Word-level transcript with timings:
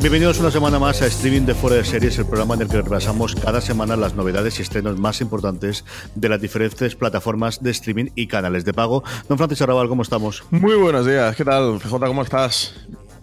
Bienvenidos 0.00 0.38
una 0.38 0.52
semana 0.52 0.78
más 0.78 1.02
a 1.02 1.06
Streaming 1.06 1.42
de 1.42 1.56
Fuera 1.56 1.76
de 1.76 1.84
Series, 1.84 2.16
el 2.18 2.26
programa 2.26 2.54
en 2.54 2.62
el 2.62 2.68
que 2.68 2.80
repasamos 2.80 3.34
cada 3.34 3.60
semana 3.60 3.96
las 3.96 4.14
novedades 4.14 4.60
y 4.60 4.62
estrenos 4.62 4.96
más 4.96 5.20
importantes 5.20 5.84
de 6.14 6.28
las 6.28 6.40
diferentes 6.40 6.94
plataformas 6.94 7.60
de 7.64 7.72
streaming 7.72 8.06
y 8.14 8.28
canales 8.28 8.64
de 8.64 8.72
pago. 8.72 9.02
Don 9.28 9.38
Francisco 9.38 9.64
Arrabal, 9.64 9.88
¿cómo 9.88 10.02
estamos? 10.02 10.44
Muy 10.52 10.76
buenos 10.76 11.04
días, 11.04 11.34
¿qué 11.34 11.44
tal? 11.44 11.80
PJ, 11.82 12.06
¿cómo 12.06 12.22
estás? 12.22 12.74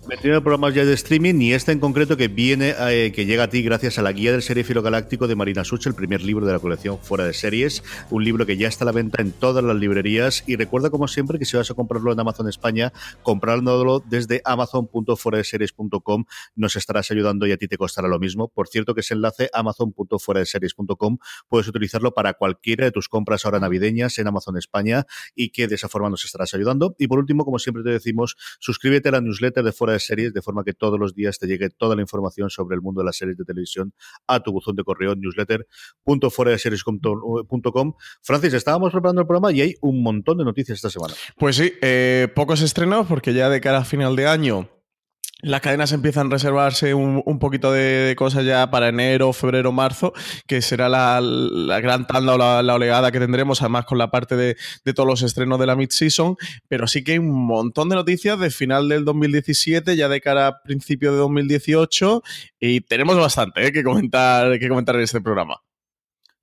Metido 0.08 0.40
programas 0.44 0.76
ya 0.76 0.86
de 0.86 0.94
streaming 0.94 1.42
y 1.42 1.54
este 1.54 1.72
en 1.72 1.80
concreto 1.80 2.16
que 2.16 2.28
viene, 2.28 2.76
eh, 2.78 3.12
que 3.12 3.26
llega 3.26 3.46
a 3.46 3.50
ti 3.50 3.64
gracias 3.64 3.98
a 3.98 4.04
la 4.04 4.12
guía 4.12 4.32
del 4.32 4.44
Filo 4.44 4.84
galáctico 4.84 5.28
de 5.28 5.36
Marina 5.36 5.64
Such, 5.64 5.88
el 5.88 5.96
primer 5.96 6.22
libro 6.22 6.46
de 6.46 6.54
la 6.54 6.60
colección 6.60 7.00
Fuera 7.00 7.26
de 7.26 7.34
Series, 7.34 7.84
un 8.12 8.24
libro 8.24 8.46
que 8.46 8.56
ya 8.56 8.68
está 8.68 8.84
a 8.84 8.86
la 8.86 8.92
venta 8.92 9.24
en 9.24 9.32
todas 9.32 9.64
las 9.64 9.76
librerías 9.76 10.44
y 10.46 10.58
recuerda 10.58 10.92
como 10.92 11.08
siempre 11.08 11.40
que 11.40 11.46
si 11.46 11.58
vas 11.58 11.72
a 11.72 11.74
comprarlo 11.74 12.14
en 12.14 12.20
Amazon 12.20 12.48
España, 12.48 12.94
comprándolo 13.24 14.00
desde 14.00 14.44
amazon.fueradeseries.com 14.46 16.26
nos 16.56 16.76
estarás 16.76 17.10
ayudando 17.10 17.48
y 17.48 17.52
a 17.52 17.58
ti 17.58 17.68
te 17.68 17.78
costará 17.78 18.08
lo 18.08 18.20
mismo. 18.20 18.50
Por 18.50 18.68
cierto 18.68 18.94
que 18.94 19.02
ese 19.02 19.16
enlace 19.16 19.50
amazon.fueradeseries.com 19.54 21.18
puedes 21.50 21.68
utilizarlo 21.68 22.14
para 22.14 22.36
cualquiera 22.36 22.86
de 22.86 22.92
tus 22.92 23.10
compras 23.10 23.44
ahora 23.46 23.60
navideñas 23.60 24.20
en 24.20 24.28
Amazon 24.28 24.56
España 24.56 25.08
y 25.34 25.50
que 25.50 25.68
de 25.68 25.74
esa 25.74 25.90
forma 25.90 26.12
nos 26.12 26.26
estarás 26.26 26.54
ayudando. 26.54 26.96
Y 27.00 27.08
por 27.08 27.18
último, 27.18 27.44
como 27.44 27.58
siempre 27.58 27.84
te 27.84 27.90
decimos, 27.90 28.38
suscríbete 28.60 29.10
a 29.10 29.14
la 29.14 29.22
newsletter 29.22 29.64
de 29.64 29.72
Fuera 29.72 29.95
series, 30.04 30.34
de 30.34 30.42
forma 30.42 30.64
que 30.64 30.74
todos 30.74 31.00
los 31.00 31.14
días 31.14 31.38
te 31.40 31.48
llegue 31.48 31.70
toda 31.70 31.96
la 31.96 32.02
información 32.02 32.50
sobre 32.50 32.76
el 32.76 32.82
mundo 32.82 33.00
de 33.02 33.06
las 33.06 33.16
series 33.18 33.38
de 33.38 33.46
televisión 33.46 33.94
a 34.28 34.42
tu 34.42 34.52
buzón 34.52 34.76
de 34.76 34.84
correo 34.84 35.16
newsletter.foradeseries.com. 35.16 37.94
Francis, 38.22 38.54
estábamos 38.54 38.92
preparando 38.92 39.22
el 39.22 39.28
programa 39.28 39.52
y 39.52 39.62
hay 39.62 39.76
un 39.82 40.04
montón 40.04 40.38
de 40.38 40.46
noticias 40.46 40.78
esta 40.78 40.90
semana. 40.90 41.14
Pues 41.38 41.56
sí, 41.56 41.72
eh, 41.82 42.28
pocos 42.36 42.62
estrenos 42.62 43.08
porque 43.08 43.34
ya 43.34 43.50
de 43.50 43.62
cara 43.62 43.80
a 43.80 43.86
final 43.86 44.16
de 44.16 44.28
año 44.28 44.70
las 45.42 45.62
cadenas 45.62 45.92
empiezan 45.92 46.28
a 46.28 46.30
reservarse 46.32 46.94
un, 46.94 47.40
poquito 47.40 47.72
de, 47.72 48.16
cosas 48.18 48.46
ya 48.46 48.70
para 48.72 48.90
enero, 48.90 49.34
febrero, 49.34 49.72
marzo, 49.72 50.14
que 50.48 50.62
será 50.62 50.90
la, 50.90 51.20
gran 51.82 52.08
tanda 52.08 52.34
o 52.34 52.38
la, 52.38 52.74
oleada 52.74 53.12
que 53.12 53.20
tendremos, 53.20 53.62
además 53.62 53.86
con 53.86 53.98
la 53.98 54.10
parte 54.10 54.36
de, 54.36 54.56
todos 54.94 55.08
los 55.08 55.22
estrenos 55.22 55.60
de 55.60 55.66
la 55.66 55.76
mid-season, 55.76 56.38
pero 56.68 56.88
sí 56.88 57.04
que 57.04 57.14
hay 57.14 57.18
un 57.20 57.46
montón 57.46 57.90
de 57.90 57.96
noticias 57.96 58.40
de 58.40 58.50
final 58.50 58.90
del 58.90 59.06
2017, 59.06 59.96
ya 59.96 60.08
de 60.08 60.22
cara 60.22 60.48
a 60.48 60.62
principio 60.64 61.12
de 61.12 61.18
2018, 61.18 62.24
y 62.60 62.82
tenemos 62.82 63.18
bastante 63.18 63.68
eh, 63.68 63.72
que, 63.72 63.84
comentar, 63.84 64.58
que 64.58 64.70
comentar 64.70 64.96
en 64.96 65.02
este 65.02 65.22
programa. 65.22 65.65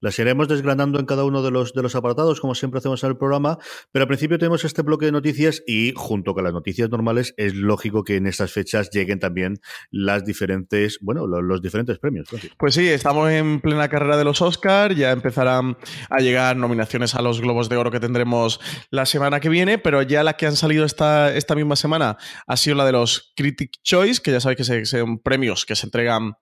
Las 0.02 0.18
iremos 0.18 0.48
desgranando 0.48 0.98
en 0.98 1.06
cada 1.06 1.24
uno 1.24 1.42
de 1.42 1.52
los, 1.52 1.74
de 1.74 1.82
los 1.82 1.94
apartados, 1.94 2.40
como 2.40 2.56
siempre 2.56 2.78
hacemos 2.78 3.04
en 3.04 3.10
el 3.10 3.16
programa, 3.16 3.58
pero 3.92 4.02
al 4.02 4.08
principio 4.08 4.36
tenemos 4.36 4.64
este 4.64 4.82
bloque 4.82 5.06
de 5.06 5.12
noticias 5.12 5.62
y 5.64 5.92
junto 5.94 6.34
con 6.34 6.42
las 6.42 6.52
noticias 6.52 6.90
normales 6.90 7.34
es 7.36 7.54
lógico 7.54 8.02
que 8.02 8.16
en 8.16 8.26
estas 8.26 8.50
fechas 8.50 8.90
lleguen 8.90 9.20
también 9.20 9.60
las 9.92 10.24
diferentes, 10.24 10.98
bueno, 11.02 11.28
los, 11.28 11.62
diferentes 11.62 12.00
premios. 12.00 12.28
Pues 12.58 12.74
sí, 12.74 12.88
estamos 12.88 13.30
en 13.30 13.60
plena 13.60 13.88
carrera 13.88 14.16
de 14.16 14.24
los 14.24 14.42
Oscars, 14.42 14.96
ya 14.96 15.12
empezarán 15.12 15.76
a 16.10 16.18
llegar 16.18 16.56
nominaciones 16.56 17.14
a 17.14 17.22
los 17.22 17.40
Globos 17.40 17.68
de 17.68 17.76
Oro 17.76 17.92
que 17.92 18.00
tendremos 18.00 18.58
la 18.90 19.06
semana 19.06 19.38
que 19.38 19.48
viene, 19.48 19.78
pero 19.78 20.02
ya 20.02 20.24
las 20.24 20.34
que 20.34 20.46
han 20.46 20.56
salido 20.56 20.84
esta, 20.84 21.32
esta 21.32 21.54
misma 21.54 21.76
semana 21.76 22.16
ha 22.48 22.56
sido 22.56 22.74
la 22.74 22.84
de 22.84 22.92
los 22.92 23.32
Critic 23.36 23.80
Choice, 23.84 24.20
que 24.20 24.32
ya 24.32 24.40
sabéis 24.40 24.66
que 24.66 24.84
son 24.84 25.20
premios 25.20 25.64
que 25.64 25.76
se 25.76 25.86
entregan 25.86 26.34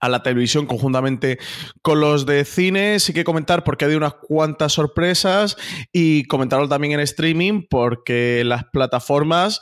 a 0.00 0.08
la 0.08 0.22
televisión 0.22 0.66
conjuntamente 0.66 1.38
con 1.82 2.00
los 2.00 2.26
de 2.26 2.44
cine. 2.44 2.98
Sí 3.00 3.12
que 3.12 3.24
comentar 3.24 3.64
porque 3.64 3.84
ha 3.84 3.86
habido 3.86 3.98
unas 3.98 4.14
cuantas 4.14 4.72
sorpresas 4.72 5.56
y 5.92 6.24
comentarlo 6.24 6.68
también 6.68 6.94
en 6.94 7.00
streaming 7.00 7.62
porque 7.68 8.42
las 8.44 8.64
plataformas 8.64 9.60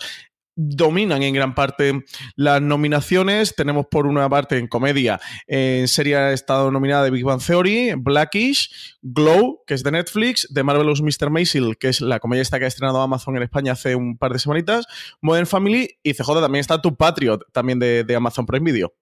dominan 0.57 1.23
en 1.23 1.35
gran 1.35 1.55
parte 1.55 2.05
las 2.35 2.61
nominaciones. 2.63 3.55
Tenemos 3.55 3.87
por 3.91 4.07
una 4.07 4.29
parte 4.29 4.59
en 4.59 4.67
comedia, 4.67 5.21
en 5.47 5.87
serie 5.87 6.17
ha 6.17 6.33
estado 6.33 6.71
nominada 6.71 7.05
de 7.05 7.11
Big 7.11 7.25
Bang 7.25 7.43
Theory, 7.43 7.93
Blackish, 7.97 8.97
Glow, 9.03 9.63
que 9.67 9.75
es 9.75 9.83
de 9.83 9.93
Netflix, 9.93 10.49
de 10.51 10.63
Marvelous 10.63 11.03
Mr. 11.03 11.31
Maisel, 11.31 11.77
que 11.79 11.89
es 11.89 12.01
la 12.01 12.19
comedia 12.19 12.43
esta 12.43 12.59
que 12.59 12.65
ha 12.65 12.69
estrenado 12.69 13.01
Amazon 13.03 13.37
en 13.37 13.43
España 13.43 13.73
hace 13.73 13.95
un 13.95 14.17
par 14.17 14.33
de 14.33 14.39
semanitas, 14.39 14.87
Modern 15.21 15.47
Family 15.47 15.99
y 16.03 16.15
CJ 16.15 16.41
también 16.41 16.61
está 16.61 16.81
Tu 16.81 16.97
Patriot, 16.97 17.45
también 17.53 17.79
de, 17.79 18.05
de 18.05 18.17
Amazon 18.17 18.47
Prime 18.47 18.65
Video. 18.73 18.95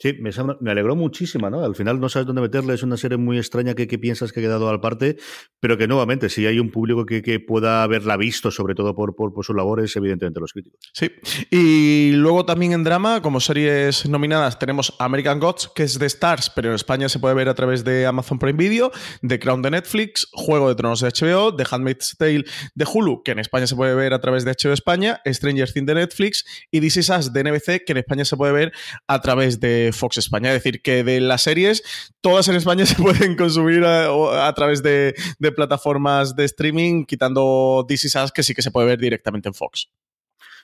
Sí, 0.00 0.16
me, 0.18 0.30
alegró 0.70 0.96
muchísimo, 0.96 1.50
¿no? 1.50 1.62
Al 1.62 1.74
final 1.74 2.00
no 2.00 2.08
sabes 2.08 2.26
dónde 2.26 2.40
meterle, 2.40 2.72
es 2.72 2.82
una 2.82 2.96
serie 2.96 3.18
muy 3.18 3.36
extraña 3.36 3.74
que, 3.74 3.86
piensas 3.98 4.32
que 4.32 4.40
ha 4.40 4.42
quedado 4.42 4.70
al 4.70 4.80
parte, 4.80 5.18
pero 5.60 5.76
que 5.76 5.86
nuevamente, 5.86 6.30
si 6.30 6.46
hay 6.46 6.58
un 6.58 6.70
público 6.70 7.04
que, 7.04 7.40
pueda 7.40 7.82
haberla 7.82 8.16
visto, 8.16 8.50
sobre 8.50 8.74
todo 8.74 8.94
por, 8.94 9.14
por, 9.14 9.44
sus 9.44 9.54
labores, 9.54 9.94
evidentemente 9.96 10.40
los 10.40 10.54
críticos. 10.54 10.80
Sí, 10.94 11.10
y 11.50 12.12
luego 12.12 12.46
también 12.46 12.72
en 12.72 12.82
drama, 12.82 13.20
como 13.20 13.40
series 13.40 14.08
nominadas, 14.08 14.58
tenemos 14.58 14.96
American 14.98 15.38
Gods, 15.38 15.70
que 15.74 15.82
es 15.82 15.98
de 15.98 16.06
Stars, 16.06 16.48
pero 16.48 16.70
en 16.70 16.76
España 16.76 17.10
se 17.10 17.18
puede 17.18 17.34
ver 17.34 17.50
a 17.50 17.54
través 17.54 17.84
de 17.84 18.06
Amazon 18.06 18.38
Prime 18.38 18.56
Video, 18.56 18.90
The 19.20 19.38
Crown 19.38 19.60
de 19.60 19.70
Netflix, 19.72 20.28
Juego 20.32 20.70
de 20.70 20.76
Tronos 20.76 21.00
de 21.00 21.08
HBO, 21.08 21.54
The 21.54 21.64
Handmaid's 21.70 22.16
Tale 22.18 22.44
de 22.74 22.86
Hulu, 22.90 23.22
que 23.22 23.32
en 23.32 23.38
España 23.38 23.66
se 23.66 23.76
puede 23.76 23.94
ver 23.94 24.14
a 24.14 24.20
través 24.20 24.46
de 24.46 24.52
HBO 24.52 24.72
España, 24.72 25.20
Stranger 25.26 25.70
Things 25.70 25.86
de 25.86 25.94
Netflix 25.94 26.44
y 26.70 26.80
This 26.80 26.96
Is 26.96 27.10
Us 27.10 27.32
de 27.34 27.44
NBC, 27.44 27.84
que 27.84 27.92
en 27.92 27.98
España 27.98 28.24
se 28.24 28.38
puede 28.38 28.52
ver 28.52 28.72
a 29.06 29.20
través 29.20 29.60
de 29.60 29.89
Fox 29.92 30.18
España. 30.18 30.50
Es 30.50 30.62
decir, 30.62 30.82
que 30.82 31.04
de 31.04 31.20
las 31.20 31.42
series, 31.42 31.82
todas 32.20 32.48
en 32.48 32.56
España 32.56 32.86
se 32.86 32.96
pueden 32.96 33.36
consumir 33.36 33.84
a, 33.84 34.52
través 34.54 34.82
de, 34.82 35.14
plataformas 35.54 36.36
de 36.36 36.44
streaming, 36.44 37.04
quitando 37.04 37.86
Is 37.88 38.14
Us, 38.14 38.32
que 38.32 38.42
sí 38.42 38.54
que 38.54 38.62
se 38.62 38.70
puede 38.70 38.86
ver 38.86 38.98
directamente 38.98 39.48
en 39.48 39.54
Fox. 39.54 39.90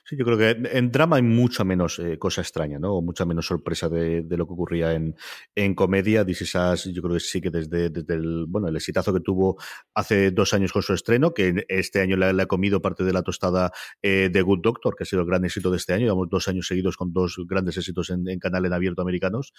Sí, 0.09 0.15
yo 0.15 0.23
creo 0.23 0.37
que 0.37 0.57
en 0.71 0.89
drama 0.89 1.17
hay 1.17 1.21
mucha 1.21 1.65
menos 1.65 1.99
eh, 1.99 2.17
cosa 2.17 2.39
extraña, 2.39 2.79
¿no? 2.79 2.93
O 2.93 3.01
mucha 3.01 3.25
menos 3.25 3.45
sorpresa 3.45 3.89
de, 3.89 4.23
lo 4.29 4.47
que 4.47 4.53
ocurría 4.53 4.93
en, 4.93 5.17
en 5.53 5.75
comedia. 5.75 6.25
This 6.25 6.43
Is 6.43 6.53
yo 6.93 7.01
creo 7.01 7.15
que 7.15 7.19
sí 7.19 7.41
que 7.41 7.49
desde, 7.49 7.89
desde 7.89 8.13
el, 8.13 8.45
bueno, 8.47 8.69
el 8.69 8.75
exitazo 8.77 9.13
que 9.13 9.19
tuvo 9.19 9.57
hace 9.93 10.31
dos 10.31 10.53
años 10.53 10.71
con 10.71 10.81
su 10.81 10.93
estreno, 10.93 11.33
que 11.33 11.65
este 11.67 11.99
año 11.99 12.15
le, 12.15 12.41
ha 12.41 12.45
comido 12.45 12.81
parte 12.81 13.03
de 13.03 13.11
la 13.11 13.21
tostada 13.21 13.73
eh, 14.01 14.29
de 14.31 14.41
Good 14.41 14.61
Doctor, 14.61 14.95
que 14.95 15.03
ha 15.03 15.05
sido 15.05 15.23
el 15.23 15.27
gran 15.27 15.43
éxito 15.43 15.71
de 15.71 15.75
este 15.75 15.91
año. 15.91 16.05
Llevamos 16.05 16.29
dos 16.29 16.47
años 16.47 16.67
seguidos 16.67 16.95
con 16.95 17.11
dos 17.11 17.35
grandes 17.45 17.75
éxitos 17.75 18.09
en, 18.09 18.29
en 18.29 18.39
canal 18.39 18.65
en 18.65 18.71
abierto 18.71 19.01
americanos. 19.01 19.51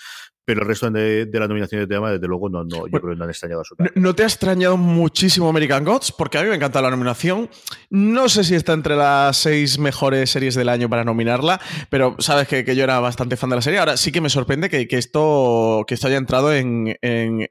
Pero 0.47 0.63
el 0.63 0.67
resto 0.67 0.91
de, 0.91 1.27
de 1.27 1.39
las 1.41 1.49
nominaciones 1.51 1.87
de 1.87 1.95
drama, 1.95 2.13
desde 2.13 2.27
luego, 2.27 2.49
no, 2.49 2.65
no 2.65 2.87
yo 2.87 3.01
creo 3.01 3.11
que 3.11 3.17
no 3.17 3.25
han 3.25 3.31
extrañado 3.31 3.61
a 3.61 3.65
su 3.65 3.75
¿No, 3.79 3.87
¿No 3.95 4.15
te 4.15 4.23
ha 4.23 4.27
extrañado 4.27 4.79
muchísimo 4.79 5.47
American 5.51 5.85
Gods? 5.85 6.11
Porque 6.11 6.39
a 6.39 6.43
mí 6.43 6.49
me 6.49 6.55
encanta 6.55 6.81
la 6.81 6.89
nominación. 6.89 7.51
No 7.91 8.31
sé 8.31 8.45
si 8.45 8.55
está 8.55 8.73
entre 8.73 8.97
las 8.97 9.37
seis 9.37 9.79
mejores 9.79 10.38
series 10.39 10.55
del 10.55 10.69
año 10.69 10.89
para 10.89 11.03
nominarla, 11.03 11.61
pero 11.91 12.15
sabes 12.21 12.47
que, 12.47 12.65
yo 12.77 12.85
era 12.85 13.01
bastante 13.01 13.37
fan 13.37 13.51
de 13.51 13.57
la 13.57 13.63
serie. 13.63 13.81
Ahora 13.81 13.97
sí 13.97 14.13
que 14.13 14.21
me 14.21 14.31
sorprende 14.31 14.71
que, 14.71 14.87
esto, 14.91 15.85
que 15.89 15.95
esto 15.95 16.07
haya 16.07 16.17
entrado 16.17 16.55
en, 16.55 16.97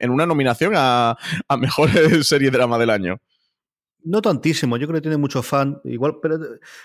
una 0.08 0.24
nominación 0.24 0.72
a, 0.74 1.18
a 1.48 1.56
mejor 1.58 1.90
serie 2.24 2.50
drama 2.50 2.78
del 2.78 2.90
año. 2.90 3.20
No 4.04 4.22
tantísimo, 4.22 4.76
yo 4.76 4.86
creo 4.86 4.98
que 4.98 5.02
tiene 5.02 5.16
mucho 5.16 5.42
fan. 5.42 5.80
Igual, 5.84 6.18
pero 6.22 6.38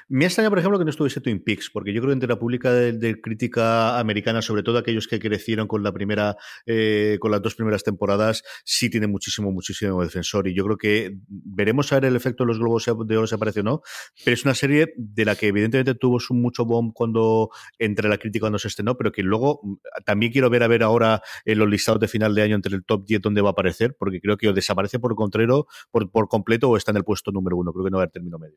me 0.09 0.25
extraña, 0.25 0.49
por 0.49 0.57
ejemplo, 0.57 0.79
que 0.79 0.85
no 0.85 0.89
estuviese 0.89 1.21
Twin 1.21 1.43
Peaks, 1.43 1.69
porque 1.69 1.93
yo 1.93 2.01
creo 2.01 2.09
que 2.09 2.13
entre 2.13 2.27
la 2.29 2.39
pública 2.39 2.71
de, 2.71 3.21
crítica 3.21 3.99
americana, 3.99 4.41
sobre 4.41 4.63
todo 4.63 4.79
aquellos 4.79 5.07
que 5.07 5.19
crecieron 5.19 5.67
con 5.67 5.83
la 5.83 5.91
primera, 5.91 6.35
eh, 6.65 7.17
con 7.19 7.29
las 7.29 7.41
dos 7.41 7.53
primeras 7.53 7.83
temporadas, 7.83 8.43
sí 8.65 8.89
tiene 8.89 9.05
muchísimo, 9.05 9.51
muchísimo 9.51 10.01
defensor. 10.01 10.47
Y 10.47 10.55
yo 10.55 10.65
creo 10.65 10.77
que 10.77 11.15
veremos 11.27 11.91
a 11.93 11.95
ver 11.95 12.05
el 12.05 12.15
efecto 12.15 12.43
de 12.43 12.47
los 12.47 12.57
globos 12.57 12.85
de 12.85 13.17
oro 13.17 13.27
se 13.27 13.35
aparece 13.35 13.59
o 13.59 13.63
no, 13.63 13.81
pero 14.25 14.33
es 14.33 14.43
una 14.43 14.55
serie 14.55 14.93
de 14.97 15.25
la 15.25 15.35
que 15.35 15.47
evidentemente 15.47 15.93
tuvo 15.93 16.19
su 16.19 16.33
mucho 16.33 16.65
bomb 16.65 16.93
cuando 16.93 17.51
entre 17.77 18.09
la 18.09 18.17
crítica 18.17 18.45
cuando 18.45 18.59
se 18.59 18.69
estrenó, 18.69 18.97
pero 18.97 19.11
que 19.11 19.21
luego 19.21 19.59
mm, 19.63 19.75
también 20.03 20.31
quiero 20.31 20.49
ver 20.49 20.63
a 20.63 20.67
ver 20.67 20.81
ahora 20.81 21.21
en 21.45 21.59
los 21.59 21.69
listados 21.69 22.01
de 22.01 22.07
final 22.07 22.33
de 22.33 22.41
año 22.41 22.55
entre 22.55 22.75
el 22.75 22.83
top 22.83 23.05
10 23.05 23.21
donde 23.21 23.41
va 23.41 23.49
a 23.49 23.51
aparecer, 23.51 23.95
porque 23.97 24.19
creo 24.19 24.35
que 24.35 24.49
o 24.49 24.53
desaparece 24.53 24.99
por 24.99 25.15
contrario, 25.15 25.67
por, 25.91 26.09
por 26.11 26.27
completo, 26.27 26.69
o 26.69 26.77
está 26.77 26.91
en 26.91 26.97
el 26.97 27.02
puesto 27.03 27.31
número 27.31 27.57
uno. 27.57 27.71
Creo 27.71 27.85
que 27.85 27.91
no 27.91 27.97
va 27.97 28.03
a 28.03 28.05
haber 28.05 28.11
término 28.11 28.37
medio. 28.39 28.55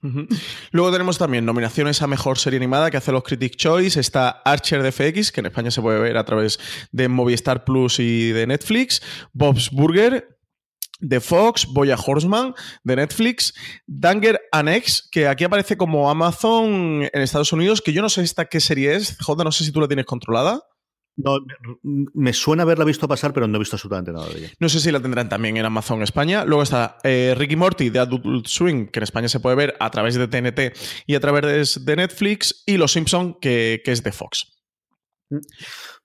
Luego 0.71 0.93
tenemos 0.93 1.19
también 1.19 1.45
nominaciones 1.45 2.03
a 2.03 2.07
mejor 2.07 2.39
serie 2.39 2.57
animada 2.59 2.91
que 2.91 2.97
hace 2.97 3.13
los 3.13 3.23
Critic 3.23 3.57
Choice. 3.57 3.99
Está 3.99 4.29
Archer 4.29 4.83
de 4.83 4.93
FX, 4.93 5.33
que 5.33 5.41
en 5.41 5.47
España 5.47 5.71
se 5.71 5.83
puede 5.83 5.99
ver 6.01 6.17
a 6.17 6.25
través 6.25 6.59
de 6.93 7.09
Movistar 7.09 7.65
Plus 7.65 7.99
y 7.99 8.33
de 8.33 8.47
Netflix. 8.47 9.03
Bob's 9.33 9.71
Burger, 9.71 10.37
de 11.01 11.21
Fox, 11.21 11.67
Boya 11.73 11.97
Horseman, 11.97 12.55
de 12.85 12.97
Netflix, 12.97 13.55
Danger 13.87 14.41
Annex, 14.53 15.09
que 15.11 15.29
aquí 15.29 15.45
aparece 15.45 15.77
como 15.77 16.11
Amazon 16.11 17.03
en 17.13 17.23
Estados 17.23 17.53
Unidos, 17.53 17.83
que 17.83 17.93
yo 17.93 18.03
no 18.03 18.09
sé 18.09 18.23
esta 18.23 18.47
qué 18.47 18.61
serie 18.61 18.95
es, 18.95 19.19
J, 19.21 19.45
no 19.45 19.53
sé 19.53 19.65
si 19.65 19.73
tú 19.73 19.81
la 19.81 19.89
tienes 19.89 20.07
controlada. 20.07 20.63
No, 21.17 21.39
me 21.83 22.33
suena 22.33 22.63
haberla 22.63 22.85
visto 22.85 23.09
pasar, 23.09 23.33
pero 23.33 23.49
no 23.49 23.57
he 23.57 23.59
visto 23.59 23.77
absolutamente 23.77 24.13
nada 24.13 24.29
de 24.29 24.39
ella. 24.39 24.51
No 24.59 24.69
sé 24.69 24.81
si 24.81 24.93
la 24.93 25.01
tendrán 25.01 25.29
también 25.29 25.57
en 25.57 25.65
Amazon 25.65 26.03
España. 26.03 26.45
Luego 26.45 26.63
está 26.63 26.99
eh, 27.05 27.35
Ricky 27.37 27.57
Morty 27.57 27.89
de 27.89 27.99
Adult 28.01 28.47
Swing, 28.47 28.89
que 28.89 28.99
en 28.99 29.05
España 29.05 29.29
se 29.29 29.41
puede 29.41 29.57
ver 29.57 29.77
a 29.81 29.91
través 29.91 30.15
de 30.15 30.29
TNT 30.29 30.77
y 31.07 31.15
a 31.15 31.21
través 31.21 31.85
de 31.85 31.97
Netflix. 31.97 32.63
Y 32.67 32.77
Los 32.77 32.93
Simpson, 32.93 33.39
que, 33.41 33.81
que 33.85 33.93
es 33.93 34.03
de 34.03 34.13
Fox. 34.13 34.53
Mm 35.31 35.39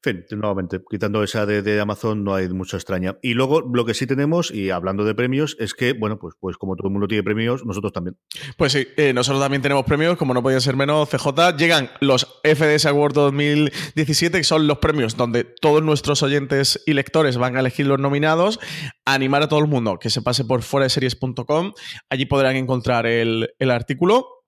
fin, 0.01 0.25
nuevamente, 0.31 0.81
quitando 0.89 1.23
esa 1.23 1.45
de, 1.45 1.79
Amazon 1.79 2.23
no 2.23 2.33
hay 2.33 2.49
mucho 2.49 2.77
extraña. 2.77 3.17
Y 3.21 3.33
luego 3.33 3.61
lo 3.61 3.85
que 3.85 3.93
sí 3.93 4.07
tenemos, 4.07 4.51
y 4.51 4.69
hablando 4.69 5.05
de 5.05 5.15
premios, 5.15 5.55
es 5.59 5.73
que, 5.73 5.93
bueno, 5.93 6.17
pues, 6.17 6.35
pues 6.39 6.57
como 6.57 6.75
todo 6.75 6.87
el 6.87 6.93
mundo 6.93 7.07
tiene 7.07 7.23
premios, 7.23 7.65
nosotros 7.65 7.93
también. 7.93 8.17
Pues 8.57 8.73
sí, 8.73 8.87
eh, 8.97 9.13
nosotros 9.13 9.41
también 9.41 9.61
tenemos 9.61 9.85
premios, 9.85 10.17
como 10.17 10.33
no 10.33 10.43
podía 10.43 10.59
ser 10.59 10.75
menos, 10.75 11.09
CJ. 11.09 11.57
Llegan 11.57 11.89
los 11.99 12.41
FDS 12.43 12.85
Award 12.87 13.13
2017, 13.13 14.39
que 14.39 14.43
son 14.43 14.67
los 14.67 14.79
premios 14.79 15.15
donde 15.15 15.43
todos 15.43 15.83
nuestros 15.83 16.23
oyentes 16.23 16.81
y 16.85 16.93
lectores 16.93 17.37
van 17.37 17.55
a 17.55 17.59
elegir 17.59 17.87
los 17.87 17.99
nominados. 17.99 18.59
animar 19.05 19.43
a 19.43 19.49
todo 19.49 19.59
el 19.59 19.67
mundo 19.67 19.99
que 19.99 20.09
se 20.09 20.21
pase 20.21 20.45
por 20.45 20.61
fuera 20.61 20.85
de 20.85 20.89
series.com. 20.89 21.73
Allí 22.09 22.25
podrán 22.25 22.55
encontrar 22.55 23.05
el, 23.05 23.53
el 23.59 23.71
artículo 23.71 24.40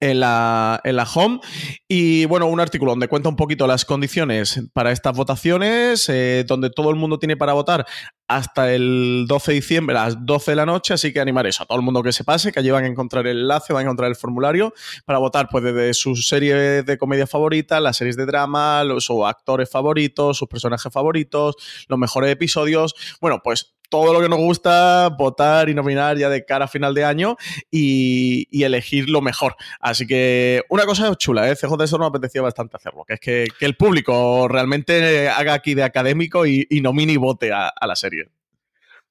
en 0.00 0.20
la, 0.20 0.80
en 0.84 0.96
la 0.96 1.04
home. 1.04 1.40
Y 1.88 2.24
bueno, 2.26 2.46
un 2.46 2.60
artículo 2.60 2.92
donde 2.92 3.08
cuenta 3.08 3.28
un 3.28 3.36
poquito 3.36 3.66
las 3.66 3.84
condiciones 3.84 4.60
para 4.72 4.92
estas 4.92 5.16
votaciones, 5.16 6.08
eh, 6.08 6.44
donde 6.46 6.70
todo 6.70 6.90
el 6.90 6.96
mundo 6.96 7.18
tiene 7.18 7.36
para 7.36 7.52
votar 7.52 7.86
hasta 8.28 8.72
el 8.72 9.26
12 9.28 9.50
de 9.50 9.54
diciembre 9.56 9.94
las 9.94 10.24
12 10.24 10.52
de 10.52 10.56
la 10.56 10.66
noche, 10.66 10.94
así 10.94 11.12
que 11.12 11.20
animar 11.20 11.46
eso 11.46 11.64
a 11.64 11.66
todo 11.66 11.76
el 11.76 11.84
mundo 11.84 12.02
que 12.02 12.12
se 12.12 12.24
pase, 12.24 12.50
que 12.50 12.60
allí 12.60 12.70
van 12.70 12.84
a 12.84 12.86
encontrar 12.86 13.26
el 13.26 13.40
enlace, 13.40 13.72
van 13.72 13.80
a 13.80 13.84
encontrar 13.84 14.08
el 14.08 14.16
formulario 14.16 14.72
para 15.04 15.18
votar 15.18 15.48
pues 15.50 15.64
desde 15.64 15.92
su 15.94 16.16
serie 16.16 16.82
de 16.82 16.98
comedia 16.98 17.26
favorita, 17.26 17.80
las 17.80 17.96
series 17.96 18.16
de 18.16 18.26
drama, 18.26 18.84
los 18.84 19.10
actores 19.26 19.70
favoritos, 19.70 20.38
sus 20.38 20.48
personajes 20.48 20.92
favoritos, 20.92 21.56
los 21.88 21.98
mejores 21.98 22.30
episodios. 22.30 22.94
Bueno, 23.20 23.40
pues 23.42 23.74
todo 23.92 24.14
lo 24.14 24.22
que 24.22 24.28
nos 24.30 24.38
gusta, 24.38 25.10
votar 25.10 25.68
y 25.68 25.74
nominar 25.74 26.16
ya 26.16 26.30
de 26.30 26.46
cara 26.46 26.64
a 26.64 26.68
final 26.68 26.94
de 26.94 27.04
año 27.04 27.36
y, 27.70 28.48
elegir 28.64 29.10
lo 29.10 29.20
mejor. 29.20 29.54
Así 29.80 30.06
que 30.06 30.62
una 30.70 30.86
cosa 30.86 31.14
chula, 31.16 31.50
¿eh? 31.50 31.56
CJ 31.56 31.84
eso 31.84 31.98
nos 31.98 32.08
apetecía 32.08 32.40
bastante 32.40 32.78
hacerlo, 32.78 33.04
que 33.04 33.14
es 33.14 33.20
que, 33.20 33.46
el 33.60 33.76
público 33.76 34.48
realmente 34.48 35.28
haga 35.28 35.52
aquí 35.52 35.74
de 35.74 35.82
académico 35.82 36.46
y, 36.46 36.66
nomine 36.80 37.12
y 37.12 37.16
vote 37.18 37.52
a 37.52 37.86
la 37.86 37.94
serie. 37.94 38.28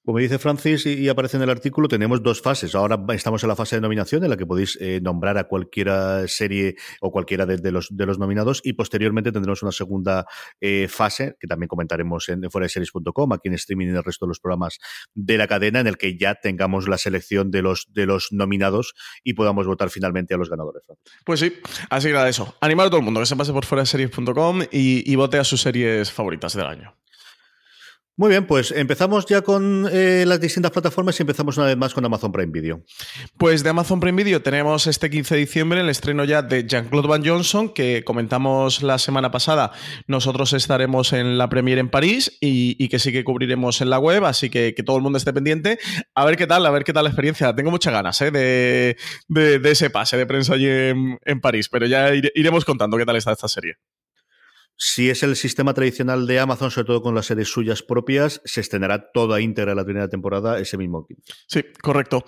Como 0.03 0.17
dice 0.17 0.39
Francis 0.39 0.87
y, 0.87 1.07
aparece 1.09 1.37
en 1.37 1.43
el 1.43 1.49
artículo, 1.51 1.87
tenemos 1.87 2.23
dos 2.23 2.41
fases. 2.41 2.73
Ahora 2.73 2.99
estamos 3.13 3.43
en 3.43 3.49
la 3.49 3.55
fase 3.55 3.75
de 3.75 3.81
nominación, 3.81 4.23
en 4.23 4.31
la 4.31 4.37
que 4.37 4.47
podéis 4.47 4.75
eh, 4.81 4.99
nombrar 4.99 5.37
a 5.37 5.43
cualquiera 5.43 6.27
serie 6.27 6.75
o 7.01 7.11
cualquiera 7.11 7.45
de, 7.45 7.71
los, 7.71 7.91
nominados, 7.91 8.61
y 8.63 8.73
posteriormente 8.73 9.31
tendremos 9.31 9.61
una 9.61 9.71
segunda 9.71 10.25
eh, 10.59 10.87
fase, 10.89 11.35
que 11.39 11.45
también 11.45 11.67
comentaremos 11.67 12.29
en, 12.29 12.41
series.com, 12.67 13.33
aquí 13.33 13.49
en 13.49 13.53
streaming 13.53 13.87
y 13.87 13.89
en 13.89 13.97
el 13.97 14.03
resto 14.03 14.25
de 14.25 14.29
los 14.29 14.39
programas 14.39 14.79
de 15.13 15.37
la 15.37 15.47
cadena, 15.47 15.81
en 15.81 15.87
el 15.87 15.97
que 15.97 16.17
ya 16.17 16.33
tengamos 16.33 16.87
la 16.87 16.97
selección 16.97 17.51
de 17.51 17.61
los, 17.61 17.87
nominados 18.31 18.95
y 19.23 19.35
podamos 19.35 19.67
votar 19.67 19.91
finalmente 19.91 20.33
a 20.33 20.37
los 20.37 20.49
ganadores. 20.49 20.83
Pues 21.23 21.39
sí, 21.39 21.53
así 21.91 22.07
que 22.07 22.13
nada, 22.13 22.27
eso. 22.27 22.55
Animar 22.59 22.87
a 22.87 22.89
todo 22.89 22.99
el 22.99 23.05
mundo 23.05 23.19
que 23.19 23.27
se 23.27 23.35
pase 23.35 23.53
por 23.53 23.65
fuera 23.65 23.83
y 24.71 25.15
vote 25.15 25.37
a 25.37 25.43
sus 25.43 25.61
series 25.61 26.11
favoritas 26.11 26.55
del 26.55 26.65
año. 26.65 26.95
Muy 28.17 28.29
bien, 28.29 28.45
pues 28.45 28.71
empezamos 28.71 29.25
ya 29.25 29.41
con 29.41 29.87
eh, 29.89 30.25
las 30.27 30.41
distintas 30.41 30.71
plataformas 30.71 31.17
y 31.17 31.23
empezamos 31.23 31.57
una 31.57 31.67
vez 31.67 31.77
más 31.77 31.93
con 31.93 32.03
Amazon 32.03 32.31
Prime 32.31 32.51
Video. 32.51 32.83
Pues 33.37 33.63
de 33.63 33.69
Amazon 33.69 34.01
Prime 34.01 34.21
Video 34.21 34.41
tenemos 34.41 34.85
este 34.85 35.09
15 35.09 35.35
de 35.35 35.39
diciembre 35.39 35.79
el 35.79 35.87
estreno 35.87 36.25
ya 36.25 36.41
de 36.41 36.67
Jean-Claude 36.67 37.07
Van 37.07 37.25
Johnson, 37.25 37.73
que 37.73 38.03
comentamos 38.03 38.83
la 38.83 38.97
semana 38.97 39.31
pasada. 39.31 39.71
Nosotros 40.07 40.51
estaremos 40.51 41.13
en 41.13 41.37
la 41.37 41.47
premiere 41.47 41.79
en 41.79 41.89
París 41.89 42.37
y, 42.41 42.89
que 42.89 42.99
sí 42.99 43.13
que 43.13 43.23
cubriremos 43.23 43.79
en 43.79 43.89
la 43.89 43.97
web, 43.97 44.25
así 44.25 44.49
que 44.49 44.75
que 44.75 44.83
todo 44.83 44.97
el 44.97 45.03
mundo 45.03 45.17
esté 45.17 45.31
pendiente. 45.31 45.79
A 46.13 46.25
ver 46.25 46.35
qué 46.35 46.47
tal, 46.47 46.65
a 46.65 46.69
ver 46.69 46.83
qué 46.83 46.91
tal 46.91 47.05
la 47.05 47.09
experiencia. 47.09 47.55
Tengo 47.55 47.71
muchas 47.71 47.93
ganas 47.93 48.21
¿eh? 48.21 48.29
de, 48.29 48.97
ese 49.63 49.89
pase 49.89 50.17
de 50.17 50.25
prensa 50.25 50.55
allí 50.55 50.67
en, 50.67 51.41
París, 51.41 51.69
pero 51.69 51.87
ya 51.87 52.11
iremos 52.35 52.65
contando 52.65 52.97
qué 52.97 53.05
tal 53.05 53.15
está 53.15 53.31
esta 53.31 53.47
serie. 53.47 53.77
Si 54.83 55.11
es 55.11 55.21
el 55.21 55.35
sistema 55.35 55.75
tradicional 55.75 56.25
de 56.25 56.39
Amazon, 56.39 56.71
sobre 56.71 56.87
todo 56.87 57.03
con 57.03 57.13
las 57.13 57.27
series 57.27 57.49
suyas 57.49 57.83
propias, 57.83 58.41
se 58.45 58.61
estrenará 58.61 59.11
toda 59.11 59.39
íntegra 59.39 59.75
la 59.75 59.85
primera 59.85 60.09
temporada 60.09 60.57
ese 60.57 60.75
mismo 60.75 61.05
15. 61.05 61.33
Sí, 61.45 61.65
correcto. 61.83 62.25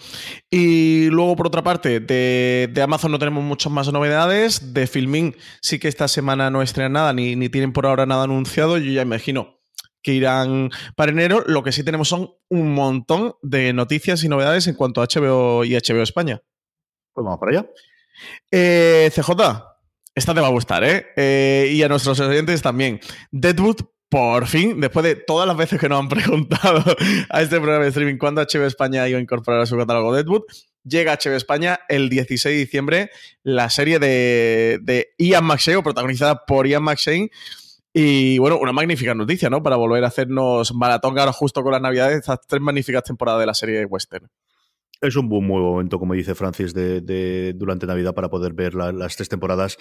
Y 0.51 1.09
luego, 1.09 1.35
por 1.35 1.47
otra 1.47 1.63
parte, 1.63 1.99
de, 1.99 2.71
Amazon 2.79 3.11
no 3.11 3.17
tenemos 3.17 3.43
muchas 3.43 3.71
más 3.71 3.91
novedades. 3.91 4.71
De 4.71 4.85
Filming 4.85 5.35
sí 5.63 5.79
que 5.79 5.87
esta 5.87 6.07
semana 6.07 6.51
no 6.51 6.61
estrenan 6.61 6.93
nada, 6.93 7.11
ni, 7.11 7.35
ni 7.35 7.49
tienen 7.49 7.73
por 7.73 7.87
ahora 7.87 8.05
nada 8.05 8.25
anunciado. 8.25 8.77
Yo 8.77 8.91
ya 8.91 9.01
imagino 9.01 9.59
que 10.03 10.13
irán 10.13 10.69
para 10.95 11.11
enero. 11.11 11.43
Lo 11.47 11.63
que 11.63 11.71
sí 11.71 11.83
tenemos 11.83 12.07
son 12.07 12.35
un 12.49 12.75
montón 12.75 13.33
de 13.41 13.73
noticias 13.73 14.23
y 14.23 14.29
novedades 14.29 14.67
en 14.67 14.75
cuanto 14.75 15.01
a 15.01 15.07
HBO 15.07 15.65
y 15.65 15.73
HBO 15.73 16.03
España. 16.03 16.43
Pues 17.13 17.25
vamos 17.25 17.39
para 17.39 17.51
allá. 17.51 17.69
Eh, 18.51 19.09
CJ, 19.11 19.72
esta 20.15 20.33
te 20.33 20.41
va 20.41 20.47
a 20.47 20.51
gustar, 20.51 20.83
¿eh? 20.83 21.07
¿eh? 21.15 21.71
Y 21.71 21.83
a 21.83 21.87
nuestros 21.87 22.19
oyentes 22.19 22.61
también. 22.61 22.99
Deadwood, 23.31 23.77
por 24.09 24.45
fin, 24.47 24.79
después 24.79 25.03
de 25.03 25.15
todas 25.15 25.47
las 25.47 25.57
veces 25.57 25.79
que 25.79 25.89
nos 25.89 25.99
han 25.99 26.09
preguntado 26.09 26.83
a 27.29 27.41
este 27.41 27.57
programa 27.57 27.83
de 27.83 27.89
streaming 27.89 28.17
cuándo 28.17 28.41
HBO 28.41 28.65
España 28.65 29.07
iba 29.07 29.17
a 29.17 29.21
incorporar 29.21 29.61
a 29.61 29.65
su 29.65 29.75
catálogo 29.75 30.13
Deadwood, 30.13 30.43
llega 30.83 31.13
a 31.13 31.15
España 31.15 31.79
el 31.89 32.09
16 32.09 32.53
de 32.53 32.59
diciembre 32.59 33.09
la 33.41 33.69
serie 33.69 33.99
de, 33.99 34.79
de 34.81 35.13
Ian 35.17 35.45
McShane, 35.45 35.81
protagonizada 35.81 36.45
por 36.45 36.67
Ian 36.67 36.83
McShane. 36.83 37.29
Y 37.95 38.39
bueno, 38.39 38.57
una 38.57 38.71
magnífica 38.71 39.13
noticia, 39.13 39.51
¿no? 39.51 39.61
Para 39.61 39.75
volver 39.75 40.03
a 40.03 40.07
hacernos 40.07 40.73
maratón 40.73 41.17
ahora 41.19 41.31
justo 41.31 41.61
con 41.61 41.71
las 41.71 41.81
navidades, 41.81 42.17
estas 42.17 42.39
tres 42.47 42.61
magníficas 42.61 43.03
temporadas 43.03 43.39
de 43.39 43.45
la 43.45 43.53
serie 43.53 43.85
western. 43.85 44.27
Es 45.01 45.15
un 45.15 45.27
muy 45.27 45.41
buen 45.41 45.61
momento, 45.63 45.99
como 45.99 46.13
dice 46.13 46.35
Francis, 46.35 46.73
de, 46.73 47.53
durante 47.55 47.85
Navidad 47.85 48.13
para 48.13 48.29
poder 48.29 48.53
ver 48.53 48.73
las 48.73 49.15
tres 49.15 49.29
temporadas. 49.29 49.77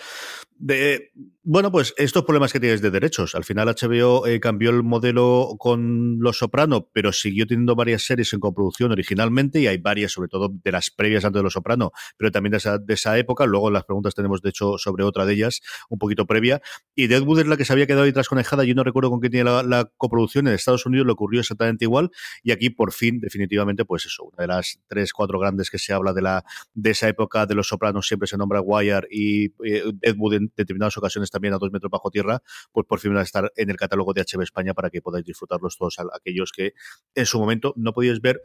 De, 0.56 1.12
bueno, 1.44 1.70
pues 1.70 1.94
estos 1.96 2.24
problemas 2.24 2.52
que 2.52 2.60
tienes 2.60 2.82
de 2.82 2.90
derechos. 2.90 3.34
Al 3.34 3.44
final 3.44 3.68
HBO 3.68 4.26
eh, 4.26 4.40
cambió 4.40 4.70
el 4.70 4.82
modelo 4.82 5.56
con 5.58 6.18
Los 6.20 6.38
Soprano, 6.38 6.88
pero 6.92 7.12
siguió 7.12 7.46
teniendo 7.46 7.74
varias 7.74 8.02
series 8.02 8.32
en 8.32 8.40
coproducción 8.40 8.92
originalmente 8.92 9.60
y 9.60 9.66
hay 9.66 9.78
varias, 9.78 10.12
sobre 10.12 10.28
todo 10.28 10.50
de 10.52 10.72
las 10.72 10.90
previas 10.90 11.24
antes 11.24 11.38
de 11.38 11.44
Los 11.44 11.52
Soprano, 11.52 11.92
pero 12.16 12.30
también 12.30 12.52
de 12.52 12.58
esa, 12.58 12.78
de 12.78 12.94
esa 12.94 13.18
época. 13.18 13.46
Luego 13.46 13.70
las 13.70 13.84
preguntas 13.84 14.14
tenemos, 14.14 14.42
de 14.42 14.50
hecho, 14.50 14.78
sobre 14.78 15.04
otra 15.04 15.24
de 15.24 15.34
ellas, 15.34 15.60
un 15.88 15.98
poquito 15.98 16.26
previa. 16.26 16.60
Y 16.94 17.06
Deadwood 17.06 17.40
es 17.40 17.46
la 17.46 17.56
que 17.56 17.64
se 17.64 17.72
había 17.72 17.86
quedado 17.86 18.04
ahí 18.04 18.12
trasconejada. 18.12 18.64
Yo 18.64 18.74
no 18.74 18.84
recuerdo 18.84 19.10
con 19.10 19.20
quién 19.20 19.32
tiene 19.32 19.50
la, 19.50 19.62
la 19.62 19.90
coproducción. 19.96 20.48
En 20.48 20.54
Estados 20.54 20.86
Unidos 20.86 21.06
le 21.06 21.12
ocurrió 21.12 21.40
exactamente 21.40 21.84
igual. 21.84 22.10
Y 22.42 22.50
aquí, 22.50 22.70
por 22.70 22.92
fin, 22.92 23.20
definitivamente, 23.20 23.84
pues 23.84 24.06
eso, 24.06 24.24
una 24.24 24.42
de 24.42 24.48
las 24.48 24.80
tres 24.88 25.11
cuatro 25.12 25.38
grandes 25.38 25.70
que 25.70 25.78
se 25.78 25.92
habla 25.92 26.12
de 26.12 26.22
la 26.22 26.44
de 26.74 26.90
esa 26.90 27.08
época 27.08 27.46
de 27.46 27.54
los 27.54 27.68
sopranos, 27.68 28.06
siempre 28.06 28.26
se 28.26 28.36
nombra 28.36 28.60
Wire 28.60 29.06
y 29.10 29.46
eh, 29.64 29.84
Deadwood 29.94 30.34
en 30.34 30.52
determinadas 30.56 30.96
ocasiones 30.96 31.30
también 31.30 31.54
a 31.54 31.58
dos 31.58 31.70
metros 31.72 31.90
bajo 31.90 32.10
tierra, 32.10 32.42
pues 32.72 32.86
por 32.86 33.00
fin 33.00 33.12
van 33.12 33.20
a 33.20 33.24
estar 33.24 33.52
en 33.56 33.70
el 33.70 33.76
catálogo 33.76 34.12
de 34.12 34.22
HB 34.22 34.42
España 34.42 34.74
para 34.74 34.90
que 34.90 35.02
podáis 35.02 35.24
disfrutarlos 35.24 35.76
todos 35.76 35.96
aquellos 36.14 36.52
que 36.52 36.72
en 37.14 37.26
su 37.26 37.38
momento 37.38 37.72
no 37.76 37.92
podíais 37.92 38.20
ver 38.20 38.42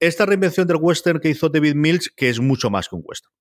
esta 0.00 0.26
reinvención 0.26 0.66
del 0.66 0.78
western 0.80 1.20
que 1.20 1.30
hizo 1.30 1.48
David 1.48 1.74
Mills, 1.74 2.12
que 2.14 2.28
es 2.28 2.40
mucho 2.40 2.70
más 2.70 2.88
que 2.88 2.96
un 2.96 3.02
western. 3.04 3.32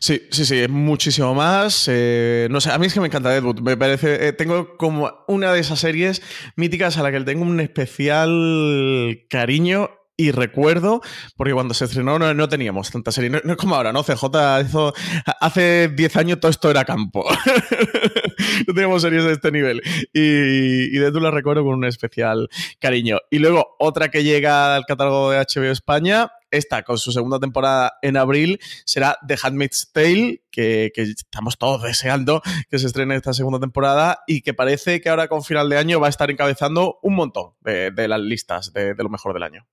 Sí, 0.00 0.22
sí, 0.30 0.44
sí, 0.44 0.58
es 0.58 0.68
muchísimo 0.68 1.34
más. 1.34 1.86
Eh, 1.88 2.48
no 2.50 2.60
sé, 2.60 2.72
a 2.72 2.78
mí 2.78 2.86
es 2.86 2.94
que 2.94 3.00
me 3.00 3.06
encanta 3.06 3.30
Deadwood. 3.30 3.60
Me 3.60 3.76
parece, 3.76 4.26
eh, 4.26 4.32
tengo 4.32 4.76
como 4.76 5.12
una 5.28 5.52
de 5.52 5.60
esas 5.60 5.78
series 5.78 6.22
míticas 6.56 6.98
a 6.98 7.02
la 7.02 7.12
que 7.12 7.20
le 7.20 7.24
tengo 7.24 7.42
un 7.42 7.60
especial 7.60 9.24
cariño 9.28 9.90
y 10.16 10.30
recuerdo, 10.30 11.00
porque 11.36 11.54
cuando 11.54 11.74
se 11.74 11.86
estrenó 11.86 12.18
no, 12.18 12.48
teníamos 12.48 12.90
tanta 12.90 13.10
serie, 13.12 13.30
no, 13.30 13.38
es 13.38 13.56
como 13.56 13.74
ahora, 13.74 13.92
¿no? 13.92 14.02
CJ 14.02 14.60
hizo, 14.64 14.92
hace 15.40 15.88
10 15.88 16.16
años 16.16 16.40
todo 16.40 16.50
esto 16.50 16.70
era 16.70 16.84
campo. 16.84 17.24
no 18.66 18.74
teníamos 18.74 19.02
series 19.02 19.24
de 19.24 19.32
este 19.32 19.50
nivel. 19.50 19.82
Y, 20.12 20.98
de 20.98 21.10
tú 21.12 21.20
la 21.20 21.30
recuerdo 21.30 21.64
con 21.64 21.74
un 21.74 21.84
especial 21.86 22.48
cariño. 22.78 23.18
Y 23.30 23.38
luego 23.38 23.74
otra 23.78 24.10
que 24.10 24.22
llega 24.22 24.76
al 24.76 24.84
catálogo 24.84 25.30
de 25.30 25.38
HBO 25.38 25.70
España, 25.70 26.30
esta 26.50 26.82
con 26.82 26.98
su 26.98 27.12
segunda 27.12 27.40
temporada 27.40 27.94
en 28.02 28.18
abril 28.18 28.60
será 28.84 29.18
The 29.26 29.36
Handmaid's 29.42 29.92
Tale, 29.92 30.42
que, 30.50 30.92
estamos 30.94 31.56
todos 31.56 31.82
deseando 31.82 32.42
que 32.70 32.78
se 32.78 32.86
estrene 32.86 33.16
esta 33.16 33.32
segunda 33.32 33.58
temporada 33.58 34.22
y 34.26 34.42
que 34.42 34.52
parece 34.52 35.00
que 35.00 35.08
ahora 35.08 35.28
con 35.28 35.42
final 35.42 35.70
de 35.70 35.78
año 35.78 36.00
va 36.00 36.08
a 36.08 36.10
estar 36.10 36.30
encabezando 36.30 36.98
un 37.02 37.14
montón 37.14 37.54
de, 37.62 37.92
las 38.06 38.20
listas 38.20 38.72
de 38.74 38.94
lo 38.98 39.08
mejor 39.08 39.32
del 39.32 39.44
año. 39.44 39.66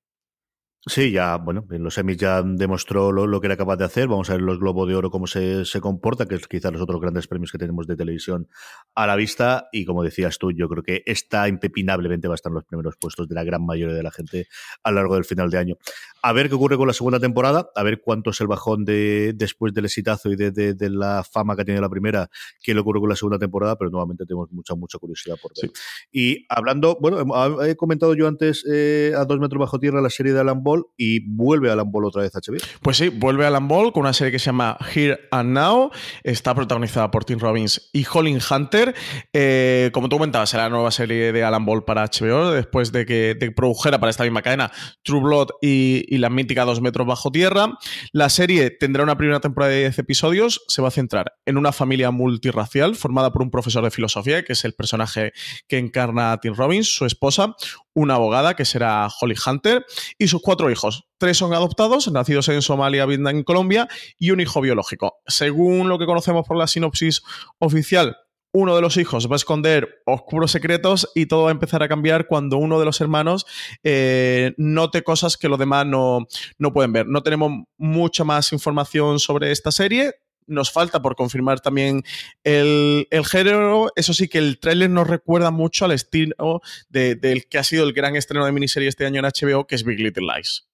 Sí, 0.89 1.11
ya, 1.11 1.37
bueno, 1.37 1.67
en 1.69 1.83
los 1.83 1.93
semis 1.93 2.17
ya 2.17 2.41
demostró 2.41 3.11
lo, 3.11 3.39
que 3.39 3.45
era 3.45 3.55
capaz 3.55 3.77
de 3.77 3.85
hacer. 3.85 4.07
Vamos 4.07 4.27
a 4.31 4.33
ver 4.33 4.41
los 4.41 4.59
Globos 4.59 4.87
de 4.87 4.95
Oro 4.95 5.11
cómo 5.11 5.27
se, 5.27 5.63
se, 5.63 5.79
comporta, 5.79 6.25
que 6.25 6.33
es 6.33 6.47
quizás 6.47 6.73
los 6.73 6.81
otros 6.81 6.99
grandes 6.99 7.27
premios 7.27 7.51
que 7.51 7.59
tenemos 7.59 7.85
de 7.85 7.95
televisión 7.95 8.47
a 8.95 9.05
la 9.05 9.15
vista. 9.15 9.69
Y 9.71 9.85
como 9.85 10.01
decías 10.01 10.39
tú, 10.39 10.51
yo 10.51 10.67
creo 10.67 10.81
que 10.81 11.03
esta 11.05 11.47
impepinablemente 11.47 12.27
va 12.27 12.33
a 12.33 12.35
estar 12.35 12.49
en 12.49 12.55
los 12.55 12.65
primeros 12.65 12.95
puestos 12.99 13.27
de 13.27 13.35
la 13.35 13.43
gran 13.43 13.63
mayoría 13.63 13.95
de 13.95 14.01
la 14.01 14.09
gente 14.09 14.47
a 14.83 14.89
lo 14.89 14.95
largo 14.95 15.13
del 15.13 15.25
final 15.25 15.51
de 15.51 15.59
año. 15.59 15.75
A 16.23 16.33
ver 16.33 16.49
qué 16.49 16.55
ocurre 16.55 16.75
con 16.75 16.87
la 16.87 16.93
segunda 16.93 17.19
temporada, 17.19 17.69
a 17.75 17.83
ver 17.83 18.01
cuánto 18.01 18.31
es 18.31 18.41
el 18.41 18.47
bajón 18.47 18.83
de 18.83 19.33
después 19.35 19.75
del 19.75 19.85
exitazo 19.85 20.31
y 20.31 20.35
de, 20.37 20.51
de, 20.51 20.89
la 20.89 21.23
fama 21.23 21.55
que 21.55 21.61
ha 21.61 21.65
tenido 21.65 21.83
la 21.83 21.89
primera, 21.89 22.31
qué 22.63 22.73
le 22.73 22.79
ocurre 22.79 22.99
con 22.99 23.09
la 23.09 23.15
segunda 23.15 23.37
temporada, 23.37 23.75
pero 23.75 23.91
nuevamente 23.91 24.25
tenemos 24.25 24.51
mucha, 24.51 24.73
mucha 24.73 24.97
curiosidad 24.97 25.37
por 25.39 25.51
ver. 25.61 25.71
Y 26.11 26.47
hablando, 26.49 26.97
bueno, 26.99 27.63
he 27.63 27.75
comentado 27.75 28.15
yo 28.15 28.27
antes 28.27 28.65
eh, 28.67 29.13
a 29.15 29.25
dos 29.25 29.39
metros 29.39 29.59
bajo 29.59 29.79
tierra 29.79 30.01
la 30.01 30.09
serie 30.09 30.33
de 30.33 30.39
Alan 30.39 30.63
y 30.97 31.19
vuelve 31.27 31.71
Alan 31.71 31.91
Ball 31.91 32.05
otra 32.05 32.21
vez 32.23 32.35
a 32.35 32.39
HBO. 32.39 32.57
Pues 32.81 32.97
sí, 32.97 33.09
vuelve 33.09 33.45
Alan 33.45 33.67
Ball 33.67 33.91
con 33.91 34.01
una 34.01 34.13
serie 34.13 34.31
que 34.31 34.39
se 34.39 34.47
llama 34.47 34.77
Here 34.93 35.19
and 35.31 35.53
Now. 35.53 35.91
Está 36.23 36.53
protagonizada 36.55 37.11
por 37.11 37.25
Tim 37.25 37.39
Robbins 37.39 37.89
y 37.93 38.03
Colin 38.03 38.39
Hunter. 38.49 38.95
Eh, 39.33 39.89
como 39.93 40.09
tú 40.09 40.17
comentabas, 40.17 40.49
será 40.49 40.63
la 40.63 40.69
nueva 40.69 40.91
serie 40.91 41.31
de 41.31 41.43
Alan 41.43 41.65
Ball 41.65 41.83
para 41.83 42.05
HBO 42.05 42.51
después 42.51 42.91
de 42.91 43.05
que 43.05 43.35
produjera 43.55 43.99
para 43.99 44.09
esta 44.09 44.23
misma 44.23 44.41
cadena 44.41 44.71
True 45.03 45.21
Blood 45.21 45.47
y, 45.61 46.17
la 46.17 46.29
mítica 46.29 46.65
Dos 46.65 46.81
metros 46.81 47.07
bajo 47.07 47.31
tierra. 47.31 47.77
La 48.11 48.29
serie 48.29 48.69
tendrá 48.69 49.03
una 49.03 49.17
primera 49.17 49.39
temporada 49.39 49.71
de 49.71 49.79
10 49.79 49.99
episodios. 49.99 50.61
Se 50.67 50.81
va 50.81 50.89
a 50.89 50.91
centrar 50.91 51.33
en 51.45 51.57
una 51.57 51.71
familia 51.71 52.11
multirracial 52.11 52.95
formada 52.95 53.31
por 53.31 53.41
un 53.41 53.49
profesor 53.49 53.83
de 53.83 53.91
filosofía, 53.91 54.43
que 54.43 54.53
es 54.53 54.65
el 54.65 54.73
personaje 54.73 55.31
que 55.67 55.77
encarna 55.77 56.31
a 56.31 56.39
Tim 56.39 56.53
Robbins, 56.53 56.93
su 56.93 57.05
esposa, 57.05 57.55
una 57.93 58.15
abogada 58.15 58.55
que 58.55 58.65
será 58.65 59.07
Holly 59.19 59.35
Hunter 59.45 59.85
y 60.17 60.27
sus 60.27 60.41
cuatro 60.41 60.69
hijos. 60.69 61.05
Tres 61.17 61.37
son 61.37 61.53
adoptados, 61.53 62.11
nacidos 62.11 62.49
en 62.49 62.61
Somalia, 62.61 63.05
Vietnam 63.05 63.39
y 63.39 63.43
Colombia, 63.43 63.87
y 64.17 64.31
un 64.31 64.39
hijo 64.39 64.61
biológico. 64.61 65.19
Según 65.27 65.89
lo 65.89 65.99
que 65.99 66.05
conocemos 66.05 66.47
por 66.47 66.57
la 66.57 66.67
sinopsis 66.67 67.21
oficial, 67.59 68.17
uno 68.51 68.75
de 68.75 68.81
los 68.81 68.97
hijos 68.97 69.29
va 69.29 69.35
a 69.35 69.37
esconder 69.37 70.01
oscuros 70.05 70.51
secretos 70.51 71.09
y 71.13 71.27
todo 71.27 71.43
va 71.43 71.49
a 71.49 71.51
empezar 71.51 71.83
a 71.83 71.87
cambiar 71.87 72.25
cuando 72.25 72.57
uno 72.57 72.79
de 72.79 72.85
los 72.85 72.99
hermanos 72.99 73.45
eh, 73.83 74.53
note 74.57 75.03
cosas 75.03 75.37
que 75.37 75.49
los 75.49 75.59
demás 75.59 75.85
no, 75.85 76.25
no 76.57 76.73
pueden 76.73 76.91
ver. 76.91 77.07
No 77.07 77.21
tenemos 77.21 77.65
mucha 77.77 78.23
más 78.23 78.51
información 78.51 79.19
sobre 79.19 79.51
esta 79.51 79.71
serie 79.71 80.15
nos 80.49 80.71
falta 80.71 81.01
por 81.01 81.15
confirmar 81.15 81.59
también 81.59 82.03
el, 82.43 83.07
género. 83.25 83.91
Eso 83.95 84.13
sí 84.13 84.27
que 84.27 84.37
el 84.37 84.59
tráiler 84.59 84.89
nos 84.89 85.07
recuerda 85.07 85.51
mucho 85.51 85.85
al 85.85 85.91
estilo 85.91 86.61
del 86.89 87.47
que 87.47 87.57
ha 87.57 87.63
sido 87.63 87.83
el 87.83 87.93
gran 87.93 88.15
estreno 88.15 88.45
de 88.45 88.51
miniserie 88.51 88.89
este 88.89 89.05
año 89.05 89.19
en 89.19 89.25
HBO, 89.25 89.67
que 89.67 89.75
es 89.75 89.83
Big 89.83 89.99
Little 89.99 90.27
Lies. 90.35 90.69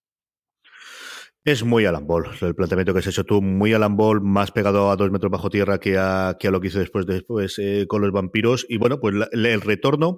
Es 1.45 1.63
muy 1.63 1.85
Alan 1.85 2.07
Ball, 2.07 2.25
el 2.41 2.55
planteamiento 2.55 2.91
que 2.91 2.99
has 2.99 3.07
hecho 3.07 3.23
tú, 3.23 3.39
muy 3.39 3.71
Alan 3.71 3.95
Ball, 3.95 4.19
más 4.19 4.49
pegado 4.49 4.89
a 4.89 4.95
dos 4.95 5.11
metros 5.11 5.31
bajo 5.31 5.51
tierra 5.51 5.79
que 5.79 5.95
a, 5.95 6.37
que 6.39 6.47
a 6.47 6.51
lo 6.51 6.59
que 6.59 6.69
hizo 6.69 6.79
después, 6.79 7.05
después 7.05 7.59
eh, 7.59 7.85
con 7.87 8.01
los 8.01 8.11
vampiros. 8.11 8.65
Y 8.67 8.77
bueno, 8.77 8.99
pues 8.99 9.13
el 9.31 9.61
retorno 9.61 10.17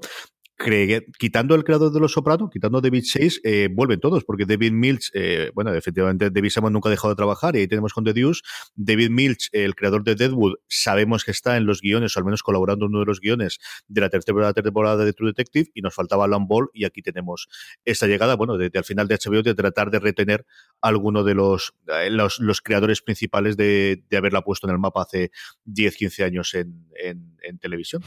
quitando 1.17 1.53
el 1.53 1.63
creador 1.63 1.91
de 1.91 1.99
Los 1.99 2.13
Sopranos, 2.13 2.49
quitando 2.49 2.81
David 2.81 3.03
Chase, 3.03 3.39
eh, 3.43 3.69
vuelven 3.71 3.99
todos, 3.99 4.23
porque 4.23 4.45
David 4.45 4.71
Milch, 4.71 5.11
eh, 5.13 5.51
bueno, 5.53 5.71
efectivamente 5.73 6.31
David 6.31 6.49
Simon 6.49 6.73
nunca 6.73 6.89
ha 6.89 6.91
dejado 6.91 7.09
de 7.13 7.15
trabajar 7.15 7.55
y 7.55 7.59
ahí 7.59 7.67
tenemos 7.67 7.93
con 7.93 8.03
The 8.03 8.13
Deuce. 8.13 8.41
David 8.75 9.11
Milch, 9.11 9.49
el 9.51 9.75
creador 9.75 10.03
de 10.03 10.15
Deadwood, 10.15 10.55
sabemos 10.67 11.23
que 11.23 11.31
está 11.31 11.57
en 11.57 11.65
los 11.65 11.81
guiones, 11.81 12.15
o 12.15 12.19
al 12.19 12.25
menos 12.25 12.41
colaborando 12.41 12.85
en 12.85 12.91
uno 12.91 13.01
de 13.01 13.05
los 13.05 13.19
guiones 13.19 13.59
de 13.87 14.01
la 14.01 14.09
tercera 14.09 14.53
temporada 14.53 15.05
de 15.05 15.13
True 15.13 15.29
Detective, 15.29 15.69
y 15.75 15.81
nos 15.81 15.93
faltaba 15.93 16.25
Alan 16.25 16.47
Ball, 16.47 16.69
y 16.73 16.85
aquí 16.85 17.03
tenemos 17.03 17.47
esta 17.85 18.07
llegada, 18.07 18.35
bueno, 18.35 18.57
desde 18.57 18.79
al 18.79 18.85
final 18.85 19.07
de 19.07 19.15
HBO, 19.15 19.43
de 19.43 19.53
tratar 19.53 19.91
de 19.91 19.99
retener 19.99 20.45
a 20.81 20.87
alguno 20.87 21.23
de 21.23 21.35
los, 21.35 21.75
eh, 21.87 22.09
los, 22.09 22.39
los, 22.39 22.61
creadores 22.61 23.01
principales 23.01 23.57
de, 23.57 24.03
de, 24.09 24.17
haberla 24.17 24.41
puesto 24.41 24.67
en 24.67 24.73
el 24.73 24.79
mapa 24.79 25.03
hace 25.03 25.31
10, 25.65 25.95
15 25.95 26.23
años 26.23 26.53
en, 26.55 26.87
en, 26.97 27.27
televisión. 27.59 28.03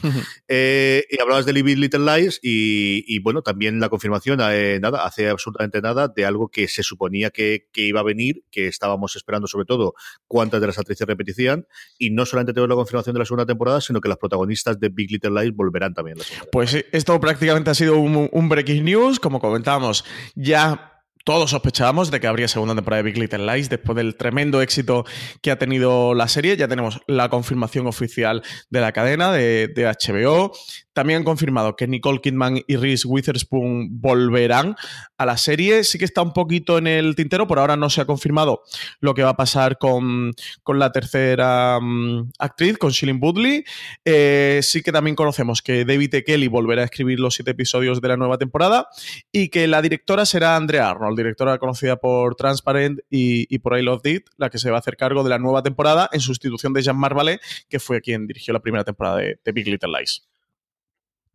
y 0.49 1.21
hablabas 1.21 1.45
de 1.45 1.53
Living 1.53 1.77
Little 1.77 2.05
Lies, 2.05 2.40
y, 2.41 3.19
bueno, 3.19 3.41
también 3.41 3.79
la 3.79 3.89
confirmación, 3.89 4.39
eh, 4.41 4.79
nada, 4.81 5.05
hace 5.05 5.29
absolutamente 5.29 5.81
nada 5.81 6.07
de 6.07 6.25
algo 6.25 6.49
que 6.49 6.67
se 6.67 6.83
suponía 6.83 7.29
que, 7.29 7.67
iba 7.75 7.99
a 7.99 8.03
venir, 8.03 8.43
que 8.51 8.67
estábamos 8.67 9.15
esperando 9.15 9.47
sobre 9.47 9.65
todo 9.65 9.93
cuántas 10.27 10.59
de 10.61 10.67
las 10.67 10.77
actrices 10.79 11.07
repetían, 11.07 11.67
y 11.97 12.09
no 12.09 12.25
solamente 12.25 12.53
tenemos 12.53 12.69
la 12.69 12.75
confirmación 12.75 13.13
de 13.13 13.19
la 13.19 13.25
segunda 13.25 13.45
temporada, 13.45 13.81
sino 13.81 14.01
que 14.01 14.09
las 14.09 14.17
protagonistas 14.17 14.79
de 14.79 14.89
Big 14.89 15.11
Little 15.11 15.41
Lies 15.41 15.55
volverán 15.55 15.93
también. 15.93 16.17
La 16.17 16.25
pues 16.51 16.85
esto 16.91 17.19
prácticamente 17.19 17.69
ha 17.69 17.75
sido 17.75 17.97
un, 17.97 18.29
un 18.31 18.49
breaking 18.49 18.83
news, 18.83 19.19
como 19.19 19.39
comentábamos, 19.39 20.03
ya 20.35 20.90
todos 21.23 21.51
sospechábamos 21.51 22.11
de 22.11 22.19
que 22.19 22.27
habría 22.27 22.47
segunda 22.47 22.75
temporada 22.75 23.03
de 23.03 23.11
Big 23.11 23.17
Little 23.17 23.45
Lies 23.45 23.69
después 23.69 23.95
del 23.95 24.15
tremendo 24.15 24.61
éxito 24.61 25.05
que 25.41 25.51
ha 25.51 25.59
tenido 25.59 26.13
la 26.13 26.27
serie. 26.27 26.57
Ya 26.57 26.67
tenemos 26.67 27.01
la 27.07 27.29
confirmación 27.29 27.87
oficial 27.87 28.43
de 28.69 28.81
la 28.81 28.91
cadena 28.91 29.31
de, 29.31 29.67
de 29.67 29.85
HBO. 29.85 30.51
También 30.93 31.19
han 31.19 31.23
confirmado 31.23 31.75
que 31.75 31.87
Nicole 31.87 32.19
Kidman 32.21 32.61
y 32.67 32.75
Reese 32.75 33.07
Witherspoon 33.07 34.01
volverán 34.01 34.75
a 35.21 35.25
la 35.25 35.37
serie. 35.37 35.83
Sí 35.83 35.97
que 35.97 36.05
está 36.05 36.21
un 36.21 36.33
poquito 36.33 36.77
en 36.77 36.87
el 36.87 37.15
tintero, 37.15 37.47
por 37.47 37.59
ahora 37.59 37.75
no 37.75 37.89
se 37.89 38.01
ha 38.01 38.05
confirmado 38.05 38.63
lo 38.99 39.13
que 39.13 39.23
va 39.23 39.29
a 39.29 39.37
pasar 39.37 39.77
con, 39.77 40.33
la 40.67 40.91
tercera 40.91 41.79
mm, 41.81 42.31
actriz, 42.39 42.77
con 42.77 42.91
Shilling 42.91 43.19
Woodley. 43.21 43.63
Eh, 44.05 44.59
sí 44.63 44.81
que 44.81 44.91
también 44.91 45.15
conocemos 45.15 45.61
que 45.61 45.85
David 45.85 46.15
E. 46.15 46.23
Kelly 46.23 46.47
volverá 46.47 46.81
a 46.81 46.85
escribir 46.85 47.19
los 47.19 47.35
siete 47.35 47.51
episodios 47.51 48.01
de 48.01 48.07
la 48.07 48.17
nueva 48.17 48.37
temporada 48.37 48.87
y 49.31 49.49
que 49.49 49.67
la 49.67 49.81
directora 49.81 50.25
será 50.25 50.55
Andrea 50.55 50.89
Arnold, 50.89 51.17
directora 51.17 51.57
conocida 51.57 51.97
por 51.97 52.35
Transparent 52.35 52.99
y, 53.09 53.59
por 53.59 53.77
I 53.77 53.83
Love 53.83 54.05
It, 54.05 54.27
la 54.37 54.49
que 54.49 54.57
se 54.57 54.69
va 54.69 54.77
a 54.77 54.79
hacer 54.79 54.97
cargo 54.97 55.23
de 55.23 55.29
la 55.29 55.39
nueva 55.39 55.61
temporada 55.61 56.09
en 56.11 56.19
sustitución 56.19 56.73
de 56.73 56.81
Jean 56.81 56.97
Marvalet, 56.97 57.41
que 57.69 57.79
fue 57.79 58.01
quien 58.01 58.27
dirigió 58.27 58.53
la 58.53 58.59
primera 58.59 58.83
temporada 58.83 59.17
de 59.17 59.51
Big 59.51 59.67
Little 59.67 59.91
Lies. 59.97 60.30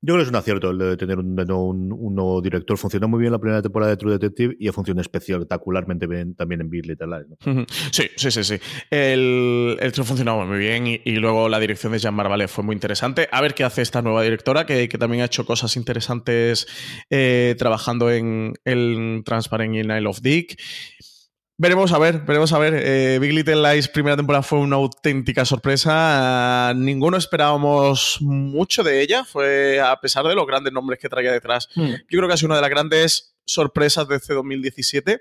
Yo 0.06 0.14
creo 0.14 0.18
que 0.18 0.22
es 0.22 0.28
un 0.28 0.36
acierto 0.36 0.70
el 0.70 0.78
de 0.78 0.96
tener 0.96 1.18
un, 1.18 1.34
nuevo 1.34 2.40
director. 2.40 2.78
Funcionó 2.78 3.08
muy 3.08 3.18
bien 3.18 3.32
la 3.32 3.40
primera 3.40 3.60
temporada 3.60 3.90
de 3.90 3.96
True 3.96 4.12
Detective 4.12 4.54
y 4.56 4.68
ha 4.68 4.72
funcionado 4.72 5.00
espectacularmente 5.00 6.06
bien 6.06 6.36
también 6.36 6.60
en 6.60 6.70
Big 6.70 6.86
Little 6.86 7.08
Lies. 7.08 7.66
Sí, 7.90 8.04
sí, 8.14 8.30
sí, 8.30 8.44
sí. 8.44 8.54
El, 8.88 9.76
el 9.80 9.92
funcionaba 9.92 10.46
muy 10.46 10.58
bien 10.58 10.86
y, 10.86 11.16
luego 11.16 11.48
la 11.48 11.58
dirección 11.58 11.92
de 11.92 11.98
Jean 11.98 12.14
Marvalet 12.14 12.48
fue 12.48 12.62
muy 12.62 12.74
interesante. 12.74 13.28
A 13.32 13.40
ver 13.40 13.54
qué 13.54 13.64
hace 13.64 13.82
esta 13.82 14.00
nueva 14.00 14.22
directora, 14.22 14.64
que, 14.64 14.86
también 14.86 15.22
ha 15.22 15.26
hecho 15.26 15.44
cosas 15.44 15.74
interesantes 15.76 16.68
eh, 17.10 17.56
trabajando 17.58 18.08
en 18.08 18.52
el 18.64 19.22
Transparent 19.24 19.74
y 19.74 19.78
en 19.80 19.90
Isle 19.90 20.06
of 20.06 20.20
Dick. 20.22 20.56
Veremos 21.58 21.90
a 21.92 21.98
ver, 21.98 22.20
veremos 22.20 22.52
a 22.52 22.58
ver. 22.58 22.74
Eh, 22.76 23.18
Big 23.18 23.32
Little 23.32 23.62
Lies 23.62 23.88
primera 23.88 24.14
temporada 24.14 24.42
fue 24.42 24.58
una 24.58 24.76
auténtica 24.76 25.44
sorpresa. 25.46 26.74
ninguno 26.76 27.16
esperábamos 27.16 28.18
mucho 28.20 28.82
de 28.82 29.00
ella, 29.00 29.24
fue 29.24 29.80
a 29.80 29.98
pesar 29.98 30.26
de 30.26 30.34
los 30.34 30.46
grandes 30.46 30.72
nombres 30.72 30.98
que 30.98 31.08
traía 31.08 31.32
detrás. 31.32 31.68
Hmm. 31.74 31.94
Yo 32.10 32.18
creo 32.18 32.28
que 32.28 32.34
ha 32.34 32.36
sido 32.36 32.48
una 32.48 32.56
de 32.56 32.60
las 32.60 32.70
grandes 32.70 33.36
sorpresas 33.46 34.06
de 34.06 34.16
este 34.16 34.34
2017 34.34 35.20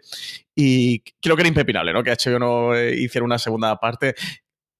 y 0.56 1.00
creo 1.22 1.38
que 1.38 1.44
era 1.44 1.48
impepinable, 1.48 1.94
¿no? 1.94 2.04
Que 2.04 2.12
HBO 2.12 2.40
no 2.40 2.76
eh, 2.76 2.96
hiciera 2.96 3.24
una 3.24 3.40
segunda 3.40 3.80
parte 3.80 4.16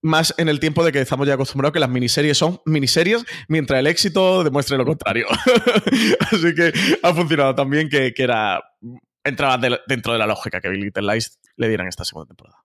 más 0.02 0.36
en 0.38 0.50
el 0.50 0.60
tiempo 0.60 0.84
de 0.84 0.92
que 0.92 1.02
estamos 1.02 1.28
ya 1.28 1.34
acostumbrados 1.34 1.74
que 1.74 1.80
las 1.80 1.90
miniseries 1.90 2.38
son 2.38 2.62
miniseries, 2.66 3.26
mientras 3.48 3.80
el 3.80 3.88
éxito 3.88 4.44
demuestre 4.44 4.78
lo 4.78 4.86
contrario. 4.86 5.26
Así 6.20 6.54
que 6.54 6.72
ha 7.02 7.14
funcionado 7.14 7.56
también 7.56 7.90
que, 7.90 8.14
que 8.14 8.24
era 8.24 8.62
entraba 9.26 9.60
dentro 9.88 10.14
de 10.14 10.20
la 10.20 10.28
lógica 10.28 10.62
que 10.62 10.70
Big 10.70 10.84
Little 10.84 11.14
Lies 11.14 11.40
le 11.58 11.68
dieran 11.68 11.88
esta 11.88 12.06
segunda 12.06 12.28
temporada. 12.28 12.58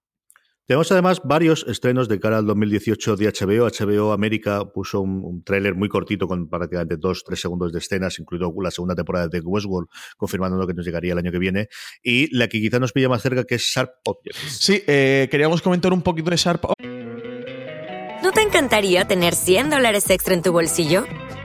Tenemos 0.70 0.92
además 0.92 1.20
varios 1.24 1.66
estrenos 1.66 2.08
de 2.08 2.20
cara 2.20 2.38
al 2.38 2.46
2018 2.46 3.16
de 3.16 3.26
HBO. 3.26 3.66
HBO 3.66 4.12
América 4.12 4.66
puso 4.66 5.00
un, 5.00 5.42
tráiler 5.42 5.74
muy 5.74 5.88
cortito 5.88 6.28
con 6.28 6.48
prácticamente 6.48 6.96
dos, 6.96 7.24
tres 7.24 7.40
segundos 7.40 7.72
de 7.72 7.80
escenas, 7.80 8.20
incluido 8.20 8.54
la 8.62 8.70
segunda 8.70 8.94
temporada 8.94 9.26
de 9.26 9.40
Westworld, 9.40 9.88
confirmando 10.16 10.56
lo 10.56 10.68
que 10.68 10.74
nos 10.74 10.86
llegaría 10.86 11.10
el 11.10 11.18
año 11.18 11.32
que 11.32 11.40
viene. 11.40 11.68
Y 12.04 12.32
la 12.36 12.46
que 12.46 12.60
quizá 12.60 12.78
nos 12.78 12.92
pilla 12.92 13.08
más 13.08 13.20
cerca, 13.20 13.42
que 13.42 13.56
es 13.56 13.62
Sharp 13.62 13.94
Objects. 14.04 14.38
Sí, 14.60 14.84
eh, 14.86 15.26
queríamos 15.28 15.60
comentar 15.60 15.92
un 15.92 16.02
poquito 16.02 16.30
de 16.30 16.36
Sharp 16.36 16.64
¿No 18.22 18.30
te 18.30 18.42
encantaría 18.42 19.08
tener 19.08 19.34
100 19.34 19.70
dólares 19.70 20.08
extra 20.08 20.34
en 20.34 20.42
tu 20.42 20.52
bolsillo? 20.52 21.04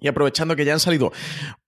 y 0.00 0.08
aprovechando 0.08 0.56
que 0.56 0.64
ya 0.64 0.72
han 0.72 0.80
salido 0.80 1.12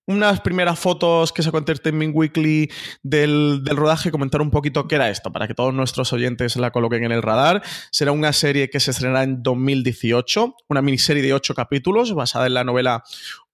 unas 0.06 0.40
primeras 0.40 0.78
fotos 0.78 1.32
que 1.32 1.42
sacó 1.42 1.58
Entertainment 1.58 2.16
Weekly 2.16 2.70
del, 3.02 3.60
del, 3.62 3.76
rodaje, 3.76 4.10
comentar 4.10 4.40
un 4.40 4.50
poquito 4.50 4.88
qué 4.88 4.94
era 4.94 5.10
esto, 5.10 5.30
para 5.30 5.46
que 5.46 5.54
todos 5.54 5.74
nuestros 5.74 6.14
oyentes 6.14 6.56
la 6.56 6.70
coloquen 6.70 7.04
en 7.04 7.12
el 7.12 7.22
radar. 7.22 7.62
Será 7.90 8.12
una 8.12 8.32
serie 8.32 8.70
que 8.70 8.80
se 8.80 8.92
estrenará 8.92 9.22
en 9.22 9.42
2018, 9.42 10.56
una 10.70 10.80
miniserie 10.80 11.22
de 11.22 11.34
ocho 11.34 11.54
capítulos 11.54 12.14
basada 12.14 12.46
en 12.46 12.54
la 12.54 12.64
novela 12.64 13.04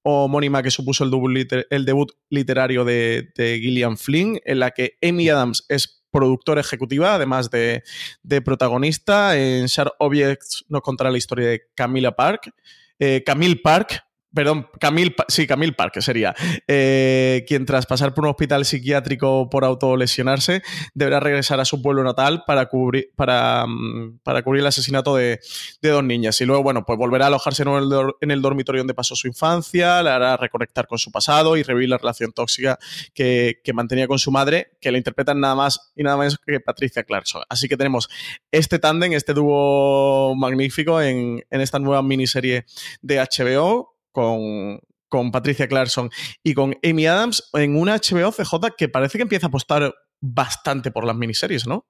homónima 0.04 0.62
que 0.62 0.70
supuso 0.70 1.02
el, 1.02 1.66
el 1.70 1.84
debut 1.84 2.12
literario 2.30 2.84
de, 2.84 3.32
de, 3.34 3.58
Gillian 3.58 3.96
Flynn, 3.96 4.38
en 4.44 4.60
la 4.60 4.70
que 4.70 4.96
Amy 5.02 5.28
Adams 5.28 5.64
es 5.68 6.04
productora 6.10 6.60
ejecutiva, 6.60 7.14
además 7.14 7.50
de, 7.50 7.82
de 8.22 8.42
protagonista. 8.42 9.36
En 9.36 9.66
Sharp 9.66 9.94
Objects 9.98 10.66
nos 10.68 10.82
contará 10.82 11.10
la 11.10 11.18
historia 11.18 11.48
de 11.48 11.62
Camila 11.74 12.14
Park. 12.14 12.52
Eh, 13.00 13.24
Camille 13.26 13.56
Park, 13.56 14.04
Perdón, 14.34 14.68
Camille, 14.80 15.14
sí, 15.28 15.46
Camille 15.46 15.72
Park 15.72 16.00
sería, 16.00 16.34
eh, 16.66 17.44
quien 17.46 17.64
tras 17.66 17.86
pasar 17.86 18.14
por 18.14 18.24
un 18.24 18.30
hospital 18.30 18.64
psiquiátrico 18.64 19.48
por 19.48 19.64
autolesionarse, 19.64 20.62
deberá 20.92 21.20
regresar 21.20 21.60
a 21.60 21.64
su 21.64 21.80
pueblo 21.80 22.02
natal 22.02 22.42
para 22.44 22.66
cubrir, 22.66 23.12
para, 23.14 23.64
mm, 23.66 24.18
para 24.24 24.42
cubrir 24.42 24.62
el 24.62 24.66
asesinato 24.66 25.14
de, 25.14 25.40
dos 25.82 26.02
niñas. 26.02 26.40
Y 26.40 26.46
luego, 26.46 26.62
bueno, 26.62 26.84
pues 26.84 26.98
volverá 26.98 27.26
a 27.26 27.28
alojarse 27.28 27.62
en 27.62 28.30
el, 28.30 28.42
dormitorio 28.42 28.80
donde 28.80 28.94
pasó 28.94 29.14
su 29.14 29.28
infancia, 29.28 30.02
le 30.02 30.10
hará 30.10 30.36
reconectar 30.36 30.86
con 30.86 30.98
su 30.98 31.12
pasado 31.12 31.56
y 31.56 31.62
revivir 31.62 31.90
la 31.90 31.98
relación 31.98 32.32
tóxica 32.32 32.78
que, 33.14 33.60
mantenía 33.72 34.06
con 34.06 34.18
su 34.18 34.30
madre, 34.30 34.72
que 34.80 34.90
la 34.90 34.98
interpretan 34.98 35.40
nada 35.40 35.54
más 35.54 35.92
y 35.96 36.02
nada 36.02 36.16
menos 36.16 36.38
que 36.44 36.60
Patricia 36.60 37.04
Clarkson. 37.04 37.42
Así 37.48 37.68
que 37.68 37.76
tenemos 37.76 38.08
este 38.50 38.78
tándem, 38.78 39.12
este 39.12 39.34
dúo 39.34 40.34
magnífico 40.36 41.00
en, 41.00 41.44
en 41.50 41.60
esta 41.60 41.78
nueva 41.78 42.02
miniserie 42.02 42.66
de 43.02 43.18
HBO 43.18 43.93
con, 44.14 44.78
con 45.08 45.32
Patricia 45.32 45.68
Clarkson 45.68 46.08
y 46.42 46.54
con 46.54 46.76
Amy 46.82 47.06
Adams 47.06 47.50
en 47.52 47.76
una 47.76 47.96
HBO 47.96 48.32
CJ 48.32 48.76
que 48.78 48.88
parece 48.88 49.18
que 49.18 49.22
empieza 49.22 49.46
a 49.46 49.48
apostar 49.48 49.92
bastante 50.22 50.90
por 50.90 51.04
las 51.04 51.16
miniseries, 51.16 51.66
¿no? 51.66 51.86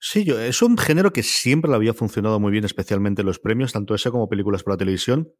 Sí, 0.00 0.24
yo, 0.24 0.38
es 0.38 0.62
un 0.62 0.78
género 0.78 1.12
que 1.12 1.22
siempre 1.22 1.70
le 1.70 1.76
había 1.76 1.94
funcionado 1.94 2.38
muy 2.38 2.52
bien, 2.52 2.64
especialmente 2.64 3.22
los 3.22 3.38
premios, 3.38 3.72
tanto 3.72 3.94
ese 3.94 4.10
como 4.10 4.28
películas 4.28 4.62
para 4.62 4.76
televisión 4.76 5.32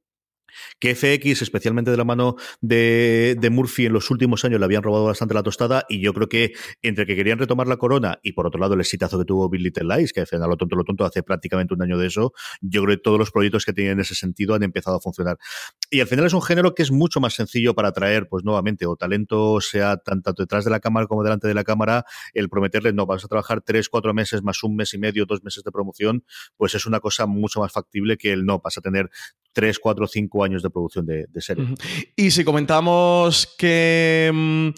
que 0.79 0.95
FX, 0.95 1.43
especialmente 1.43 1.91
de 1.91 1.97
la 1.97 2.05
mano 2.05 2.37
de, 2.61 3.37
Murphy 3.51 3.87
en 3.87 3.93
los 3.93 4.11
últimos 4.11 4.45
años, 4.45 4.59
le 4.59 4.65
habían 4.65 4.83
robado 4.83 5.05
bastante 5.05 5.35
la 5.35 5.43
tostada 5.43 5.85
y 5.89 6.01
yo 6.01 6.13
creo 6.13 6.29
que 6.29 6.53
entre 6.83 7.07
que 7.07 7.17
querían 7.17 7.39
retomar 7.39 7.69
la 7.69 7.77
corona 7.77 8.19
y 8.23 8.33
por 8.33 8.47
otro 8.47 8.61
lado 8.61 8.75
el 8.75 8.81
exitazo 8.81 9.19
que 9.19 9.25
tuvo 9.25 9.49
Bill 9.49 9.63
Little 9.63 9.97
Lies, 9.97 10.13
que 10.13 10.21
al 10.21 10.27
lo 10.41 10.57
tonto 10.57 10.77
lo 10.77 10.85
tonto 10.85 11.05
hace 11.05 11.23
prácticamente 11.23 11.75
un 11.75 11.83
año 11.83 11.99
de 11.99 12.07
eso, 12.07 12.33
yo 12.61 12.83
creo 12.83 12.97
que 12.97 13.03
todos 13.03 13.19
los 13.19 13.31
proyectos 13.31 13.65
que 13.65 13.73
tienen 13.73 13.95
en 13.95 14.01
ese 14.01 14.15
sentido 14.15 14.55
han 14.55 14.63
empezado 14.63 14.97
a 14.97 15.01
funcionar. 15.01 15.39
Y 15.91 16.01
al 16.01 16.07
final 16.07 16.27
es 16.27 16.33
un 16.33 16.43
género 16.43 16.75
que 16.75 16.83
es 16.83 16.91
mucho 16.91 17.21
más 17.21 17.35
sencillo 17.35 17.75
para 17.75 17.89
atraer, 17.89 18.29
pues 18.29 18.45
nuevamente, 18.45 18.87
o 18.87 18.97
talento 18.97 19.61
sea 19.61 19.97
tanto 19.99 20.33
detrás 20.33 20.65
de 20.65 20.71
la 20.71 20.81
cámara 20.81 21.07
como 21.07 21.23
delante 21.23 21.47
de 21.49 21.55
la 21.55 21.65
cámara, 21.65 22.05
el 22.35 22.49
prometerle, 22.49 22.93
no, 22.93 23.07
vas 23.07 23.25
a 23.25 23.29
trabajar 23.29 23.63
tres, 23.63 23.89
cuatro 23.89 24.13
meses 24.15 24.43
más 24.43 24.63
un 24.63 24.77
mes 24.77 24.93
y 24.95 24.99
medio, 24.99 25.27
dos 25.27 25.43
meses 25.43 25.63
de 25.63 25.71
promoción, 25.71 26.25
pues 26.57 26.75
es 26.75 26.87
una 26.87 27.01
cosa 27.01 27.27
mucho 27.27 27.61
más 27.61 27.73
factible 27.73 28.17
que 28.17 28.33
el 28.33 28.45
no, 28.45 28.61
vas 28.61 28.79
a 28.79 28.81
tener 28.81 29.11
tres, 29.53 29.79
cuatro, 29.79 30.07
cinco 30.07 30.36
años 30.45 30.63
de 30.63 30.71
producción 30.71 31.07
de, 31.07 31.27
serie. 31.39 31.67
Y 32.15 32.31
si 32.31 32.45
comentamos 32.45 33.55
que, 33.59 34.31
mm, 34.33 34.69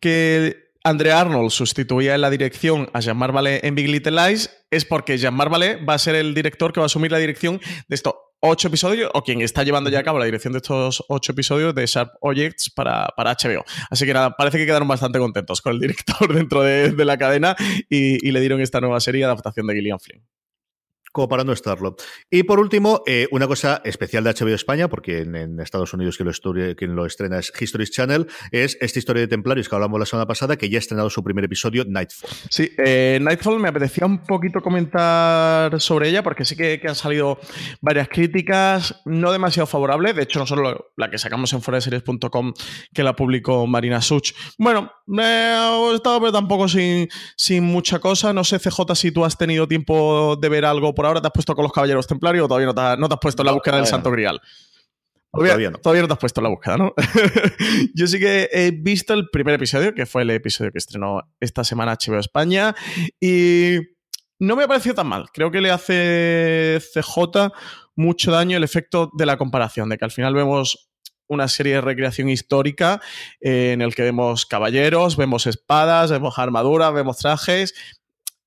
que 0.00 0.68
Andrea 0.84 1.20
Arnold 1.20 1.50
sustituía 1.50 2.14
en 2.14 2.20
la 2.20 2.30
dirección 2.30 2.88
a 2.92 3.00
Jean 3.00 3.16
Marvale 3.16 3.60
en 3.62 3.74
Big 3.74 3.88
Little 3.88 4.12
Lies, 4.12 4.50
es 4.70 4.84
porque 4.84 5.18
Jean 5.18 5.34
Marvale 5.34 5.76
va 5.84 5.94
a 5.94 5.98
ser 5.98 6.14
el 6.14 6.34
director 6.34 6.72
que 6.72 6.80
va 6.80 6.84
a 6.84 6.86
asumir 6.86 7.12
la 7.12 7.18
dirección 7.18 7.60
de 7.88 7.94
estos 7.94 8.14
ocho 8.40 8.68
episodios, 8.68 9.10
o 9.14 9.22
quien 9.22 9.40
está 9.40 9.64
llevando 9.64 9.90
ya 9.90 9.98
a 9.98 10.02
cabo 10.02 10.18
la 10.18 10.24
dirección 10.24 10.52
de 10.52 10.58
estos 10.58 11.04
ocho 11.08 11.32
episodios 11.32 11.74
de 11.74 11.86
Sharp 11.86 12.12
Objects 12.20 12.70
para, 12.70 13.08
para 13.16 13.34
HBO. 13.34 13.64
Así 13.90 14.06
que 14.06 14.14
nada, 14.14 14.36
parece 14.36 14.58
que 14.58 14.66
quedaron 14.66 14.86
bastante 14.86 15.18
contentos 15.18 15.60
con 15.60 15.74
el 15.74 15.80
director 15.80 16.32
dentro 16.34 16.62
de, 16.62 16.92
la 17.04 17.18
cadena 17.18 17.56
y, 17.88 18.26
y, 18.26 18.30
le 18.30 18.40
dieron 18.40 18.60
esta 18.60 18.80
nueva 18.80 19.00
serie 19.00 19.20
de 19.20 19.24
adaptación 19.26 19.66
de 19.66 19.74
Gillian 19.74 19.98
Flynn 19.98 20.22
como 21.12 21.28
para 21.28 21.44
no 21.44 21.52
estarlo. 21.52 21.96
Y 22.30 22.42
por 22.44 22.60
último, 22.60 23.02
eh, 23.06 23.28
una 23.30 23.46
cosa 23.46 23.80
especial 23.84 24.24
de 24.24 24.30
HBO 24.30 24.54
España, 24.54 24.88
porque 24.88 25.20
en, 25.20 25.58
Estados 25.60 25.92
Unidos 25.92 26.16
quien 26.16 26.94
lo, 26.94 27.06
estrena 27.06 27.38
es 27.38 27.52
History 27.58 27.86
Channel, 27.86 28.26
es 28.50 28.78
esta 28.80 28.98
historia 28.98 29.20
de 29.20 29.28
Templarios 29.28 29.68
que 29.68 29.74
hablamos 29.74 29.98
la 29.98 30.06
semana 30.06 30.26
pasada, 30.26 30.56
que 30.56 30.68
ya 30.68 30.78
ha 30.78 30.80
estrenado 30.80 31.10
su 31.10 31.22
primer 31.22 31.44
episodio, 31.44 31.84
Nightfall. 31.86 32.30
Sí, 32.50 32.70
eh, 32.78 33.18
Nightfall 33.20 33.58
me 33.58 33.68
apetecía 33.68 34.06
un 34.06 34.22
poquito 34.24 34.60
comentar 34.60 35.80
sobre 35.80 36.08
ella, 36.08 36.22
porque 36.22 36.44
sí 36.44 36.56
que, 36.56 36.80
han 36.88 36.94
salido 36.94 37.38
varias 37.80 38.08
críticas, 38.08 39.02
no 39.04 39.32
demasiado 39.32 39.66
favorables, 39.66 40.16
de 40.16 40.22
hecho 40.22 40.38
no 40.38 40.46
solo 40.46 40.92
la 40.96 41.10
que 41.10 41.18
sacamos 41.18 41.52
en 41.52 41.60
foraseries.com, 41.60 42.54
que 42.94 43.02
la 43.02 43.14
publicó 43.14 43.66
Marina 43.66 44.00
Such. 44.00 44.32
Bueno, 44.56 44.90
he 45.18 45.94
estado 45.94 46.20
pero 46.20 46.32
tampoco 46.32 46.68
sin, 46.68 47.08
sin 47.36 47.64
mucha 47.64 47.98
cosa, 47.98 48.32
no 48.32 48.44
sé 48.44 48.58
CJ 48.58 48.94
si 48.94 49.12
tú 49.12 49.24
has 49.24 49.36
tenido 49.36 49.68
tiempo 49.68 50.36
de 50.36 50.48
ver 50.48 50.64
algo 50.64 50.94
por 50.98 51.06
ahora 51.06 51.20
te 51.20 51.28
has 51.28 51.32
puesto 51.32 51.54
con 51.54 51.62
los 51.62 51.70
caballeros 51.70 52.08
templarios 52.08 52.44
o 52.44 52.48
todavía 52.48 52.66
no 52.66 52.74
te, 52.74 53.14
has, 53.14 53.20
puesto 53.20 53.42
en 53.42 53.46
la 53.46 53.52
búsqueda 53.52 53.76
del 53.76 53.86
Santo 53.86 54.10
Grial. 54.10 54.40
Todavía, 55.32 55.70
no. 55.70 55.78
todavía 55.78 56.02
no 56.02 56.08
te 56.08 56.14
has 56.14 56.18
puesto 56.18 56.40
en 56.40 56.42
la 56.42 56.50
búsqueda, 56.50 56.76
¿no? 56.76 56.92
Yo 57.94 58.08
sí 58.08 58.18
que 58.18 58.48
he 58.50 58.72
visto 58.72 59.14
el 59.14 59.28
primer 59.30 59.54
episodio, 59.54 59.94
que 59.94 60.06
fue 60.06 60.22
el 60.22 60.30
episodio 60.30 60.72
que 60.72 60.78
estrenó 60.78 61.22
esta 61.38 61.62
semana 61.62 61.96
HBO 61.96 62.18
España, 62.18 62.74
y 63.20 63.76
no 64.40 64.56
me 64.56 64.64
ha 64.64 64.66
parecido 64.66 64.96
tan 64.96 65.06
mal. 65.06 65.26
Creo 65.32 65.52
que 65.52 65.60
le 65.60 65.70
hace 65.70 66.80
CJ 66.92 67.52
mucho 67.94 68.32
daño 68.32 68.56
el 68.56 68.64
efecto 68.64 69.08
de 69.16 69.26
la 69.26 69.36
comparación, 69.36 69.90
de 69.90 69.98
que 69.98 70.04
al 70.04 70.10
final 70.10 70.34
vemos 70.34 70.88
una 71.28 71.46
serie 71.46 71.74
de 71.74 71.80
recreación 71.80 72.28
histórica 72.28 73.00
eh, 73.40 73.72
en 73.72 73.82
el 73.82 73.94
que 73.94 74.02
vemos 74.02 74.46
caballeros, 74.46 75.16
vemos 75.16 75.46
espadas, 75.46 76.10
vemos 76.10 76.38
armaduras, 76.38 76.92
vemos 76.92 77.18
trajes, 77.18 77.74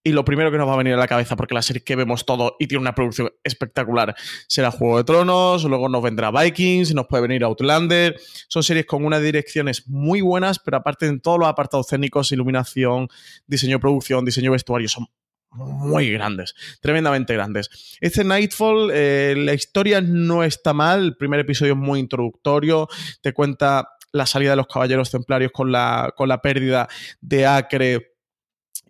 y 0.04 0.12
lo 0.12 0.26
primero 0.26 0.52
que 0.52 0.58
nos 0.58 0.68
va 0.68 0.74
a 0.74 0.78
venir 0.78 0.94
a 0.94 0.98
la 0.98 1.08
cabeza, 1.08 1.36
porque 1.36 1.54
la 1.54 1.62
serie 1.62 1.84
que 1.84 1.96
vemos 1.96 2.26
todo 2.26 2.56
y 2.60 2.68
tiene 2.68 2.82
una 2.82 2.96
producción 2.96 3.30
espectacular, 3.44 4.16
será 4.48 4.72
Juego 4.72 4.98
de 4.98 5.04
Tronos, 5.04 5.64
luego 5.64 5.90
nos 5.90 6.02
vendrá 6.02 6.32
Vikings, 6.32 6.94
nos 6.94 7.08
puede 7.08 7.24
venir 7.24 7.44
Outlander. 7.44 8.20
Son 8.48 8.64
series 8.64 8.86
con 8.86 9.06
unas 9.06 9.22
direcciones 9.22 9.88
muy 9.88 10.22
buenas, 10.22 10.60
pero 10.60 10.78
aparte 10.78 11.06
en 11.06 11.22
todos 11.22 11.40
los 11.40 11.48
apartados 11.48 11.88
técnicos, 11.88 12.32
iluminación, 12.32 13.08
diseño 13.46 13.78
de 13.78 13.80
producción, 13.80 14.26
diseño 14.26 14.52
de 14.52 14.56
vestuario, 14.56 14.90
son 14.90 15.08
muy 15.52 16.12
grandes, 16.12 16.56
tremendamente 16.82 17.34
grandes. 17.34 17.98
Este 18.00 18.24
Nightfall, 18.24 18.90
eh, 18.94 19.36
la 19.38 19.54
historia 19.54 20.02
no 20.02 20.44
está 20.44 20.74
mal, 20.74 21.04
el 21.04 21.18
primer 21.18 21.42
episodio 21.42 21.74
es 21.74 21.80
muy 21.80 22.00
introductorio, 22.00 22.88
te 23.22 23.34
cuenta 23.34 23.90
la 24.14 24.26
salida 24.26 24.52
de 24.52 24.56
los 24.58 24.68
caballeros 24.68 25.12
templarios 25.12 25.52
con 25.52 25.72
la, 25.72 26.14
con 26.16 26.28
la 26.28 26.42
pérdida 26.42 26.88
de 27.22 27.46
Acre 27.46 28.11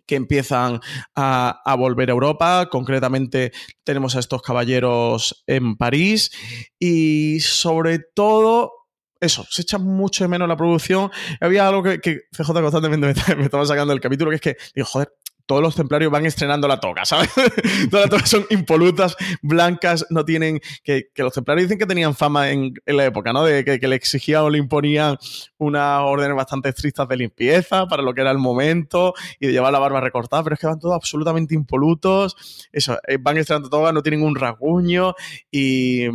que 0.06 0.16
empiezan 0.16 0.80
a, 1.14 1.76
volver 1.78 2.10
a 2.10 2.12
Europa. 2.12 2.68
Concretamente 2.70 3.52
tenemos 3.84 4.16
a 4.16 4.20
estos 4.20 4.42
caballeros 4.42 5.44
en 5.46 5.76
París 5.76 6.30
y 6.78 7.40
sobre 7.40 8.00
todo... 8.14 8.72
Eso, 9.20 9.46
se 9.48 9.62
echa 9.62 9.78
mucho 9.78 10.24
de 10.24 10.28
menos 10.28 10.48
la 10.48 10.56
producción. 10.56 11.08
Había 11.40 11.68
algo 11.68 11.84
que, 11.84 12.00
CJ 12.36 12.54
constantemente 12.54 13.06
me, 13.06 13.36
me, 13.36 13.44
estaba 13.44 13.64
sacando 13.64 13.92
del 13.92 14.00
capítulo, 14.00 14.30
que 14.30 14.34
es 14.34 14.40
que, 14.40 14.56
digo, 14.74 14.84
joder, 14.84 15.12
todos 15.46 15.62
los 15.62 15.74
templarios 15.74 16.10
van 16.10 16.26
estrenando 16.26 16.68
la 16.68 16.80
toga, 16.80 17.04
¿sabes? 17.04 17.30
Todas 17.90 18.06
las 18.06 18.10
togas 18.10 18.30
son 18.30 18.46
impolutas, 18.50 19.16
blancas, 19.42 20.06
no 20.10 20.24
tienen. 20.24 20.60
Que, 20.82 21.08
los 21.16 21.32
templarios 21.32 21.68
dicen 21.68 21.78
que 21.78 21.86
tenían 21.86 22.14
fama 22.14 22.50
en, 22.50 22.74
la 22.86 23.04
época, 23.04 23.32
¿no? 23.32 23.44
De 23.44 23.64
que, 23.64 23.88
le 23.88 23.96
exigían 23.96 24.42
o 24.42 24.50
le 24.50 24.58
imponían 24.58 25.16
unas 25.58 26.00
órdenes 26.02 26.36
bastante 26.36 26.68
estrictas 26.68 27.08
de 27.08 27.16
limpieza 27.16 27.86
para 27.86 28.02
lo 28.02 28.14
que 28.14 28.20
era 28.20 28.30
el 28.30 28.38
momento 28.38 29.14
y 29.38 29.46
de 29.48 29.52
llevar 29.52 29.72
la 29.72 29.78
barba 29.78 30.00
recortada, 30.00 30.42
pero 30.42 30.54
es 30.54 30.60
que 30.60 30.66
van 30.66 30.78
todos 30.78 30.94
absolutamente 30.94 31.54
impolutos. 31.54 32.68
Eso, 32.72 32.98
eh, 33.06 33.18
van 33.20 33.36
estrenando 33.36 33.70
toga, 33.70 33.92
no 33.92 34.02
tienen 34.02 34.22
un 34.22 34.34
rasguño 34.34 35.14
y, 35.50 36.06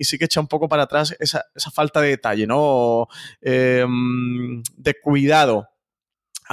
sí 0.00 0.18
que 0.18 0.26
echa 0.26 0.40
un 0.40 0.48
poco 0.48 0.68
para 0.68 0.84
atrás 0.84 1.16
esa, 1.18 1.44
falta 1.72 2.00
de 2.00 2.08
detalle, 2.08 2.46
¿no? 2.46 3.08
Eh, 3.40 3.84
de 4.76 4.94
cuidado 5.02 5.73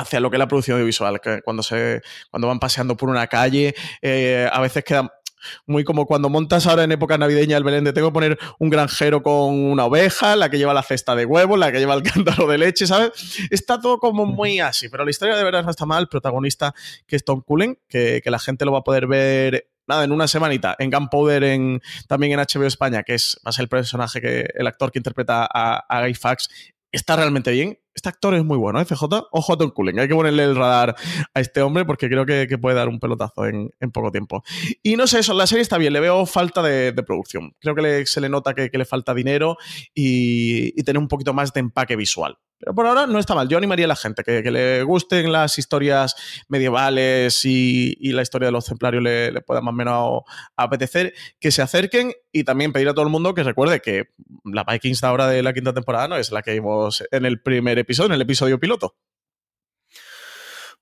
hacia 0.01 0.19
lo 0.19 0.29
que 0.29 0.35
es 0.35 0.39
la 0.39 0.47
producción 0.47 0.75
audiovisual, 0.75 1.19
que 1.21 1.41
cuando, 1.41 1.63
se, 1.63 2.01
cuando 2.29 2.47
van 2.47 2.59
paseando 2.59 2.95
por 2.95 3.09
una 3.09 3.27
calle, 3.27 3.75
eh, 4.01 4.49
a 4.51 4.59
veces 4.61 4.83
queda 4.83 5.11
muy 5.65 5.83
como 5.83 6.05
cuando 6.05 6.29
montas 6.29 6.67
ahora 6.67 6.83
en 6.83 6.91
época 6.91 7.17
navideña 7.17 7.57
el 7.57 7.63
Belén 7.63 7.83
de 7.83 7.93
tengo 7.93 8.09
que 8.09 8.13
poner 8.13 8.39
un 8.59 8.69
granjero 8.69 9.23
con 9.23 9.53
una 9.53 9.85
oveja, 9.85 10.35
la 10.35 10.49
que 10.49 10.57
lleva 10.57 10.73
la 10.73 10.83
cesta 10.83 11.15
de 11.15 11.25
huevos, 11.25 11.57
la 11.57 11.71
que 11.71 11.79
lleva 11.79 11.95
el 11.95 12.03
cántaro 12.13 12.47
de 12.47 12.57
leche, 12.57 12.87
¿sabes? 12.87 13.11
Está 13.49 13.79
todo 13.79 13.99
como 13.99 14.25
muy 14.25 14.59
así, 14.59 14.89
pero 14.89 15.03
la 15.03 15.11
historia 15.11 15.35
de 15.35 15.43
verdad 15.43 15.63
no 15.63 15.71
está 15.71 15.85
mal. 15.85 16.01
El 16.03 16.07
protagonista, 16.09 16.73
que 17.05 17.15
es 17.15 17.23
Tom 17.23 17.41
Cullen, 17.41 17.77
que, 17.87 18.21
la 18.25 18.39
gente 18.39 18.63
lo 18.63 18.71
va 18.71 18.79
a 18.79 18.83
poder 18.83 19.07
ver 19.07 19.67
nada, 19.85 20.05
en 20.05 20.13
una 20.13 20.27
semanita, 20.27 20.75
en 20.79 20.89
Gunpowder, 20.89 21.43
en, 21.43 21.81
también 22.07 22.31
en 22.31 22.39
HBO 22.39 22.65
España, 22.65 23.03
que 23.03 23.15
es, 23.15 23.37
va 23.45 23.49
a 23.49 23.51
ser 23.51 23.63
el 23.63 23.69
personaje 23.69 24.21
que, 24.21 24.47
el 24.53 24.65
actor 24.65 24.89
que 24.89 24.99
interpreta 24.99 25.45
a, 25.51 25.79
a 25.79 26.01
Guy 26.01 26.13
Fawkes, 26.13 26.49
está 26.91 27.15
realmente 27.15 27.51
bien. 27.51 27.79
Este 27.93 28.09
actor 28.09 28.33
es 28.35 28.43
muy 28.43 28.57
bueno, 28.57 28.79
¿eh, 28.79 28.85
CJ? 28.85 29.03
Ojo 29.31 29.53
a 29.53 29.57
Tom 29.57 29.71
Cullen. 29.71 29.99
Hay 29.99 30.07
que 30.07 30.15
ponerle 30.15 30.43
el 30.43 30.55
radar 30.55 30.95
a 31.33 31.39
este 31.39 31.61
hombre 31.61 31.85
porque 31.85 32.07
creo 32.07 32.25
que, 32.25 32.47
puede 32.57 32.75
dar 32.75 32.87
un 32.87 32.99
pelotazo 32.99 33.45
en, 33.45 33.71
poco 33.91 34.11
tiempo. 34.11 34.43
Y 34.81 34.95
no 34.95 35.07
sé, 35.07 35.19
eso, 35.19 35.33
la 35.33 35.47
serie 35.47 35.61
está 35.61 35.77
bien. 35.77 35.93
Le 35.93 35.99
veo 35.99 36.25
falta 36.25 36.61
de, 36.61 36.93
producción. 37.05 37.53
Creo 37.59 37.75
que 37.75 38.05
se 38.05 38.21
le 38.21 38.29
nota 38.29 38.53
que, 38.53 38.69
le 38.71 38.85
falta 38.85 39.13
dinero 39.13 39.57
y 39.93 40.81
tener 40.83 40.99
un 40.99 41.07
poquito 41.07 41.33
más 41.33 41.53
de 41.53 41.59
empaque 41.59 41.95
visual. 41.95 42.37
Pero 42.61 42.75
por 42.75 42.85
ahora 42.85 43.07
no 43.07 43.17
está 43.17 43.33
mal. 43.33 43.49
Yo 43.49 43.57
animaría 43.57 43.85
a 43.85 43.87
la 43.87 43.95
gente 43.95 44.23
que, 44.23 44.51
le 44.51 44.83
gusten 44.83 45.31
las 45.31 45.57
historias 45.57 46.15
medievales 46.47 47.43
y, 47.43 48.11
la 48.11 48.21
historia 48.21 48.47
de 48.47 48.51
los 48.51 48.65
templarios 48.65 49.01
le, 49.01 49.41
pueda 49.41 49.61
más 49.61 49.73
o 49.73 49.75
menos 49.75 50.21
apetecer, 50.55 51.13
que 51.39 51.51
se 51.51 51.63
acerquen 51.63 52.13
y 52.31 52.43
también 52.43 52.71
pedir 52.71 52.87
a 52.89 52.93
todo 52.93 53.03
el 53.03 53.11
mundo 53.11 53.33
que 53.33 53.43
recuerde 53.43 53.79
que 53.81 54.09
la 54.45 54.63
Vikings 54.63 55.03
ahora 55.03 55.27
de 55.27 55.41
la 55.41 55.53
quinta 55.53 55.73
temporada 55.73 56.07
no 56.07 56.17
es 56.17 56.31
la 56.31 56.43
que 56.43 56.53
vimos 56.53 57.03
en 57.11 57.25
el 57.25 57.41
primer 57.41 57.79
episodio, 57.79 58.07
en 58.07 58.13
el 58.13 58.21
episodio 58.21 58.59
piloto. 58.59 58.95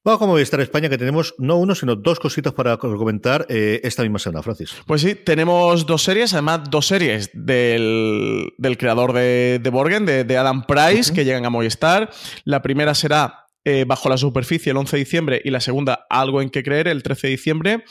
Vamos 0.02 0.20
como 0.20 0.38
estar 0.38 0.62
España, 0.62 0.88
que 0.88 0.98
tenemos 0.98 1.36
no 1.40 1.58
uno, 1.58 1.76
sino 1.76 1.94
dos 1.98 2.22
cositas 2.22 2.54
para 2.54 2.78
comentar 2.78 3.46
eh, 3.50 3.82
esta 3.84 4.02
misma 4.04 4.18
semana, 4.18 4.42
Francis. 4.42 4.74
Pues 4.86 5.02
sí, 5.02 5.14
tenemos 5.14 5.86
dos 5.86 6.04
series, 6.04 6.32
además 6.32 6.70
dos 6.70 6.88
series 6.88 7.30
del, 7.34 8.54
creador 8.78 9.12
de, 9.12 9.60
de 9.62 9.70
Borgen, 9.70 10.06
de, 10.06 10.38
Adam 10.38 10.66
Price, 10.66 11.14
que 11.14 11.26
llegan 11.26 11.46
a 11.46 11.50
Movistar. 11.50 12.10
La 12.46 12.62
primera 12.62 12.96
será 12.96 13.48
eh, 13.66 13.84
Bajo 13.86 14.08
la 14.08 14.16
superficie 14.16 14.72
el 14.72 14.78
11 14.78 14.96
de 14.96 15.04
diciembre 15.04 15.42
y 15.44 15.50
la 15.50 15.60
segunda 15.60 16.06
Algo 16.10 16.42
en 16.42 16.50
que 16.50 16.64
creer 16.64 16.88
el 16.88 17.04
13 17.04 17.28
de 17.28 17.32
diciembre. 17.32 17.84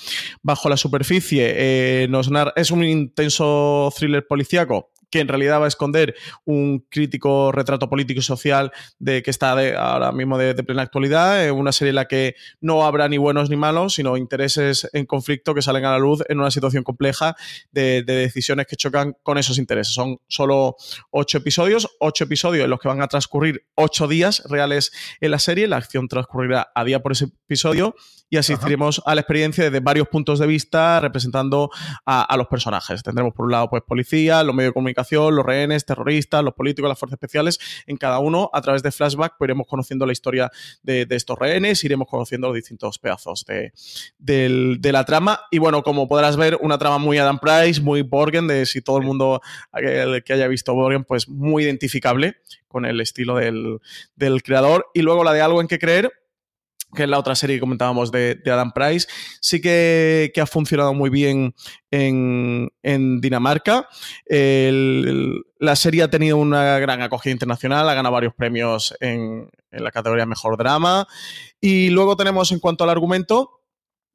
Bajo 0.42 0.70
la 0.70 0.78
superficie 0.78 1.52
eh, 1.56 2.06
nos 2.08 2.30
es 2.56 2.70
un 2.70 2.84
intenso 2.84 3.92
thriller 3.94 4.26
policíaco 4.26 4.92
que 5.10 5.20
en 5.20 5.28
realidad 5.28 5.60
va 5.60 5.66
a 5.66 5.68
esconder 5.68 6.14
un 6.44 6.84
crítico 6.88 7.52
retrato 7.52 7.88
político 7.88 8.20
y 8.20 8.22
social 8.22 8.72
de 8.98 9.22
que 9.22 9.30
está 9.30 9.52
ahora 9.52 10.12
mismo 10.12 10.38
de, 10.38 10.54
plena 10.62 10.82
actualidad, 10.82 11.46
en 11.46 11.54
una 11.54 11.72
serie 11.72 11.90
en 11.90 11.96
la 11.96 12.06
que 12.06 12.34
no 12.60 12.84
habrá 12.84 13.08
ni 13.08 13.16
buenos 13.16 13.50
ni 13.50 13.56
malos, 13.56 13.94
sino 13.94 14.16
intereses 14.16 14.88
en 14.92 15.06
conflicto 15.06 15.54
que 15.54 15.62
salen 15.62 15.84
a 15.84 15.92
la 15.92 15.98
luz 15.98 16.22
en 16.28 16.38
una 16.40 16.50
situación 16.50 16.84
compleja 16.84 17.36
de, 17.72 18.02
decisiones 18.02 18.66
que 18.66 18.76
chocan 18.76 19.16
con 19.22 19.38
esos 19.38 19.58
intereses. 19.58 19.94
Son 19.94 20.18
solo 20.28 20.76
ocho 21.10 21.38
episodios, 21.38 21.88
ocho 22.00 22.24
episodios 22.24 22.64
en 22.64 22.70
los 22.70 22.80
que 22.80 22.88
van 22.88 23.02
a 23.02 23.08
transcurrir 23.08 23.64
ocho 23.74 24.08
días 24.08 24.42
reales 24.48 24.92
en 25.20 25.30
la 25.30 25.38
serie, 25.38 25.68
la 25.68 25.76
acción 25.76 26.08
transcurrirá 26.08 26.70
a 26.74 26.84
día 26.84 27.00
por 27.00 27.12
ese 27.12 27.26
episodio 27.26 27.94
y 28.30 28.36
asistiremos 28.36 29.02
a 29.06 29.14
la 29.14 29.22
experiencia 29.22 29.64
desde 29.64 29.80
varios 29.80 30.08
puntos 30.08 30.38
de 30.38 30.46
vista 30.46 31.00
representando 31.00 31.70
a, 32.04 32.36
los 32.36 32.46
personajes. 32.46 33.02
Tendremos 33.02 33.32
por 33.34 33.46
un 33.46 33.52
lado 33.52 33.70
pues 33.70 33.82
policía, 33.82 34.42
los 34.42 34.54
medios 34.54 34.70
de 34.70 34.74
comunicación, 34.74 35.34
los 35.34 35.44
rehenes, 35.44 35.84
terroristas, 35.84 36.44
los 36.44 36.54
políticos, 36.54 36.88
las 36.88 36.98
fuerzas 36.98 37.14
especiales. 37.14 37.58
En 37.86 37.96
cada 37.96 38.18
uno, 38.18 38.50
a 38.52 38.60
través 38.60 38.82
de 38.82 38.92
flashback, 38.92 39.34
pues 39.38 39.48
iremos 39.48 39.66
conociendo 39.66 40.04
la 40.06 40.12
historia 40.12 40.50
de, 40.82 41.06
estos 41.10 41.38
rehenes, 41.38 41.82
iremos 41.84 42.06
conociendo 42.08 42.48
los 42.48 42.56
distintos 42.56 42.98
pedazos 42.98 43.44
de, 44.18 44.92
la 44.92 45.04
trama. 45.04 45.40
Y 45.50 45.58
bueno, 45.58 45.82
como 45.82 46.06
podrás 46.06 46.36
ver, 46.36 46.58
una 46.60 46.78
trama 46.78 46.98
muy 46.98 47.18
Adam 47.18 47.38
Price, 47.38 47.80
muy 47.80 48.02
Borgen, 48.02 48.46
de 48.46 48.66
si 48.66 48.82
todo 48.82 48.98
el 48.98 49.04
mundo 49.04 49.40
que 49.72 50.32
haya 50.32 50.48
visto 50.48 50.74
Borgen, 50.74 51.04
pues 51.04 51.28
muy 51.28 51.64
identificable 51.64 52.36
con 52.68 52.84
el 52.84 53.00
estilo 53.00 53.36
del, 53.36 53.78
del 54.16 54.42
creador. 54.42 54.86
Y 54.94 55.02
luego 55.02 55.24
la 55.24 55.32
de 55.32 55.40
algo 55.40 55.60
en 55.60 55.68
que 55.68 55.78
creer, 55.78 56.12
que 56.94 57.02
es 57.04 57.08
la 57.08 57.18
otra 57.18 57.34
serie 57.34 57.56
que 57.56 57.60
comentábamos 57.60 58.10
de, 58.10 58.40
Adam 58.46 58.72
Price, 58.72 59.06
sí 59.40 59.60
que, 59.60 60.32
ha 60.40 60.46
funcionado 60.46 60.94
muy 60.94 61.10
bien 61.10 61.54
en, 61.90 62.70
Dinamarca. 63.20 63.88
la 64.28 65.76
serie 65.76 66.02
ha 66.02 66.10
tenido 66.10 66.36
una 66.36 66.78
gran 66.78 67.02
acogida 67.02 67.32
internacional, 67.32 67.88
ha 67.88 67.94
ganado 67.94 68.14
varios 68.14 68.34
premios 68.34 68.94
en, 69.00 69.50
en 69.70 69.84
la 69.84 69.90
categoría 69.90 70.26
Mejor 70.26 70.56
Drama. 70.56 71.06
Y 71.60 71.90
luego 71.90 72.16
tenemos 72.16 72.52
en 72.52 72.60
cuanto 72.60 72.84
al 72.84 72.90
argumento, 72.90 73.57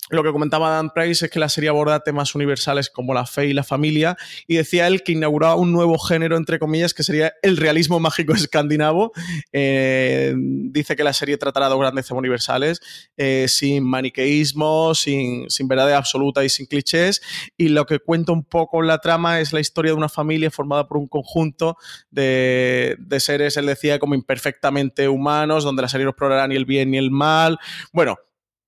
lo 0.09 0.21
que 0.23 0.31
comentaba 0.31 0.69
Dan 0.69 0.89
Price 0.89 1.25
es 1.25 1.31
que 1.31 1.39
la 1.39 1.47
serie 1.47 1.69
aborda 1.69 2.01
temas 2.01 2.35
universales 2.35 2.89
como 2.89 3.13
la 3.13 3.25
fe 3.25 3.47
y 3.47 3.53
la 3.53 3.63
familia, 3.63 4.17
y 4.47 4.55
decía 4.55 4.87
él 4.87 5.01
que 5.01 5.13
inauguraba 5.13 5.55
un 5.55 5.71
nuevo 5.71 5.97
género, 5.97 6.35
entre 6.35 6.59
comillas, 6.59 6.93
que 6.93 7.03
sería 7.03 7.33
el 7.41 7.57
realismo 7.57 7.99
mágico 7.99 8.33
escandinavo. 8.35 9.13
Eh, 9.51 10.33
dice 10.35 10.95
que 10.95 11.03
la 11.03 11.13
serie 11.13 11.37
tratará 11.37 11.69
de 11.69 11.77
grandes 11.77 12.05
temas 12.05 12.19
universales, 12.19 12.81
eh, 13.15 13.45
sin 13.47 13.83
maniqueísmo, 13.85 14.93
sin, 14.93 15.49
sin 15.49 15.67
verdad 15.67 15.93
absoluta 15.93 16.43
y 16.43 16.49
sin 16.49 16.65
clichés, 16.65 17.21
y 17.57 17.69
lo 17.69 17.85
que 17.85 17.99
cuenta 17.99 18.33
un 18.33 18.43
poco 18.43 18.81
la 18.81 18.99
trama 18.99 19.39
es 19.39 19.53
la 19.53 19.61
historia 19.61 19.91
de 19.91 19.97
una 19.97 20.09
familia 20.09 20.51
formada 20.51 20.87
por 20.87 20.97
un 20.97 21.07
conjunto 21.07 21.77
de, 22.11 22.97
de 22.99 23.19
seres, 23.19 23.55
él 23.55 23.67
decía, 23.67 23.99
como 23.99 24.15
imperfectamente 24.15 25.07
humanos, 25.07 25.63
donde 25.63 25.81
la 25.81 25.87
serie 25.87 26.03
no 26.03 26.11
explorará 26.11 26.47
ni 26.47 26.55
el 26.55 26.65
bien 26.65 26.91
ni 26.91 26.97
el 26.97 27.09
mal. 27.09 27.57
Bueno, 27.93 28.17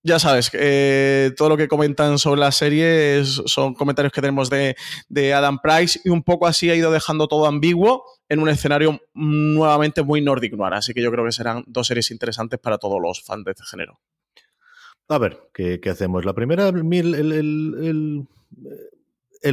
ya 0.05 0.19
sabes, 0.19 0.51
eh, 0.53 1.31
todo 1.35 1.49
lo 1.49 1.57
que 1.57 1.67
comentan 1.67 2.19
sobre 2.19 2.39
la 2.39 2.51
serie 2.51 3.23
son 3.25 3.73
comentarios 3.73 4.13
que 4.13 4.21
tenemos 4.21 4.51
de, 4.51 4.75
Adam 5.33 5.57
Price 5.57 5.99
y 6.05 6.09
un 6.09 6.21
poco 6.21 6.45
así 6.45 6.69
ha 6.69 6.75
ido 6.75 6.91
dejando 6.91 7.27
todo 7.27 7.47
ambiguo 7.47 8.03
en 8.29 8.39
un 8.39 8.49
escenario 8.49 9.01
nuevamente 9.15 10.03
muy 10.03 10.21
Nordic 10.21 10.53
Noir. 10.53 10.75
Así 10.75 10.93
que 10.93 11.01
yo 11.01 11.11
creo 11.11 11.25
que 11.25 11.31
serán 11.31 11.63
dos 11.65 11.87
series 11.87 12.11
interesantes 12.11 12.59
para 12.59 12.77
todos 12.77 13.01
los 13.01 13.23
fans 13.23 13.45
de 13.45 13.51
este 13.51 13.63
género. 13.65 13.99
A 15.07 15.17
ver, 15.17 15.39
¿qué, 15.51 15.81
hacemos? 15.89 16.23
La 16.23 16.33
primera, 16.33 16.69
el, 16.69 17.15
el 17.15 18.27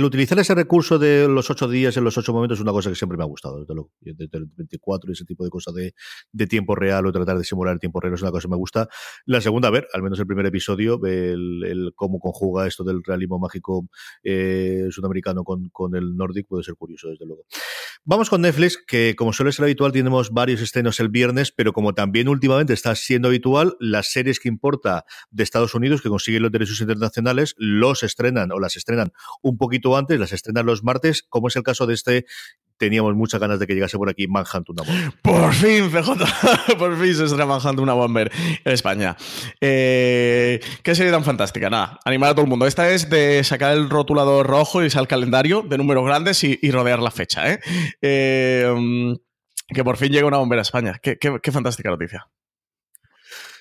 utilizar 0.05 0.39
ese 0.39 0.55
recurso 0.55 0.99
de 0.99 1.29
los 1.29 1.51
ocho 1.51 1.69
días 1.69 1.97
en 1.97 2.05
los 2.05 2.17
ocho 2.19 2.33
momentos 2.33 2.59
es 2.59 2.63
una 2.63 2.73
cosa 2.73 2.91
que 2.91 2.97
siempre 2.97 3.17
me 3.19 3.25
ha 3.25 3.27
gustado, 3.27 3.61
desde 3.61 3.75
luego. 3.75 3.93
Desde 4.01 4.29
el 4.33 4.47
24 4.57 5.11
y 5.11 5.13
ese 5.13 5.25
tipo 5.25 5.45
de 5.45 5.51
cosas 5.51 5.75
de, 5.75 6.47
tiempo 6.47 6.75
real 6.75 7.07
o 7.07 7.13
tratar 7.13 7.39
de 7.39 7.45
simular 7.45 7.75
el 7.75 7.81
tiempo 7.81 8.01
real 8.01 8.15
es 8.15 8.23
una 8.23 8.31
cosa 8.31 8.49
que 8.49 8.51
me 8.51 8.57
gusta. 8.57 8.89
La 9.27 9.41
segunda, 9.41 9.71
ver, 9.71 9.87
al 9.93 10.03
menos 10.03 10.19
el 10.19 10.27
primer 10.27 10.47
episodio, 10.47 11.01
el, 11.05 11.65
el 11.65 11.93
cómo 11.95 12.19
conjuga 12.19 12.67
esto 12.67 12.85
del 12.85 13.03
realismo 13.05 13.39
mágico 13.39 13.89
eh, 14.23 14.89
sudamericano 14.91 15.45
con, 15.45 15.69
con, 15.71 15.95
el 15.95 16.17
Nordic 16.17 16.47
puede 16.47 16.65
ser 16.65 16.75
curioso, 16.75 17.09
desde 17.09 17.27
luego. 17.27 17.45
Vamos 18.05 18.31
con 18.31 18.41
Netflix, 18.41 18.83
que 18.85 19.15
como 19.15 19.33
suele 19.33 19.53
ser 19.53 19.63
habitual, 19.63 19.93
tenemos 19.93 20.33
varios 20.33 20.61
estrenos 20.61 20.99
el 20.99 21.09
viernes, 21.09 21.53
pero 21.53 21.73
como 21.73 21.95
también 21.95 22.29
últimamente 22.29 22.73
está 22.73 22.97
siendo 22.97 23.29
habitual, 23.29 23.77
las 23.79 24.11
series 24.11 24.41
que 24.41 24.49
importa 24.49 25.05
de 25.31 25.45
Estados 25.45 25.77
Unidos, 25.77 26.03
que 26.03 26.09
consiguen 26.09 26.43
los 26.43 26.51
derechos 26.51 26.81
internacionales, 26.81 27.55
los 27.59 28.03
estrenan 28.03 28.51
o 28.51 28.59
las 28.59 28.75
estrenan 28.75 29.13
un 29.41 29.57
poquito 29.57 29.97
antes, 29.97 30.19
las 30.19 30.33
estrenan 30.33 30.67
los 30.67 30.83
martes, 30.83 31.23
como 31.29 31.47
es 31.47 31.55
el 31.55 31.63
caso 31.63 31.87
de 31.87 31.95
este 31.95 32.27
teníamos 32.87 33.15
muchas 33.15 33.41
ganas 33.41 33.61
de 33.61 33.67
que 33.69 33.75
llegase 33.75 33.97
por 33.97 34.11
aquí 34.11 34.27
Manhunt 34.27 34.69
una 34.69 34.83
bomber. 34.83 35.13
Por 35.23 35.55
fin, 35.55 35.89
CJ, 35.89 36.75
por 36.79 36.99
fin 36.99 37.15
se 37.15 37.25
estrena 37.25 37.47
Manhunt 37.47 37.79
una 37.79 37.93
bomber 37.93 38.33
en 38.65 38.73
España. 38.73 39.17
Eh, 39.61 40.59
qué 40.83 40.95
serie 40.97 41.13
tan 41.13 41.23
fantástica, 41.23 41.71
nada, 41.71 42.01
animar 42.05 42.31
a 42.31 42.33
todo 42.35 42.43
el 42.43 42.51
mundo. 42.51 42.67
Esta 42.67 42.91
es 42.91 43.09
de 43.09 43.45
sacar 43.45 43.77
el 43.77 43.89
rotulador 43.89 44.49
rojo 44.49 44.85
y 44.85 44.89
al 44.93 45.07
calendario 45.07 45.63
de 45.63 45.79
números 45.79 46.05
grandes 46.05 46.43
y, 46.43 46.59
rodear 46.73 46.99
la 46.99 47.13
fecha, 47.13 47.53
¿eh? 47.53 47.61
¿eh? 48.01 49.15
Que 49.69 49.85
por 49.85 49.97
fin 49.97 50.11
llega 50.11 50.27
una 50.27 50.39
bombera 50.39 50.63
a 50.63 50.63
España. 50.63 50.99
qué 51.01 51.53
fantástica 51.53 51.91
noticia. 51.91 52.27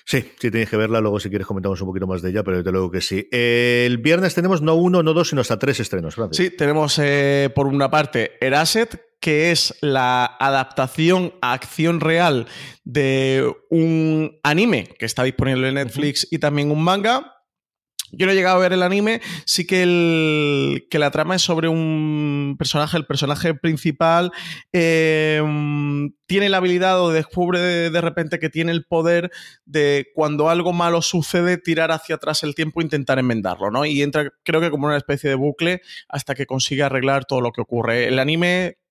Sí, 0.04 0.32
sí 0.38 0.50
tenéis 0.50 0.68
que 0.68 0.76
verla, 0.76 1.00
luego 1.00 1.20
si 1.20 1.28
quieres 1.28 1.46
comentamos 1.46 1.80
un 1.80 1.86
poquito 1.86 2.06
más 2.06 2.22
de 2.22 2.30
ella, 2.30 2.42
pero 2.42 2.58
desde 2.58 2.72
luego 2.72 2.90
que 2.90 3.00
sí. 3.00 3.28
el 3.30 3.98
viernes 3.98 4.34
tenemos 4.34 4.62
no 4.62 4.74
uno, 4.74 5.02
no 5.02 5.14
dos, 5.14 5.28
sino 5.28 5.40
hasta 5.40 5.58
tres 5.58 5.80
estrenos, 5.80 6.16
Sí, 6.32 6.50
tenemos 6.50 6.98
eh, 6.98 7.50
por 7.54 7.66
una 7.66 7.90
parte 7.90 8.32
Eraset, 8.40 9.00
que 9.22 9.52
es 9.52 9.74
la 9.80 10.24
adaptación 10.24 11.32
a 11.40 11.52
acción 11.52 12.00
real 12.00 12.48
de 12.82 13.48
un 13.70 14.36
anime 14.42 14.88
que 14.98 15.06
está 15.06 15.22
disponible 15.22 15.68
en 15.68 15.76
Netflix 15.76 16.26
y 16.30 16.38
también 16.38 16.72
un 16.72 16.82
manga. 16.82 17.32
Yo 18.10 18.26
no 18.26 18.32
he 18.32 18.34
llegado 18.34 18.56
a 18.56 18.60
ver 18.60 18.74
el 18.74 18.82
anime, 18.82 19.22
sí 19.46 19.66
que, 19.66 19.84
el, 19.84 20.86
que 20.90 20.98
la 20.98 21.10
trama 21.12 21.36
es 21.36 21.42
sobre 21.42 21.68
un 21.68 22.56
personaje, 22.58 22.98
el 22.98 23.06
personaje 23.06 23.54
principal 23.54 24.32
em, 24.72 26.12
tiene 26.26 26.50
la 26.50 26.58
habilidad 26.58 27.00
o 27.00 27.10
descubre 27.10 27.60
de, 27.60 28.00
repente 28.02 28.38
que 28.38 28.50
tiene 28.50 28.72
el 28.72 28.84
poder 28.84 29.30
de 29.64 30.08
cuando 30.14 30.50
algo 30.50 30.74
malo 30.74 31.00
sucede 31.00 31.56
tirar 31.56 31.90
hacia 31.90 32.16
atrás 32.16 32.42
el 32.42 32.54
tiempo 32.54 32.80
e 32.80 32.84
intentar 32.84 33.18
enmendarlo, 33.18 33.70
¿no? 33.70 33.86
Y 33.86 34.02
entra 34.02 34.30
creo 34.42 34.60
que 34.60 34.70
como 34.70 34.88
una 34.88 34.98
especie 34.98 35.30
de 35.30 35.36
bucle 35.36 35.80
hasta 36.08 36.34
que 36.34 36.44
consigue 36.44 36.82
arreglar 36.82 37.24
todo 37.24 37.40
lo 37.40 37.52
que 37.52 37.62
ocurre. 37.62 38.08
El 38.08 38.18
anime 38.18 38.81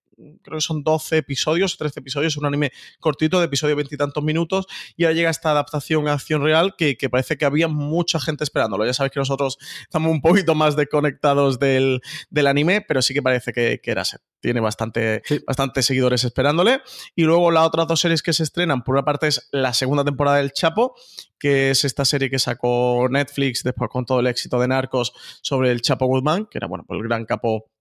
creo 0.41 0.57
que 0.57 0.61
son 0.61 0.83
12 0.83 1.17
episodios, 1.17 1.77
13 1.77 1.99
episodios, 1.99 2.37
un 2.37 2.45
anime 2.45 2.71
cortito 2.99 3.39
de 3.39 3.45
episodio 3.45 3.75
veintitantos 3.75 4.23
minutos, 4.23 4.67
y 4.95 5.03
ahora 5.03 5.15
llega 5.15 5.29
esta 5.29 5.51
adaptación 5.51 6.07
a 6.07 6.13
acción 6.13 6.43
real 6.43 6.75
que, 6.77 6.95
parece 7.09 7.37
que 7.37 7.45
había 7.45 7.67
mucha 7.67 8.19
gente 8.19 8.43
esperándolo. 8.43 8.85
Ya 8.85 8.93
sabéis 8.93 9.13
que 9.13 9.19
nosotros 9.19 9.57
estamos 9.81 10.11
un 10.11 10.21
poquito 10.21 10.55
más 10.55 10.75
desconectados 10.75 11.59
del, 11.59 12.01
anime, 12.47 12.81
pero 12.81 13.01
sí 13.01 13.13
que 13.13 13.21
parece 13.21 13.53
que, 13.53 13.79
era 13.83 14.05
set. 14.05 14.21
Tiene 14.39 14.59
bastante, 14.59 15.21
bastantes 15.45 15.85
seguidores 15.85 16.23
esperándole. 16.23 16.81
Y 17.15 17.23
luego 17.23 17.51
las 17.51 17.67
otras 17.67 17.87
dos 17.87 17.99
series 17.99 18.23
que 18.23 18.33
se 18.33 18.43
estrenan, 18.43 18.83
por 18.83 18.95
una 18.95 19.03
parte 19.03 19.27
es 19.27 19.49
la 19.51 19.73
segunda 19.73 20.03
temporada 20.03 20.37
del 20.37 20.51
Chapo, 20.51 20.95
que 21.37 21.71
es 21.71 21.83
esta 21.83 22.05
serie 22.05 22.29
que 22.29 22.39
sacó 22.39 23.07
Netflix 23.09 23.63
después 23.63 23.89
con 23.89 24.05
todo 24.05 24.19
el 24.19 24.27
éxito 24.27 24.59
de 24.59 24.67
Narcos 24.67 25.11
sobre 25.41 25.71
el 25.71 25.81
Chapo 25.81 26.05
Guzmán, 26.05 26.45
que 26.45 26.57
era 26.57 26.67
bueno, 26.67 26.85
pues 26.87 26.99
el 26.99 27.07
gran 27.07 27.25
capo 27.25 27.71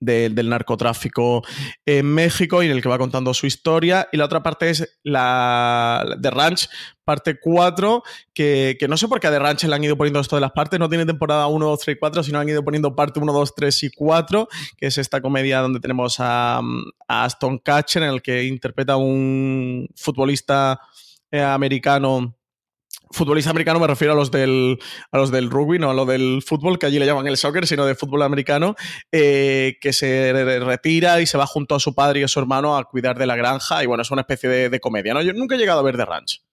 del 0.00 0.48
narcotráfico 0.48 1.42
en 1.84 2.06
México 2.06 2.62
y 2.62 2.66
en 2.66 2.72
el 2.72 2.82
que 2.82 2.88
va 2.88 2.98
contando 2.98 3.34
su 3.34 3.46
historia. 3.46 4.08
Y 4.12 4.16
la 4.16 4.24
otra 4.24 4.42
parte 4.42 4.70
es 4.70 4.98
la 5.02 6.16
de 6.18 6.30
Ranch, 6.30 6.68
parte 7.04 7.38
4, 7.38 8.02
que, 8.32 8.76
no 8.88 8.96
sé 8.96 9.08
por 9.08 9.20
qué 9.20 9.26
a 9.26 9.30
The 9.30 9.38
Ranch 9.38 9.64
le 9.64 9.74
han 9.74 9.84
ido 9.84 9.96
poniendo 9.96 10.20
esto 10.20 10.36
de 10.36 10.40
las 10.40 10.52
partes, 10.52 10.78
no 10.78 10.88
tiene 10.88 11.06
temporada 11.06 11.46
1, 11.46 11.66
2, 11.66 11.80
3 11.80 11.96
y 11.96 11.98
4, 11.98 12.22
sino 12.22 12.38
han 12.38 12.48
ido 12.48 12.64
poniendo 12.64 12.94
parte 12.94 13.20
1, 13.20 13.32
2, 13.32 13.54
3 13.54 13.82
y 13.84 13.90
4, 13.90 14.48
que 14.76 14.86
es 14.86 14.98
esta 14.98 15.20
comedia 15.20 15.60
donde 15.60 15.80
tenemos 15.80 16.16
a, 16.18 16.58
a 16.58 17.24
Aston 17.24 17.58
Catcher, 17.58 18.02
en 18.02 18.10
el 18.10 18.22
que 18.22 18.44
interpreta 18.44 18.96
un 18.96 19.88
futbolista 19.94 20.80
eh, 21.30 21.42
americano 21.42 22.34
futbolista 23.10 23.50
americano 23.50 23.80
me 23.80 23.86
refiero 23.86 24.12
a 24.12 24.16
los 24.16 24.30
del, 24.30 24.78
a 25.10 25.18
los 25.18 25.30
del 25.30 25.50
rugby, 25.50 25.78
no 25.78 25.90
a 25.90 25.94
lo 25.94 26.06
del 26.06 26.42
fútbol, 26.46 26.78
que 26.78 26.86
allí 26.86 26.98
le 26.98 27.06
llaman 27.06 27.26
el 27.26 27.36
soccer, 27.36 27.66
sino 27.66 27.84
de 27.86 27.94
fútbol 27.94 28.22
americano, 28.22 28.76
eh, 29.12 29.78
que 29.80 29.92
se 29.92 30.32
retira 30.60 31.20
y 31.20 31.26
se 31.26 31.38
va 31.38 31.46
junto 31.46 31.74
a 31.74 31.80
su 31.80 31.94
padre 31.94 32.20
y 32.20 32.22
a 32.22 32.28
su 32.28 32.38
hermano 32.40 32.76
a 32.76 32.84
cuidar 32.84 33.18
de 33.18 33.26
la 33.26 33.36
granja. 33.36 33.82
Y 33.82 33.86
bueno, 33.86 34.02
es 34.02 34.10
una 34.10 34.22
especie 34.22 34.48
de, 34.48 34.70
de 34.70 34.80
comedia, 34.80 35.14
¿no? 35.14 35.22
Yo 35.22 35.32
nunca 35.32 35.54
he 35.54 35.58
llegado 35.58 35.80
a 35.80 35.82
ver 35.82 35.96
The 35.96 36.04
Ranch. 36.04 36.49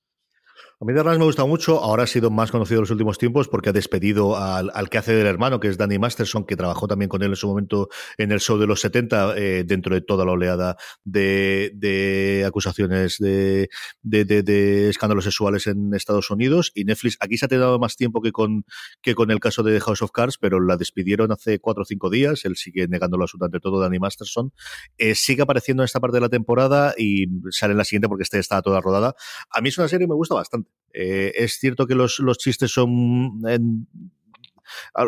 A 0.80 0.86
mí 0.86 0.94
Darlas 0.94 1.18
me 1.18 1.26
gusta 1.26 1.44
mucho, 1.44 1.80
ahora 1.80 2.04
ha 2.04 2.08
sido 2.08 2.30
más 2.30 2.52
conocido 2.52 2.78
en 2.78 2.82
los 2.82 2.92
últimos 2.92 3.18
tiempos 3.18 3.48
porque 3.48 3.70
ha 3.70 3.74
despedido 3.74 4.38
al, 4.38 4.90
que 4.92 5.00
hace 5.00 5.12
del 5.12 5.26
hermano, 5.26 5.60
que 5.60 5.70
es 5.70 5.78
Danny 5.80 5.98
Masterson, 5.98 6.46
que 6.46 6.56
trabajó 6.56 6.88
también 6.88 7.10
con 7.10 7.24
él 7.24 7.30
en 7.32 7.36
su 7.36 7.48
momento 7.48 7.90
en 8.20 8.32
el 8.32 8.40
show 8.40 8.60
de 8.60 8.68
los 8.68 8.82
70, 8.82 9.36
eh, 9.38 9.64
dentro 9.66 9.96
de 9.96 10.02
toda 10.02 10.24
la 10.24 10.34
oleada 10.34 10.78
de, 11.04 12.44
acusaciones 12.46 13.18
de, 13.18 13.70
de, 14.04 14.90
escándalos 14.90 15.24
sexuales 15.24 15.66
en 15.66 15.96
Estados 15.96 16.30
Unidos. 16.30 16.72
Y 16.76 16.84
Netflix, 16.86 17.18
aquí 17.22 17.40
se 17.40 17.46
ha 17.46 17.48
tenido 17.48 17.80
más 17.80 17.96
tiempo 17.96 18.22
que 18.22 18.32
con, 18.32 18.64
que 19.02 19.16
con 19.16 19.32
el 19.32 19.40
caso 19.40 19.64
de 19.64 19.80
House 19.80 20.04
of 20.04 20.12
Cards, 20.12 20.38
pero 20.38 20.60
la 20.60 20.78
despidieron 20.78 21.32
hace 21.32 21.58
cuatro 21.58 21.82
o 21.82 21.86
cinco 21.86 22.12
días, 22.12 22.46
él 22.46 22.56
sigue 22.56 22.88
negándolo 22.88 23.24
absolutamente 23.24 23.60
todo, 23.60 23.80
Danny 23.80 23.98
Masterson. 23.98 24.54
Eh, 25.00 25.16
sigue 25.16 25.42
apareciendo 25.42 25.82
en 25.82 25.86
esta 25.86 26.00
parte 26.00 26.18
de 26.18 26.22
la 26.22 26.30
temporada 26.30 26.94
y 26.96 27.26
sale 27.50 27.72
en 27.72 27.80
la 27.80 27.84
siguiente 27.84 28.08
porque 28.08 28.22
esta 28.22 28.38
está 28.38 28.62
toda 28.62 28.80
rodada. 28.80 29.16
A 29.50 29.60
mí 29.62 29.70
es 29.70 29.78
una 29.80 29.88
serie 29.88 30.06
que 30.06 30.10
me 30.10 30.16
gusta 30.16 30.36
bastante. 30.36 30.67
Eh, 30.94 31.34
es 31.36 31.60
cierto 31.60 31.86
que 31.86 31.96
los, 31.96 32.20
los 32.20 32.38
chistes 32.38 32.72
son 32.72 33.42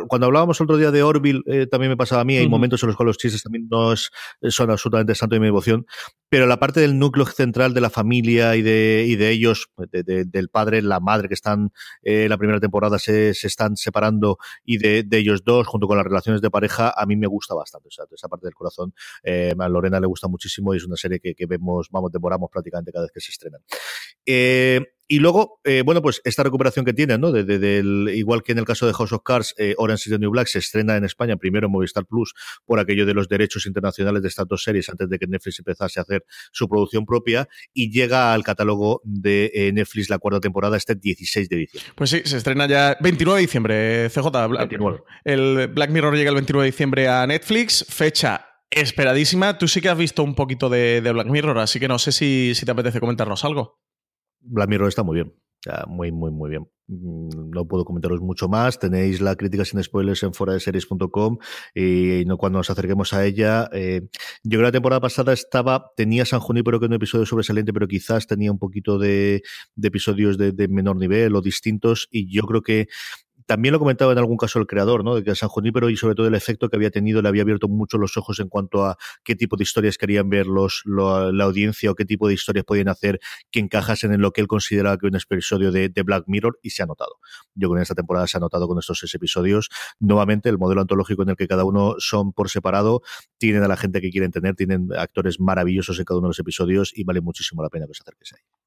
cuando 0.07 0.27
hablábamos 0.27 0.59
el 0.59 0.65
otro 0.65 0.77
día 0.77 0.91
de 0.91 1.03
Orville, 1.03 1.41
eh, 1.45 1.67
también 1.67 1.89
me 1.89 1.97
pasaba 1.97 2.21
a 2.21 2.25
mí, 2.25 2.37
hay 2.37 2.47
momentos 2.47 2.81
en 2.83 2.87
los 2.87 2.95
cuales 2.95 3.09
los 3.09 3.17
chistes 3.17 3.43
también 3.43 3.67
no 3.69 3.93
son 3.95 4.71
absolutamente 4.71 5.15
santo 5.15 5.35
de 5.35 5.39
mi 5.39 5.47
devoción, 5.47 5.85
pero 6.29 6.47
la 6.47 6.59
parte 6.59 6.79
del 6.79 6.97
núcleo 6.97 7.25
central 7.25 7.73
de 7.73 7.81
la 7.81 7.89
familia 7.89 8.55
y 8.55 8.61
de, 8.61 9.05
y 9.07 9.15
de 9.15 9.31
ellos, 9.31 9.69
del 9.91 10.49
padre, 10.49 10.81
la 10.81 10.99
madre 10.99 11.27
que 11.27 11.33
están 11.33 11.71
eh, 12.03 12.27
la 12.29 12.37
primera 12.37 12.59
temporada 12.59 12.99
se, 12.99 13.33
se 13.33 13.47
están 13.47 13.75
separando 13.75 14.37
y 14.63 14.77
de, 14.77 15.03
de, 15.03 15.17
ellos 15.17 15.43
dos, 15.43 15.67
junto 15.67 15.87
con 15.87 15.97
las 15.97 16.05
relaciones 16.05 16.41
de 16.41 16.49
pareja, 16.49 16.93
a 16.95 17.05
mí 17.05 17.15
me 17.15 17.27
gusta 17.27 17.55
bastante. 17.55 17.89
O 17.89 17.91
sea, 17.91 18.05
esa 18.11 18.27
parte 18.27 18.47
del 18.47 18.53
corazón 18.53 18.93
a 19.25 19.69
Lorena 19.69 19.99
le 19.99 20.07
gusta 20.07 20.27
muchísimo 20.27 20.73
y 20.73 20.77
es 20.77 20.85
una 20.85 20.95
serie 20.95 21.19
que, 21.19 21.35
que 21.35 21.45
vemos, 21.45 21.87
vamos, 21.91 22.11
devoramos 22.11 22.49
prácticamente 22.51 22.91
cada 22.91 23.05
vez 23.05 23.11
que 23.11 23.21
se 23.21 23.31
estrenan. 23.31 23.61
Eh, 24.25 24.81
y 25.11 25.17
luego, 25.17 25.59
eh, 25.63 25.81
bueno, 25.83 26.03
pues 26.03 26.21
esta 26.23 26.43
recuperación 26.43 26.85
que 26.85 26.93
tienen, 26.93 27.19
¿no? 27.19 27.31
De, 27.31 27.43
del, 27.43 28.11
igual 28.13 28.43
que 28.43 28.51
en 28.51 28.59
el 28.59 28.65
caso 28.65 28.85
de 28.85 28.93
House 28.93 29.11
of 29.11 29.23
Cards, 29.25 29.55
eh, 29.57 29.73
Orange 29.79 30.03
is 30.05 30.11
the 30.11 30.19
New 30.19 30.29
Black 30.29 30.45
se 30.45 30.59
estrena 30.59 30.97
en 30.97 31.03
España 31.03 31.35
primero 31.35 31.65
en 31.65 31.71
Movistar 31.71 32.05
Plus 32.05 32.35
por 32.63 32.77
aquello 32.77 33.07
de 33.07 33.15
los 33.15 33.27
derechos 33.27 33.65
internacionales 33.65 34.21
de 34.21 34.27
estas 34.27 34.47
dos 34.47 34.61
series 34.61 34.87
antes 34.87 35.09
de 35.09 35.17
que 35.17 35.25
Netflix 35.25 35.57
empezase 35.57 35.99
a 35.99 36.03
hacer 36.03 36.18
su 36.51 36.67
producción 36.67 37.05
propia 37.05 37.47
y 37.73 37.91
llega 37.91 38.33
al 38.33 38.43
catálogo 38.43 39.01
de 39.03 39.51
eh, 39.53 39.71
Netflix 39.71 40.09
la 40.09 40.19
cuarta 40.19 40.39
temporada 40.39 40.77
este 40.77 40.95
16 40.95 41.49
de 41.49 41.55
diciembre. 41.55 41.93
Pues 41.95 42.09
sí, 42.09 42.21
se 42.25 42.37
estrena 42.37 42.67
ya 42.67 42.97
29 42.99 43.39
de 43.39 43.41
diciembre, 43.41 44.09
CJ. 44.09 44.27
El 45.23 45.67
Black 45.67 45.91
Mirror 45.91 46.15
llega 46.15 46.29
el 46.29 46.35
29 46.35 46.65
de 46.65 46.71
diciembre 46.71 47.07
a 47.07 47.25
Netflix, 47.27 47.85
fecha 47.89 48.45
esperadísima. 48.69 49.57
Tú 49.57 49.67
sí 49.67 49.81
que 49.81 49.89
has 49.89 49.97
visto 49.97 50.23
un 50.23 50.35
poquito 50.35 50.69
de, 50.69 51.01
Black 51.01 51.27
Mirror, 51.27 51.57
así 51.59 51.79
que 51.79 51.87
no 51.87 51.99
sé 51.99 52.11
si, 52.11 52.53
si 52.55 52.65
te 52.65 52.71
apetece 52.71 52.99
comentarnos 52.99 53.43
algo. 53.45 53.79
Black 54.41 54.69
Mirror 54.69 54.89
está 54.89 55.03
muy 55.03 55.15
bien. 55.15 55.33
muy, 55.87 56.11
muy, 56.11 56.31
muy 56.31 56.49
bien. 56.49 56.67
Mm, 56.89 57.51
no 57.51 57.67
puedo 57.67 57.85
comentaros 57.85 58.19
mucho 58.19 58.49
más. 58.49 58.79
Tenéis 58.79 59.21
la 59.21 59.35
crítica 59.35 59.63
sin 59.63 59.81
spoilers 59.83 60.23
en 60.23 60.33
fuera 60.33 60.53
de 60.53 60.59
series.com 60.59 61.37
y 61.75 62.23
no, 62.25 62.37
cuando 62.37 62.57
nos 62.59 62.69
acerquemos 62.71 63.13
a 63.13 63.25
ella. 63.25 63.69
Eh, 63.73 64.01
yo 64.43 64.57
creo 64.57 64.61
que 64.61 64.65
la 64.65 64.71
temporada 64.71 64.99
pasada 64.99 65.33
estaba, 65.33 65.91
tenía 65.95 66.25
San 66.25 66.41
pero 66.65 66.79
que 66.79 66.87
un 66.87 66.93
episodio 66.93 67.27
sobresaliente, 67.27 67.73
pero 67.73 67.87
quizás 67.87 68.25
tenía 68.25 68.51
un 68.51 68.57
poquito 68.57 68.97
de, 68.97 69.43
episodios 69.81 70.37
de, 70.39 70.51
de, 70.51 70.67
menor 70.67 70.95
nivel 70.97 71.35
o 71.35 71.41
distintos. 71.41 72.07
Y 72.09 72.33
yo 72.33 72.43
creo 72.43 72.63
que 72.63 72.87
también 73.49 73.71
lo 73.71 73.79
comentaba 73.79 74.11
en 74.11 74.19
algún 74.19 74.37
caso 74.37 74.59
el 74.59 74.67
creador, 74.67 75.03
¿no? 75.03 75.15
De 75.15 75.23
que 75.23 75.33
San 75.33 75.49
Junípero 75.49 75.89
y 75.89 75.97
sobre 75.97 76.13
todo 76.13 76.27
el 76.27 76.35
efecto 76.35 76.69
que 76.69 76.75
había 76.75 76.91
tenido 76.91 77.19
le 77.23 77.29
había 77.29 77.41
abierto 77.41 77.67
mucho 77.67 77.97
los 77.97 78.15
ojos 78.15 78.39
en 78.39 78.47
cuanto 78.47 78.85
a 78.85 78.95
qué 79.23 79.35
tipo 79.35 79.57
de 79.57 79.63
historias 79.63 79.97
querían 79.97 80.29
ver 80.29 80.45
los, 80.45 80.83
la 80.85 81.43
audiencia 81.45 81.89
o 81.89 81.95
qué 81.95 82.05
tipo 82.05 82.27
de 82.27 82.35
historias 82.35 82.63
podían 82.63 82.89
hacer 82.89 83.19
que 83.49 83.59
encajasen 83.59 84.13
en 84.13 84.21
lo 84.21 84.33
que 84.33 84.41
él 84.41 84.47
consideraba 84.47 84.99
que 84.99 85.07
un 85.07 85.15
episodio 85.15 85.71
de, 85.71 85.91
Black 86.05 86.25
Mirror 86.27 86.59
y 86.61 86.69
se 86.69 86.83
ha 86.83 86.85
notado. 86.85 87.17
Yo 87.55 87.69
con 87.69 87.79
esta 87.79 87.95
temporada 87.95 88.27
se 88.27 88.37
ha 88.37 88.39
notado 88.39 88.67
con 88.67 88.77
estos 88.77 88.99
seis 88.99 89.15
episodios. 89.15 89.69
Nuevamente, 89.99 90.47
el 90.49 90.59
modelo 90.59 90.81
antológico 90.81 91.23
en 91.23 91.29
el 91.29 91.35
que 91.35 91.47
cada 91.47 91.65
uno 91.65 91.95
son 91.97 92.33
por 92.33 92.51
separado, 92.51 93.01
tienen 93.39 93.63
a 93.63 93.67
la 93.67 93.77
gente 93.77 93.99
que 93.99 94.11
quieren 94.11 94.29
tener, 94.29 94.55
tienen 94.55 94.89
actores 94.95 95.39
maravillosos 95.39 95.97
en 95.97 96.05
cada 96.05 96.19
uno 96.19 96.27
de 96.27 96.29
los 96.29 96.39
episodios 96.39 96.91
y 96.95 97.03
vale 97.03 97.21
muchísimo 97.21 97.63
la 97.63 97.69
pena 97.69 97.87
que 97.87 97.95
se 97.95 98.03
acerques 98.03 98.33
ahí. 98.33 98.58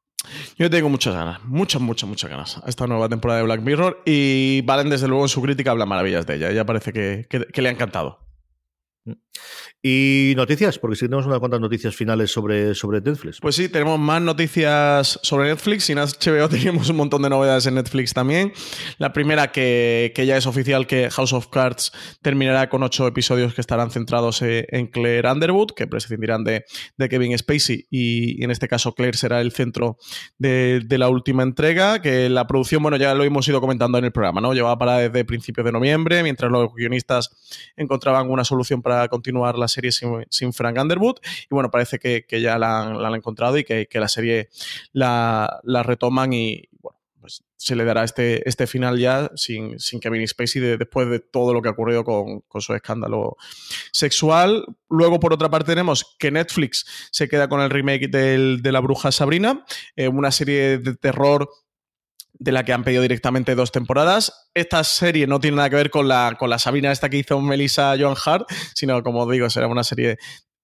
Yo 0.56 0.70
tengo 0.70 0.88
muchas 0.88 1.14
ganas, 1.14 1.42
muchas, 1.44 1.80
muchas, 1.80 2.08
muchas 2.08 2.30
ganas 2.30 2.58
a 2.58 2.68
esta 2.68 2.87
nueva 2.87 3.08
temporada 3.08 3.40
de 3.40 3.44
Black 3.44 3.61
Mirror 3.61 4.02
y 4.06 4.62
Valen 4.62 4.88
desde 4.90 5.08
luego 5.08 5.24
en 5.24 5.28
su 5.28 5.42
crítica 5.42 5.72
habla 5.72 5.87
maravillas 5.87 6.26
de 6.26 6.37
ella. 6.37 6.50
Ella 6.50 6.64
parece 6.64 6.92
que, 6.92 7.26
que 7.28 7.62
le 7.62 7.68
ha 7.68 7.72
encantado. 7.72 8.32
Mm. 9.04 9.12
Y 9.84 10.34
noticias, 10.36 10.78
porque 10.78 10.94
sí 10.94 11.06
tenemos 11.06 11.26
unas 11.26 11.40
cuantas 11.40 11.60
noticias 11.60 11.96
finales 11.96 12.30
sobre, 12.30 12.72
sobre 12.74 13.00
Netflix. 13.00 13.40
Pues 13.40 13.56
sí, 13.56 13.68
tenemos 13.68 13.98
más 13.98 14.22
noticias 14.22 15.18
sobre 15.22 15.48
Netflix. 15.48 15.90
En 15.90 15.98
HBO 15.98 16.48
tenemos 16.50 16.88
un 16.88 16.96
montón 16.96 17.22
de 17.22 17.30
novedades 17.30 17.66
en 17.66 17.74
Netflix 17.74 18.14
también. 18.14 18.52
La 18.98 19.12
primera, 19.12 19.50
que, 19.50 20.12
ya 20.14 20.36
es 20.36 20.46
oficial 20.46 20.86
que 20.86 21.10
House 21.10 21.32
of 21.32 21.48
Cards 21.48 21.90
terminará 22.22 22.68
con 22.68 22.84
ocho 22.84 23.08
episodios 23.08 23.54
que 23.54 23.60
estarán 23.60 23.90
centrados 23.90 24.40
eh, 24.42 24.66
en 24.70 24.86
Claire 24.86 25.28
Underwood, 25.28 25.72
que 25.74 25.88
prescindirán 25.88 26.44
de, 26.44 26.64
de 26.96 27.08
Kevin 27.08 27.36
Spacey. 27.36 27.86
Y, 27.90 28.44
en 28.44 28.52
este 28.52 28.68
caso, 28.68 28.94
Claire 28.94 29.18
será 29.18 29.40
el 29.40 29.50
centro 29.50 29.96
de, 30.38 30.84
la 30.90 31.08
última 31.08 31.42
entrega. 31.42 32.00
Que 32.00 32.28
la 32.28 32.46
producción, 32.46 32.84
bueno, 32.84 32.98
ya 32.98 33.14
lo 33.14 33.24
hemos 33.24 33.48
ido 33.48 33.60
comentando 33.60 33.98
en 33.98 34.04
el 34.04 34.12
programa, 34.12 34.40
¿no? 34.40 34.54
Llevaba 34.54 34.78
para 34.78 34.98
desde 34.98 35.24
principios 35.24 35.64
de 35.64 35.72
noviembre, 35.72 36.22
mientras 36.22 36.52
los 36.52 36.72
guionistas 36.72 37.30
encontraban 37.76 38.30
una 38.30 38.44
solución 38.44 38.80
para 38.80 38.91
continuar 39.11 39.59
la 39.59 39.68
serie 39.68 39.92
sin, 39.92 40.52
Frank 40.52 40.78
Underwood. 40.78 41.16
Y 41.44 41.48
bueno, 41.50 41.70
parece 41.70 41.98
que, 41.98 42.24
ya 42.40 42.59
la 42.59 42.83
han, 42.83 43.14
encontrado 43.14 43.59
y 43.59 43.64
que, 43.64 43.88
la 43.94 44.09
serie 44.09 44.48
la, 44.92 45.61
retoman 45.85 46.33
y 46.33 46.68
bueno, 46.81 46.98
pues 47.20 47.44
se 47.57 47.76
le 47.76 47.85
dará 47.85 48.02
este, 48.02 48.46
este 48.48 48.66
final 48.66 48.98
ya 48.98 49.31
sin, 49.37 49.78
sin 49.78 50.00
Kevin 50.00 50.26
Spacey 50.26 50.61
después 50.61 51.09
de 51.09 51.20
todo 51.20 51.55
lo 51.55 51.62
que 51.62 51.68
ha 51.68 51.72
ocurrido 51.72 52.05
con, 52.05 52.42
su 52.61 52.74
escándalo 52.74 53.37
sexual. 53.92 54.64
Luego, 54.90 55.20
por 55.20 55.33
otra 55.33 55.48
parte, 55.48 55.72
tenemos 55.72 56.16
que 56.18 56.31
Netflix 56.31 56.85
se 57.12 57.28
queda 57.28 57.48
con 57.48 57.61
el 57.61 57.70
remake 57.70 58.09
de 58.09 58.72
La 58.72 58.81
Bruja 58.81 59.12
Sabrina, 59.12 59.64
eh, 59.94 60.09
una 60.09 60.33
serie 60.33 60.78
de 60.78 60.96
terror 60.96 61.48
de 62.35 62.53
la 62.53 62.64
que 62.64 62.73
han 62.73 62.85
pedido 62.85 63.03
directamente 63.03 63.55
dos 63.55 63.73
temporadas. 63.73 64.51
Esta 64.55 64.83
serie 64.85 65.27
no 65.27 65.40
tiene 65.40 65.57
nada 65.59 65.71
que 65.71 65.77
ver 65.77 65.90
con 65.90 66.09
la, 66.09 66.37
con 66.38 66.51
la 66.51 66.59
Sabina 66.59 66.92
esta 66.92 67.09
que 67.09 67.18
hizo 67.18 67.40
Melissa 67.40 67.95
Joan 67.99 68.16
Hart, 68.25 68.49
sino 68.75 69.03
como 69.03 69.31
digo, 69.31 69.49
será 69.51 69.66
una 69.66 69.85
serie 69.85 70.18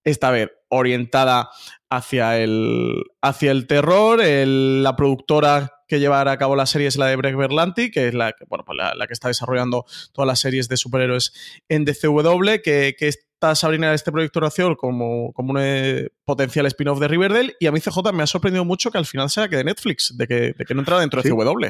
esta 0.04 0.30
vez 0.30 0.50
orientada 0.68 1.50
hacia 1.90 2.38
el, 2.38 3.04
hacia 3.22 3.50
el 3.50 3.66
terror. 3.66 4.20
la 4.22 4.96
productora 4.96 5.72
que 5.86 6.00
llevará 6.00 6.32
a 6.32 6.38
cabo 6.38 6.54
la 6.54 6.66
serie 6.66 6.86
es 6.86 6.96
la 6.96 7.06
de 7.06 7.16
Breck 7.16 7.36
Berlanti, 7.36 7.90
que 7.90 8.08
es 8.08 8.14
la, 8.14 8.34
bueno, 8.48 8.64
pues 8.64 8.76
la, 8.76 9.06
que 9.06 9.14
está 9.14 9.28
desarrollando 9.28 9.86
todas 10.12 10.26
las 10.26 10.40
series 10.40 10.68
de 10.68 10.76
superhéroes 10.76 11.32
en 11.68 11.84
DCW, 11.84 12.60
que, 12.62 12.94
que 12.98 13.08
Sabrina 13.54 13.94
este 13.94 14.12
proyecto 14.12 14.40
Raciol 14.40 14.76
como, 14.76 15.32
como 15.32 15.52
un 15.52 15.58
eh, 15.60 16.08
potencial 16.24 16.66
spin-off 16.66 17.00
de 17.00 17.08
Riverdale. 17.08 17.56
Y 17.60 17.66
a 17.66 17.72
mí 17.72 17.80
CJ 17.80 18.12
me 18.12 18.22
ha 18.22 18.26
sorprendido 18.26 18.64
mucho 18.64 18.90
que 18.90 18.98
al 18.98 19.06
final 19.06 19.30
sea 19.30 19.48
que 19.48 19.56
de 19.56 19.64
Netflix, 19.64 20.16
de 20.16 20.26
que, 20.26 20.54
de 20.56 20.64
que 20.64 20.74
no 20.74 20.80
entra 20.80 20.98
dentro 21.00 21.22
de 21.22 21.30
CW. 21.30 21.66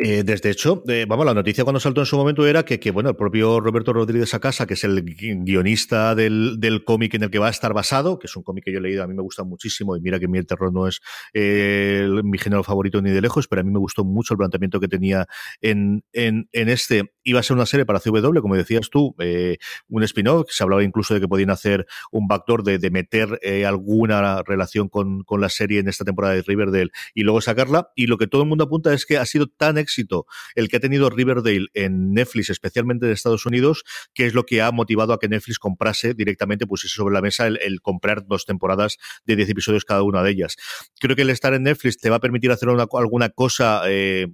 Eh, 0.00 0.22
desde 0.22 0.50
hecho, 0.50 0.84
vamos, 1.08 1.26
la 1.26 1.34
noticia 1.34 1.64
cuando 1.64 1.80
saltó 1.80 2.00
en 2.02 2.06
su 2.06 2.16
momento 2.16 2.46
era 2.46 2.64
que, 2.64 2.90
bueno, 2.92 3.10
el 3.10 3.16
propio 3.16 3.58
Roberto 3.58 3.92
Rodríguez 3.92 4.32
Acasa, 4.32 4.64
que 4.64 4.74
es 4.74 4.84
el 4.84 5.02
guionista 5.02 6.14
del, 6.14 6.60
del 6.60 6.84
cómic 6.84 7.14
en 7.14 7.24
el 7.24 7.30
que 7.30 7.40
va 7.40 7.48
a 7.48 7.50
estar 7.50 7.74
basado, 7.74 8.16
que 8.20 8.28
es 8.28 8.36
un 8.36 8.44
cómic 8.44 8.62
que 8.64 8.72
yo 8.72 8.78
he 8.78 8.80
leído, 8.80 9.02
a 9.02 9.08
mí 9.08 9.14
me 9.14 9.22
gusta 9.22 9.42
muchísimo, 9.42 9.96
y 9.96 10.00
mira 10.00 10.20
que 10.20 10.28
mi 10.28 10.40
terror 10.44 10.72
no 10.72 10.86
es 10.86 11.00
eh, 11.34 12.08
mi 12.22 12.38
género 12.38 12.62
favorito 12.62 13.02
ni 13.02 13.10
de 13.10 13.20
lejos, 13.20 13.48
pero 13.48 13.60
a 13.60 13.64
mí 13.64 13.72
me 13.72 13.80
gustó 13.80 14.04
mucho 14.04 14.34
el 14.34 14.38
planteamiento 14.38 14.78
que 14.78 14.86
tenía 14.86 15.26
en, 15.60 16.04
en, 16.12 16.48
en 16.52 16.68
este. 16.68 17.12
Iba 17.24 17.40
a 17.40 17.42
ser 17.42 17.56
una 17.56 17.66
serie 17.66 17.84
para 17.84 17.98
CW, 17.98 18.40
como 18.40 18.54
decías 18.54 18.90
tú, 18.90 19.16
eh, 19.18 19.58
un 19.88 20.04
spin-off, 20.04 20.46
se 20.50 20.62
hablaba 20.62 20.84
incluso 20.84 21.14
de 21.14 21.20
que 21.20 21.26
podían 21.26 21.50
hacer 21.50 21.86
un 22.12 22.28
backdoor 22.28 22.62
de, 22.62 22.78
de 22.78 22.90
meter 22.92 23.40
alguna 23.66 24.44
relación 24.44 24.88
con, 24.88 25.24
con 25.24 25.40
la 25.40 25.48
serie 25.48 25.80
en 25.80 25.88
esta 25.88 26.04
temporada 26.04 26.34
de 26.34 26.42
Riverdale 26.42 26.90
y 27.14 27.24
luego 27.24 27.40
sacarla, 27.40 27.90
y 27.96 28.06
lo 28.06 28.16
que 28.16 28.28
todo 28.28 28.42
el 28.42 28.48
mundo 28.48 28.62
apunta 28.62 28.94
es 28.94 29.04
que 29.04 29.18
ha 29.18 29.26
sido 29.26 29.48
tan 29.48 29.76
éxito 29.88 30.26
el 30.54 30.68
que 30.68 30.76
ha 30.76 30.80
tenido 30.80 31.10
Riverdale 31.10 31.66
en 31.74 32.12
Netflix, 32.12 32.50
especialmente 32.50 33.06
de 33.06 33.12
Estados 33.12 33.46
Unidos, 33.46 33.84
que 34.14 34.26
es 34.26 34.34
lo 34.34 34.44
que 34.44 34.60
ha 34.62 34.70
motivado 34.70 35.12
a 35.12 35.18
que 35.18 35.28
Netflix 35.28 35.58
comprase 35.58 36.14
directamente, 36.14 36.66
pusiese 36.66 36.94
sobre 36.94 37.14
la 37.14 37.22
mesa 37.22 37.46
el, 37.46 37.80
comprar 37.80 38.26
dos 38.26 38.44
temporadas 38.44 38.98
de 39.24 39.36
10 39.36 39.50
episodios 39.50 39.84
cada 39.84 40.02
una 40.02 40.22
de 40.22 40.30
ellas. 40.30 40.56
Creo 41.00 41.16
que 41.16 41.22
el 41.22 41.30
estar 41.30 41.54
en 41.54 41.62
Netflix 41.62 41.96
te 41.98 42.10
va 42.10 42.16
a 42.16 42.20
permitir 42.20 42.50
hacer 42.50 42.68
alguna 42.68 43.28
cosa 43.30 43.82
eh, 43.86 44.28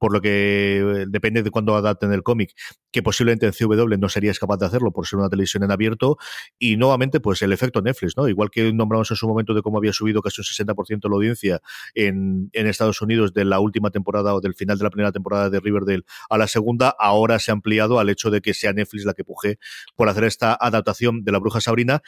por 0.00 0.14
lo 0.14 0.22
que 0.22 0.78
eh, 0.78 1.04
depende 1.08 1.42
de 1.42 1.50
cuándo 1.50 1.76
adapten 1.76 2.12
el 2.12 2.22
cómic, 2.22 2.54
que 2.90 3.02
posiblemente 3.02 3.46
en 3.46 3.52
CW 3.52 3.98
no 3.98 4.08
serías 4.08 4.38
capaz 4.38 4.56
de 4.56 4.66
hacerlo 4.66 4.92
por 4.92 5.06
ser 5.06 5.18
una 5.18 5.28
televisión 5.28 5.62
en 5.62 5.70
abierto, 5.70 6.16
y 6.58 6.78
nuevamente, 6.78 7.20
pues 7.20 7.42
el 7.42 7.52
efecto 7.52 7.82
Netflix, 7.82 8.16
¿no? 8.16 8.26
Igual 8.26 8.50
que 8.50 8.72
nombramos 8.72 9.10
en 9.10 9.18
su 9.18 9.28
momento 9.28 9.52
de 9.52 9.60
cómo 9.60 9.76
había 9.76 9.92
subido 9.92 10.22
casi 10.22 10.40
un 10.40 10.46
60% 10.46 11.08
la 11.08 11.14
audiencia 11.14 11.60
en, 11.94 12.48
en 12.54 12.66
Estados 12.66 13.02
Unidos 13.02 13.34
de 13.34 13.44
la 13.44 13.60
última 13.60 13.90
temporada 13.90 14.34
o 14.34 14.40
del 14.40 14.54
final 14.54 14.78
de 14.78 14.84
la 14.84 14.90
primera 14.90 15.12
temporada 15.12 15.50
de 15.50 15.60
Riverdale 15.60 16.04
a 16.30 16.38
la 16.38 16.46
segunda, 16.46 16.94
ahora 16.98 17.38
se 17.38 17.50
ha 17.50 17.54
ampliado 17.54 18.00
al 18.00 18.08
hecho 18.08 18.30
de 18.30 18.40
que 18.40 18.54
sea 18.54 18.72
Netflix 18.72 19.04
la 19.04 19.12
que 19.12 19.24
puje 19.24 19.58
por 19.96 20.08
hacer 20.08 20.24
esta 20.24 20.56
adaptación 20.58 21.24
de 21.24 21.32
la 21.32 21.38
Bruja 21.38 21.60
Sabrina 21.60 22.00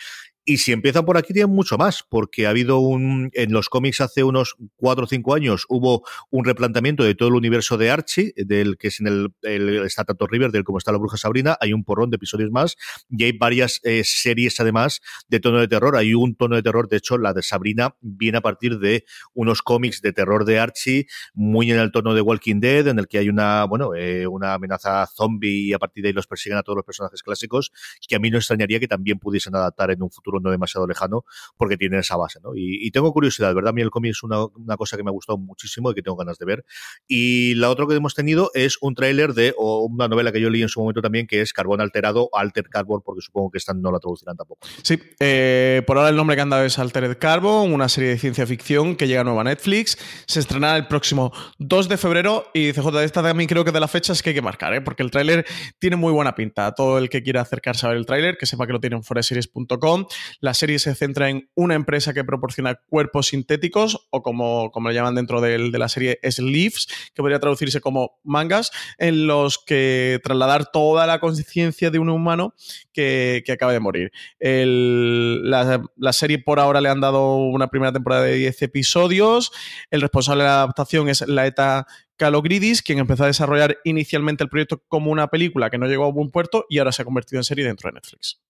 y 0.45 0.59
si 0.59 0.73
empiezan 0.73 1.05
por 1.05 1.17
aquí, 1.17 1.33
tienen 1.33 1.55
mucho 1.55 1.79
más, 1.79 2.03
porque 2.09 2.47
ha 2.47 2.51
habido 2.51 2.79
un. 2.81 3.31
En 3.35 3.53
los 3.53 3.69
cómics 3.69 4.01
hace 4.01 4.25
unos 4.25 4.57
cuatro 4.75 5.05
o 5.05 5.07
cinco 5.07 5.35
años 5.35 5.67
hubo 5.69 6.03
un 6.31 6.45
replanteamiento 6.45 7.05
de 7.05 7.15
todo 7.15 7.29
el 7.29 7.37
universo 7.37 7.79
de 7.79 7.82
Archie, 7.91 8.33
del 8.37 8.77
que 8.77 8.89
es 8.89 9.01
en 9.01 9.07
el, 9.07 9.35
el 9.43 9.85
está 9.85 10.05
tanto 10.05 10.27
del 10.27 10.65
como 10.65 10.79
está 10.79 10.93
la 10.93 10.99
Bruja 10.99 11.17
Sabrina. 11.17 11.57
Hay 11.61 11.73
un 11.73 11.85
porrón 11.85 12.11
de 12.11 12.17
episodios 12.17 12.51
más 12.51 12.77
y 13.11 13.25
hay 13.25 13.33
varias 13.33 13.81
eh, 13.83 14.03
series 14.05 14.59
además 14.61 15.01
de 15.29 15.41
tono 15.41 15.61
de 15.61 15.69
terror. 15.69 15.97
Hay 15.97 16.15
un 16.15 16.35
tono 16.37 16.57
de 16.57 16.63
terror, 16.63 16.89
de 16.89 16.97
hecho, 16.97 17.19
la 17.19 17.33
de 17.33 17.43
Sabrina 17.43 17.95
viene 18.01 18.39
a 18.39 18.41
partir 18.41 18.79
de 18.79 19.05
unos 19.35 19.63
cómics 19.63 20.01
de 20.01 20.13
terror 20.13 20.45
de 20.45 20.59
Archie, 20.59 21.07
muy 21.35 21.71
en 21.71 21.79
el 21.79 21.93
tono 21.93 22.15
de 22.15 22.21
Walking 22.21 22.61
Dead, 22.61 22.87
en 22.89 22.99
el 22.99 23.09
que 23.09 23.19
hay 23.19 23.29
una, 23.29 23.65
bueno, 23.65 23.95
eh, 23.95 24.27
una 24.27 24.55
amenaza 24.55 25.07
zombie 25.07 25.69
y 25.69 25.73
a 25.73 25.79
partir 25.79 26.03
de 26.03 26.09
ahí 26.09 26.13
los 26.13 26.27
persiguen 26.27 26.59
a 26.59 26.63
todos 26.63 26.77
los 26.77 26.85
personajes 26.85 27.23
clásicos, 27.23 27.73
que 28.07 28.17
a 28.17 28.19
mí 28.19 28.31
no 28.31 28.39
extrañaría 28.39 28.81
que 28.81 28.89
también 28.89 29.19
pudiesen 29.19 29.55
adaptar 29.55 29.91
en 29.91 30.03
un 30.03 30.11
futuro 30.11 30.41
no 30.41 30.51
demasiado 30.51 30.87
lejano, 30.87 31.25
porque 31.57 31.77
tiene 31.77 31.99
esa 31.99 32.17
base, 32.17 32.41
¿no? 32.43 32.53
Y, 32.55 32.91
tengo 32.93 33.13
curiosidad, 33.13 33.55
¿verdad? 33.55 33.71
A 33.71 33.73
mí 33.73 33.81
el 33.81 33.91
cómic 33.91 34.11
es 34.11 34.23
una, 34.23 34.47
cosa 34.77 34.97
que 34.97 35.03
me 35.03 35.09
ha 35.09 35.13
gustado 35.13 35.39
muchísimo 35.39 35.91
y 35.91 35.95
que 35.95 36.03
tengo 36.03 36.17
ganas 36.17 36.39
de 36.39 36.45
ver. 36.45 36.65
Y 37.09 37.55
la 37.55 37.71
otra 37.73 37.87
que 37.87 37.95
hemos 37.95 38.15
tenido 38.15 38.51
es 38.55 38.79
un 38.81 38.95
tráiler 38.95 39.35
de 39.35 39.55
o 39.57 39.83
una 39.83 40.09
novela 40.09 40.33
que 40.33 40.41
yo 40.41 40.51
leí 40.51 40.63
en 40.63 40.69
su 40.69 40.81
momento 40.81 41.03
también, 41.03 41.27
que 41.27 41.41
es 41.41 41.53
Carbón 41.53 41.81
Alterado, 41.81 42.29
Alter 42.33 42.69
Carbon, 42.69 43.03
porque 43.05 43.21
supongo 43.21 43.51
que 43.51 43.59
esta 43.59 43.75
no 43.75 43.91
la 43.91 43.99
traducirán 43.99 44.37
tampoco. 44.37 44.67
Sí, 44.83 44.99
eh, 45.21 45.83
por 45.87 45.99
ahora 45.99 46.11
el 46.11 46.17
nombre 46.17 46.37
que 46.37 46.43
han 46.43 46.51
dado 46.51 46.65
es 46.65 46.79
Altered 46.79 47.19
Carbon, 47.19 47.73
una 47.73 47.89
serie 47.89 48.11
de 48.11 48.19
ciencia 48.19 48.47
ficción 48.47 48.97
que 48.97 49.09
llega 49.09 49.25
nueva 49.25 49.43
a 49.43 49.45
Netflix. 49.45 49.99
Se 50.27 50.41
estrenará 50.41 50.77
el 50.77 50.87
próximo 50.87 51.33
2 51.59 51.89
de 51.89 51.97
febrero 51.97 52.47
y 52.55 52.73
CJ, 52.73 53.03
esta 53.03 53.23
también 53.23 53.49
creo 53.49 53.65
que 53.65 53.73
de 53.73 53.81
las 53.81 53.91
fechas 53.91 54.23
que 54.23 54.31
hay 54.31 54.35
que 54.35 54.43
marcar, 54.43 54.75
¿eh? 54.75 54.81
porque 54.81 55.03
el 55.03 55.11
tráiler 55.11 55.45
tiene 55.79 55.97
muy 55.97 56.13
buena 56.13 56.35
pinta. 56.35 56.73
Todo 56.73 56.99
el 56.99 57.09
que 57.09 57.23
quiera 57.23 57.41
acercarse 57.41 57.87
a 57.87 57.91
ver 57.91 57.99
el 57.99 58.07
tráiler, 58.07 58.37
que 58.37 58.47
sepa 58.47 58.67
que 58.67 58.73
lo 58.73 58.81
tiene 58.81 58.97
en 58.97 59.03
foreseries.com. 59.03 60.07
La 60.41 60.55
serie 60.55 60.79
se 60.79 60.95
centra 60.95 61.31
en 61.31 61.49
una 61.55 61.75
empresa 61.75 62.13
que 62.13 62.25
proporciona 62.25 62.75
cuerpos 62.75 63.29
sintéticos, 63.29 64.09
o 64.11 64.23
como, 64.23 64.71
como 64.71 64.89
le 64.89 64.95
llaman 64.95 65.15
dentro 65.15 65.41
de, 65.41 65.59
la 65.59 65.89
serie, 65.89 66.19
sleeves, 66.29 66.87
que 67.15 67.23
podría 67.23 67.41
como 67.81 68.19
mangas, 68.25 68.71
en 68.99 69.27
los 69.27 69.59
que 69.59 70.21
trasladar 70.23 70.71
toda 70.71 71.07
la 71.07 71.21
conciencia 71.21 71.91
de 71.91 71.99
un 71.99 72.09
humano 72.09 72.55
que, 72.93 73.45
acaba 73.53 73.73
de 73.73 73.81
morir. 73.81 74.13
la, 74.41 75.83
la, 75.97 76.13
serie 76.13 76.39
por 76.39 76.59
ahora 76.59 76.81
le 76.81 76.89
han 76.89 77.01
dado 77.01 77.37
una 77.37 77.69
primera 77.69 77.93
temporada 77.93 78.23
de 78.23 78.35
10 78.35 78.63
episodios. 78.63 79.53
El 79.91 80.01
responsable 80.01 80.43
de 80.43 80.49
la 80.49 80.57
adaptación 80.57 81.09
es 81.09 81.27
la 81.29 81.47
ETA 81.47 81.87
Calogridis, 82.17 82.83
quien 82.83 82.99
empezó 82.99 83.25
a 83.25 83.27
desarrollar 83.27 83.79
inicialmente 83.85 84.45
el 84.45 84.51
proyecto 84.51 84.83
como 84.89 85.11
una 85.11 85.29
película 85.29 85.71
que 85.71 85.79
no 85.79 85.87
llegó 85.87 86.05
a 86.07 86.13
buen 86.13 86.31
puerto 86.31 86.67
y 86.69 86.79
ahora 86.79 86.93
se 86.93 87.03
ha 87.03 87.05
convertido 87.05 87.41
en 87.41 87.45
serie 87.45 87.65
dentro 87.65 87.89
de 87.89 87.95
Netflix. 87.95 88.41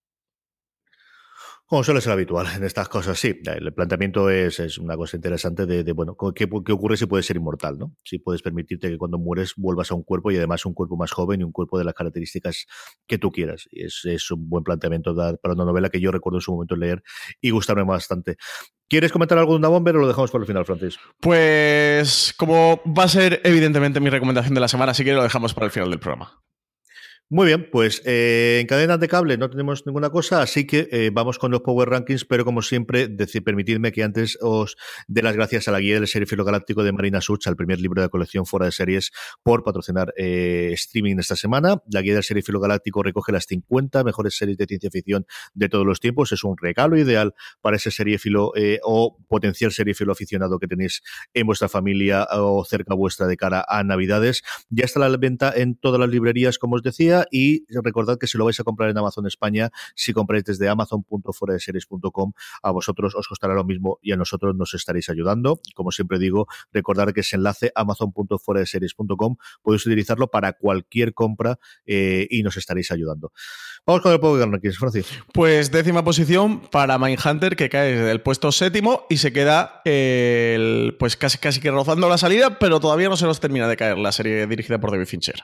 Como 1.73 1.85
suele 1.85 2.03
ser 2.03 2.13
habitual 2.13 2.47
en 2.55 2.65
estas 2.65 2.87
cosas, 2.91 3.19
sí. 3.19 3.41
El 3.47 3.73
planteamiento 3.73 4.29
es, 4.29 4.77
una 4.77 4.95
cosa 4.95 5.17
interesante 5.17 5.65
de, 5.65 5.91
bueno, 5.93 6.15
¿qué, 6.35 6.47
¿qué, 6.47 6.73
ocurre 6.75 6.99
si 6.99 7.07
puedes 7.07 7.25
ser 7.25 7.37
inmortal, 7.37 7.79
¿no? 7.79 7.97
Si 8.05 8.19
puedes 8.19 8.43
permitirte 8.43 8.91
que 8.91 8.99
cuando 8.99 9.17
mueres 9.17 9.55
vuelvas 9.57 9.91
a 9.91 9.95
un 9.95 10.03
cuerpo 10.03 10.31
y 10.31 10.37
además 10.37 10.67
un 10.67 10.75
cuerpo 10.75 10.99
más 10.99 11.13
joven 11.13 11.41
y 11.41 11.45
un 11.45 11.51
cuerpo 11.51 11.79
de 11.79 11.87
las 11.87 11.95
características 11.95 12.67
que 13.07 13.17
tú 13.17 13.33
quieras. 13.33 13.69
Y 13.71 13.87
es, 13.87 14.31
un 14.31 14.51
buen 14.51 14.65
planteamiento 14.65 15.17
para 15.17 15.55
una 15.55 15.65
novela 15.65 15.89
que 15.89 15.99
yo 15.99 16.13
recuerdo 16.13 16.37
en 16.37 16.43
su 16.43 16.53
momento 16.53 16.77
leer 16.77 17.03
y 17.41 17.49
gustarme 17.49 17.85
bastante. 17.85 18.37
¿Quieres 18.87 19.11
comentar 19.11 19.39
algo 19.39 19.53
de 19.53 19.61
una 19.61 19.69
bomber 19.69 19.97
o 19.97 20.01
lo 20.01 20.09
dejamos 20.09 20.31
por 20.31 20.43
el 20.43 20.47
final, 20.47 20.67
Francis? 20.67 20.99
Pues 21.21 22.35
como 22.37 22.83
va 22.87 23.05
a 23.05 23.09
ser 23.09 23.41
evidentemente 23.45 23.99
mi 23.99 24.11
recomendación 24.11 24.53
de 24.53 24.61
la 24.61 24.69
semana, 24.69 24.93
así 24.93 25.05
que 25.05 25.15
lo 25.15 25.23
dejamos 25.23 25.55
para 25.55 25.65
el 25.65 25.73
final 25.73 25.89
del 25.89 26.01
programa. 26.01 26.43
Muy 27.35 27.47
bien, 27.47 27.67
pues 27.73 28.03
eh, 28.05 28.59
en 28.61 28.67
cadenas 28.67 29.01
de 29.01 29.09
cable 29.09 29.39
no 29.39 29.49
tenemos 29.49 29.87
ninguna 29.87 30.11
cosa, 30.11 30.43
así 30.43 30.67
que 30.67 30.87
eh, 30.93 31.09
vamos 31.11 31.39
con 31.39 31.51
los 31.51 31.63
Power 31.63 31.89
Rankings, 31.89 32.27
pero 32.27 32.45
como 32.45 32.61
siempre, 32.61 33.09
permitidme 33.43 33.91
que 33.91 34.03
antes 34.03 34.37
os 34.43 34.77
dé 35.09 35.23
las 35.23 35.35
gracias 35.35 35.67
a 35.67 35.73
la 35.73 35.81
guía 35.81 35.95
del 35.95 36.07
Serifilo 36.07 36.45
Galáctico 36.45 36.83
de 36.83 36.93
Marina 36.93 37.23
Such, 37.23 37.47
al 37.47 37.57
primer 37.57 37.81
libro 37.81 38.03
de 38.03 38.09
la 38.09 38.11
colección 38.11 38.45
fuera 38.45 38.67
de 38.67 38.73
series, 38.73 39.13
por 39.43 39.65
patrocinar 39.65 40.13
eh, 40.19 40.73
streaming 40.75 41.17
esta 41.21 41.35
semana. 41.35 41.83
La 41.91 42.03
guía 42.03 42.13
del 42.13 42.23
Serifilo 42.23 42.61
Galáctico 42.61 43.03
recoge 43.03 43.33
las 43.33 43.47
50 43.47 44.05
mejores 44.05 44.37
series 44.37 44.59
de 44.59 44.67
ciencia 44.67 44.91
ficción 44.91 45.25
de 45.55 45.71
todos 45.71 45.87
los 45.87 46.01
tiempos. 46.01 46.33
Es 46.33 46.45
un 46.45 46.59
regalo 46.59 46.99
ideal 46.99 47.33
para 47.63 47.77
ese 47.77 47.91
seriefilo 47.91 48.53
o 48.83 49.17
potencial 49.27 49.73
seriefilo 49.73 50.13
aficionado 50.13 50.59
que 50.59 50.69
tenéis 50.69 51.01
en 51.33 51.47
vuestra 51.47 51.71
familia 51.71 52.29
o 52.31 52.63
cerca 52.67 52.95
vuestra 52.95 53.27
de 53.27 53.39
cara 53.39 53.65
a 53.67 53.83
Navidades. 53.85 54.43
Ya 54.69 54.85
está 54.85 55.01
la 55.01 55.17
venta 55.17 55.51
en 55.57 55.77
todas 55.77 55.99
las 55.99 56.11
librerías, 56.11 56.59
como 56.59 56.77
os 56.77 56.83
decía 56.83 57.22
y 57.31 57.65
recordad 57.83 58.19
que 58.19 58.27
si 58.27 58.39
lo 58.39 58.45
vais 58.45 58.59
a 58.61 58.65
comprar 58.65 58.91
en 58.91 58.99
Amazon 58.99 59.27
España, 59.27 59.71
si 59.95 60.13
compráis 60.13 60.45
desde 60.45 60.69
amazon.foradeseries.com, 60.69 62.33
a 62.63 62.71
vosotros 62.71 63.15
os 63.15 63.29
costará 63.29 63.55
lo 63.55 63.65
mismo 63.65 63.99
y 64.03 64.13
a 64.13 64.17
nosotros 64.17 64.55
nos 64.55 64.75
estaréis 64.75 65.09
ayudando. 65.09 65.61
Como 65.75 65.91
siempre 65.93 66.19
digo, 66.19 66.47
recordad 66.73 67.13
que 67.13 67.21
ese 67.21 67.37
enlace 67.37 67.73
amazon.foradeseries.com 67.75 69.37
podéis 69.63 69.87
utilizarlo 69.87 70.29
para 70.29 70.53
cualquier 70.55 71.15
compra 71.15 71.59
eh, 71.87 72.27
y 72.31 72.43
nos 72.43 72.57
estaréis 72.57 72.91
ayudando. 72.91 73.33
Vamos 73.85 74.03
con 74.03 74.13
el 74.13 74.21
Power 74.21 74.49
Rankings, 74.49 74.79
Francis. 74.79 75.07
Pues 75.33 75.73
décima 75.73 76.05
posición 76.05 76.61
para 76.61 76.99
Mindhunter, 76.99 77.57
que 77.57 77.69
cae 77.69 77.97
desde 77.97 78.13
el 78.13 78.21
puesto 78.21 78.53
séptimo 78.53 79.07
y 79.09 79.17
se 79.17 79.33
queda 79.33 79.81
el, 79.85 80.97
pues 80.99 81.17
casi, 81.17 81.39
casi 81.39 81.61
que 81.61 81.71
rozando 81.71 82.09
la 82.09 82.19
salida, 82.19 82.59
pero 82.59 82.79
todavía 82.79 83.09
no 83.09 83.17
se 83.17 83.27
nos 83.27 83.41
termina 83.41 83.67
de 83.67 83.77
caer 83.77 83.99
la 83.99 84.13
serie 84.13 84.47
dirigida 84.47 84.79
por 84.79 84.93
David 84.93 85.07
Fincher. 85.07 85.43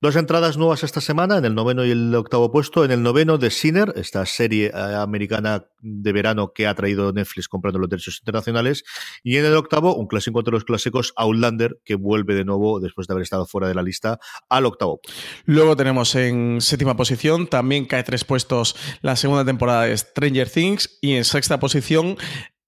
Dos 0.00 0.14
entradas 0.14 0.56
nuevas 0.56 0.84
esta 0.84 1.00
semana, 1.00 1.38
en 1.38 1.44
el 1.44 1.56
noveno 1.56 1.84
y 1.84 1.90
el 1.90 2.14
octavo 2.14 2.52
puesto. 2.52 2.84
En 2.84 2.92
el 2.92 3.02
noveno, 3.02 3.36
de 3.36 3.50
Sinner, 3.50 3.92
esta 3.96 4.24
serie 4.26 4.66
eh, 4.66 4.94
americana 4.94 5.66
de 5.80 6.12
verano 6.12 6.52
que 6.54 6.68
ha 6.68 6.74
traído 6.76 7.12
Netflix 7.12 7.48
comprando 7.48 7.80
los 7.80 7.90
derechos 7.90 8.20
internacionales. 8.20 8.84
Y 9.24 9.38
en 9.38 9.44
el 9.44 9.56
octavo, 9.56 9.96
un 9.96 10.06
clásico 10.06 10.38
entre 10.38 10.52
los 10.52 10.62
clásicos, 10.62 11.12
Outlander, 11.16 11.80
que 11.84 11.96
vuelve 11.96 12.36
de 12.36 12.44
nuevo, 12.44 12.78
después 12.78 13.08
de 13.08 13.14
haber 13.14 13.24
estado 13.24 13.44
fuera 13.44 13.66
de 13.66 13.74
la 13.74 13.82
lista, 13.82 14.20
al 14.48 14.66
octavo. 14.66 15.00
Luego 15.46 15.76
tenemos 15.76 16.14
en 16.14 16.60
séptima 16.60 16.96
posición, 16.96 17.48
también 17.48 17.84
cae 17.84 18.04
tres 18.04 18.22
puestos 18.22 18.76
la 19.02 19.16
segunda 19.16 19.44
temporada 19.44 19.82
de 19.86 19.98
Stranger 19.98 20.48
Things. 20.48 20.98
Y 21.00 21.14
en 21.14 21.24
sexta 21.24 21.58
posición, 21.58 22.16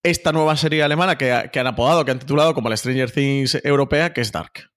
esta 0.02 0.32
nueva 0.32 0.56
serie 0.56 0.82
alemana 0.82 1.16
que, 1.16 1.48
que 1.52 1.60
han 1.60 1.68
apodado, 1.68 2.04
que 2.04 2.10
han 2.10 2.18
titulado 2.18 2.54
como 2.54 2.68
la 2.68 2.76
Stranger 2.76 3.12
Things 3.12 3.56
europea, 3.62 4.12
que 4.12 4.20
es 4.20 4.32
Dark. 4.32 4.69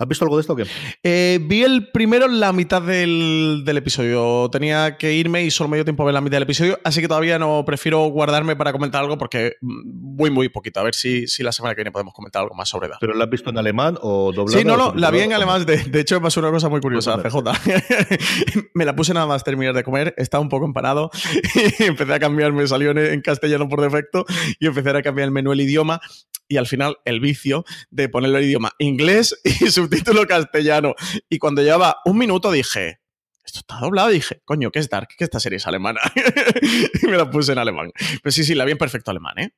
¿Has 0.00 0.08
visto 0.08 0.24
algo 0.24 0.36
de 0.38 0.40
esto 0.40 0.54
o 0.54 0.56
qué? 0.56 0.64
Eh, 1.02 1.38
vi 1.42 1.62
el 1.62 1.90
primero 1.90 2.26
la 2.26 2.54
mitad 2.54 2.80
del, 2.80 3.62
episodio. 3.66 4.48
Tenía 4.50 4.96
que 4.96 5.12
irme 5.12 5.44
y 5.44 5.50
solo 5.50 5.68
me 5.68 5.76
dio 5.76 5.84
tiempo 5.84 6.04
a 6.04 6.06
ver 6.06 6.14
la 6.14 6.22
mitad 6.22 6.36
del 6.36 6.44
episodio, 6.44 6.78
así 6.84 7.02
que 7.02 7.08
todavía 7.08 7.38
no 7.38 7.62
prefiero 7.66 8.06
guardarme 8.06 8.56
para 8.56 8.72
comentar 8.72 9.02
algo 9.02 9.18
porque 9.18 9.56
muy, 9.60 10.30
muy 10.30 10.48
poquito. 10.48 10.80
A 10.80 10.84
ver 10.84 10.94
si, 10.94 11.26
si 11.26 11.42
la 11.42 11.52
semana 11.52 11.74
que 11.74 11.80
viene 11.80 11.92
podemos 11.92 12.14
comentar 12.14 12.40
algo 12.40 12.54
más 12.54 12.70
sobre 12.70 12.88
Dark. 12.88 12.96
¿Pero 12.98 13.12
la 13.12 13.24
has 13.24 13.30
visto 13.30 13.50
en 13.50 13.58
alemán 13.58 13.98
o 14.00 14.32
doblado? 14.32 14.58
Sí, 14.58 14.64
no, 14.64 14.78
no, 14.78 14.94
la 14.94 15.10
vi 15.10 15.18
en 15.18 15.34
alemán. 15.34 15.66
De, 15.66 16.00
hecho, 16.00 16.14
me 16.14 16.22
pasó 16.22 16.40
una 16.40 16.50
cosa 16.50 16.70
muy 16.70 16.80
curiosa, 16.80 17.18
CJ. 17.18 17.36
me 18.74 18.86
la 18.86 18.96
puse 18.96 19.12
nada 19.12 19.26
más 19.26 19.44
terminar 19.44 19.74
de 19.74 19.84
comer, 19.84 20.14
estaba 20.16 20.40
un 20.40 20.48
poco 20.48 20.64
empanado 20.64 21.10
y 21.78 21.82
empecé 21.84 22.14
a 22.14 22.18
cambiar, 22.18 22.54
me 22.54 22.66
salió 22.66 22.92
en 22.92 23.20
castellano 23.20 23.68
por 23.68 23.82
defecto 23.82 24.24
y 24.58 24.66
empecé 24.66 24.88
a 24.96 25.02
cambiar 25.02 25.26
el 25.26 25.30
menú, 25.30 25.52
el 25.52 25.60
idioma 25.60 26.00
y 26.50 26.56
al 26.56 26.66
final 26.66 26.98
el 27.04 27.20
vicio 27.20 27.64
de 27.90 28.08
ponerlo 28.08 28.38
en 28.38 28.44
idioma 28.44 28.72
inglés 28.78 29.40
y 29.44 29.70
subtítulo 29.70 30.26
castellano. 30.26 30.94
Y 31.30 31.38
cuando 31.38 31.62
llevaba 31.62 31.98
un 32.04 32.18
minuto 32.18 32.50
dije, 32.50 33.00
esto 33.44 33.60
está 33.60 33.78
doblado, 33.78 34.08
dije, 34.08 34.42
coño, 34.44 34.70
¿qué 34.70 34.80
es 34.80 34.90
Dark? 34.90 35.08
Que 35.16 35.24
esta 35.24 35.38
serie 35.38 35.56
es 35.58 35.66
alemana. 35.66 36.00
y 37.02 37.06
me 37.06 37.16
la 37.16 37.30
puse 37.30 37.52
en 37.52 37.58
alemán. 37.58 37.92
Pues 38.22 38.34
sí, 38.34 38.42
sí, 38.44 38.54
la 38.54 38.64
vi 38.64 38.72
en 38.72 38.78
perfecto 38.78 39.12
alemán, 39.12 39.38
¿eh? 39.38 39.54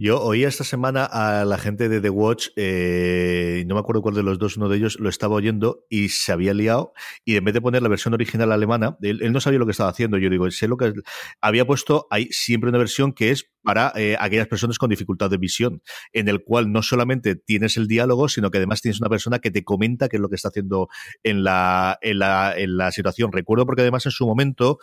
Yo 0.00 0.22
oí 0.22 0.44
esta 0.44 0.62
semana 0.62 1.04
a 1.06 1.44
la 1.44 1.58
gente 1.58 1.88
de 1.88 2.00
The 2.00 2.10
Watch, 2.10 2.50
eh, 2.54 3.64
no 3.66 3.74
me 3.74 3.80
acuerdo 3.80 4.00
cuál 4.00 4.14
de 4.14 4.22
los 4.22 4.38
dos, 4.38 4.56
uno 4.56 4.68
de 4.68 4.76
ellos 4.76 5.00
lo 5.00 5.08
estaba 5.08 5.34
oyendo 5.34 5.86
y 5.90 6.10
se 6.10 6.30
había 6.30 6.54
liado 6.54 6.92
y 7.24 7.34
en 7.34 7.44
vez 7.44 7.52
de 7.52 7.60
poner 7.60 7.82
la 7.82 7.88
versión 7.88 8.14
original 8.14 8.52
alemana, 8.52 8.96
él, 9.02 9.32
no 9.32 9.40
sabía 9.40 9.58
lo 9.58 9.66
que 9.66 9.72
estaba 9.72 9.90
haciendo. 9.90 10.16
Yo 10.16 10.30
digo, 10.30 10.48
sé 10.52 10.68
lo 10.68 10.76
que 10.76 10.92
había 11.40 11.66
puesto, 11.66 12.06
hay 12.10 12.28
siempre 12.30 12.70
una 12.70 12.78
versión 12.78 13.12
que 13.12 13.32
es 13.32 13.50
para 13.64 13.92
eh, 13.96 14.16
aquellas 14.20 14.46
personas 14.46 14.78
con 14.78 14.88
dificultad 14.88 15.30
de 15.30 15.36
visión, 15.36 15.82
en 16.12 16.28
el 16.28 16.44
cual 16.44 16.70
no 16.70 16.80
solamente 16.82 17.34
tienes 17.34 17.76
el 17.76 17.88
diálogo, 17.88 18.28
sino 18.28 18.52
que 18.52 18.58
además 18.58 18.80
tienes 18.80 19.00
una 19.00 19.10
persona 19.10 19.40
que 19.40 19.50
te 19.50 19.64
comenta 19.64 20.08
qué 20.08 20.16
es 20.16 20.22
lo 20.22 20.28
que 20.28 20.36
está 20.36 20.48
haciendo 20.48 20.88
en 21.24 21.42
la, 21.42 21.98
situación. 22.92 23.32
Recuerdo 23.32 23.66
porque 23.66 23.82
además 23.82 24.06
en 24.06 24.12
su 24.12 24.26
momento 24.26 24.78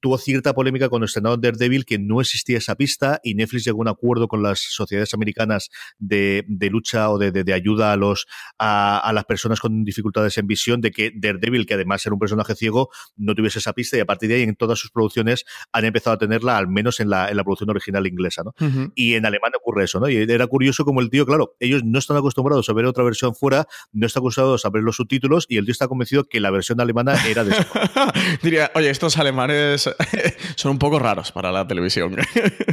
tuvo 0.00 0.16
cierta 0.16 0.54
polémica 0.54 0.88
cuando 0.88 1.04
estrenó 1.04 1.36
Daredevil 1.36 1.84
que 1.84 1.98
no 1.98 2.22
existía 2.22 2.58
esa 2.58 2.74
pista 2.74 3.20
y 3.22 3.34
Netflix 3.34 3.64
llegó 3.64 3.78
a 3.78 3.82
un 3.82 3.88
acuerdo 3.88 4.26
con 4.26 4.42
la 4.42 4.53
sociedades 4.60 5.14
americanas 5.14 5.70
de, 5.98 6.44
lucha 6.70 7.10
o 7.10 7.18
de, 7.18 7.52
ayuda 7.52 7.92
a 7.92 7.96
los 7.96 8.26
a, 8.58 9.10
las 9.14 9.24
personas 9.24 9.60
con 9.60 9.84
dificultades 9.84 10.38
en 10.38 10.46
visión 10.46 10.80
de 10.80 10.90
que 10.90 11.12
Daredevil, 11.14 11.66
que 11.66 11.74
además 11.74 12.04
era 12.06 12.14
un 12.14 12.18
personaje 12.18 12.54
ciego, 12.54 12.90
no 13.16 13.34
tuviese 13.34 13.58
esa 13.58 13.72
pista 13.72 13.96
y 13.96 14.00
a 14.00 14.06
partir 14.06 14.28
de 14.28 14.36
ahí 14.36 14.42
en 14.42 14.56
todas 14.56 14.78
sus 14.78 14.90
producciones 14.90 15.44
han 15.72 15.84
empezado 15.84 16.14
a 16.14 16.18
tenerla, 16.18 16.58
al 16.58 16.68
menos 16.68 17.00
en 17.00 17.10
la, 17.10 17.28
en 17.28 17.36
la 17.36 17.44
producción 17.44 17.70
original 17.70 18.06
inglesa, 18.06 18.42
¿no? 18.44 18.54
Y 18.94 19.14
en 19.14 19.26
alemán 19.26 19.52
ocurre 19.56 19.84
eso, 19.84 20.00
¿no? 20.00 20.08
Y 20.08 20.16
era 20.16 20.46
curioso 20.46 20.84
como 20.84 21.00
el 21.00 21.10
tío, 21.10 21.26
claro, 21.26 21.56
ellos 21.60 21.82
no 21.84 21.98
están 21.98 22.16
acostumbrados 22.16 22.68
a 22.68 22.72
ver 22.72 22.86
otra 22.86 23.04
versión 23.04 23.34
fuera, 23.34 23.66
no 23.92 24.06
están 24.06 24.22
acostumbrados 24.22 24.64
a 24.64 24.70
ver 24.70 24.82
los 24.82 24.96
subtítulos 24.96 25.46
y 25.48 25.58
el 25.58 25.64
tío 25.64 25.72
está 25.72 25.88
convencido 25.88 26.24
que 26.24 26.40
la 26.40 26.50
versión 26.50 26.80
alemana 26.80 27.16
era 27.26 27.44
de 27.44 27.52
eso. 27.52 27.64
Diría, 28.42 28.70
oye, 28.74 28.90
estos 28.90 29.18
alemanes 29.18 29.90
son 30.56 30.72
un 30.72 30.78
poco 30.78 30.98
raros 30.98 31.32
para 31.32 31.52
la 31.52 31.66
televisión. 31.66 32.16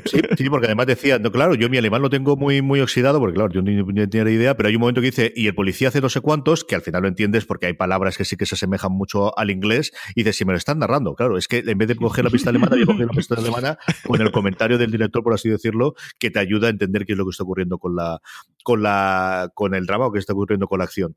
sí, 0.06 0.20
sí, 0.38 0.50
porque 0.50 0.68
además 0.68 0.88
decía, 0.88 1.20
no, 1.20 1.32
claro, 1.32 1.56
yo 1.56 1.70
mi 1.72 1.78
alemán 1.78 2.02
lo 2.02 2.10
tengo 2.10 2.36
muy, 2.36 2.62
muy 2.62 2.82
oxidado, 2.82 3.20
porque 3.20 3.36
claro, 3.36 3.52
yo 3.52 3.62
ni, 3.62 3.84
tenía 4.08 4.26
ni 4.26 4.32
idea, 4.32 4.56
pero 4.56 4.70
hay 4.70 4.76
un 4.76 4.82
momento 4.82 5.02
que 5.02 5.08
dice, 5.08 5.34
y 5.36 5.48
el 5.48 5.56
policía 5.56 5.88
hace 5.88 6.02
no 6.02 6.10
sé 6.10 6.22
cuántos, 6.22 6.64
que 6.64 6.76
al 6.76 6.82
final 6.82 7.02
lo 7.02 7.08
entiendes 7.08 7.46
porque 7.46 7.66
hay 7.66 7.74
palabras 7.74 8.18
que 8.18 8.26
sí 8.26 8.38
que 8.38 8.46
se 8.46 8.56
asemejan 8.56 8.92
mucho 8.92 9.38
al 9.38 9.50
inglés, 9.50 9.92
y 10.16 10.22
dice, 10.22 10.34
si 10.34 10.46
me 10.46 10.52
lo 10.52 10.58
están 10.58 10.80
narrando, 10.80 11.16
claro, 11.16 11.38
es 11.38 11.48
que 11.48 11.64
en 11.66 11.78
vez 11.78 11.88
de 11.88 11.96
coger 11.96 12.26
la 12.26 12.30
pista 12.30 12.50
alemana, 12.52 12.78
yo 12.78 12.86
coger 12.86 13.08
la 13.08 13.14
pista 13.14 13.36
alemana 13.36 13.78
con 14.06 14.22
el 14.22 14.32
comentario 14.32 14.78
del 14.78 14.92
director, 14.92 15.24
por 15.24 15.34
así 15.34 15.50
decirlo, 15.50 15.96
que 16.20 16.30
te 16.30 16.40
ayuda 16.40 16.68
a 16.68 16.70
entender 16.70 17.06
qué 17.06 17.14
es 17.14 17.18
lo 17.18 17.26
que 17.26 17.32
está 17.32 17.44
ocurriendo 17.44 17.80
con 17.80 17.96
la, 17.96 18.22
con 18.64 18.84
la 18.84 19.52
con 19.56 19.74
el 19.76 19.86
drama 19.86 20.08
o 20.08 20.12
qué 20.12 20.20
está 20.20 20.34
ocurriendo 20.34 20.68
con 20.68 20.80
la 20.80 20.86
acción. 20.86 21.16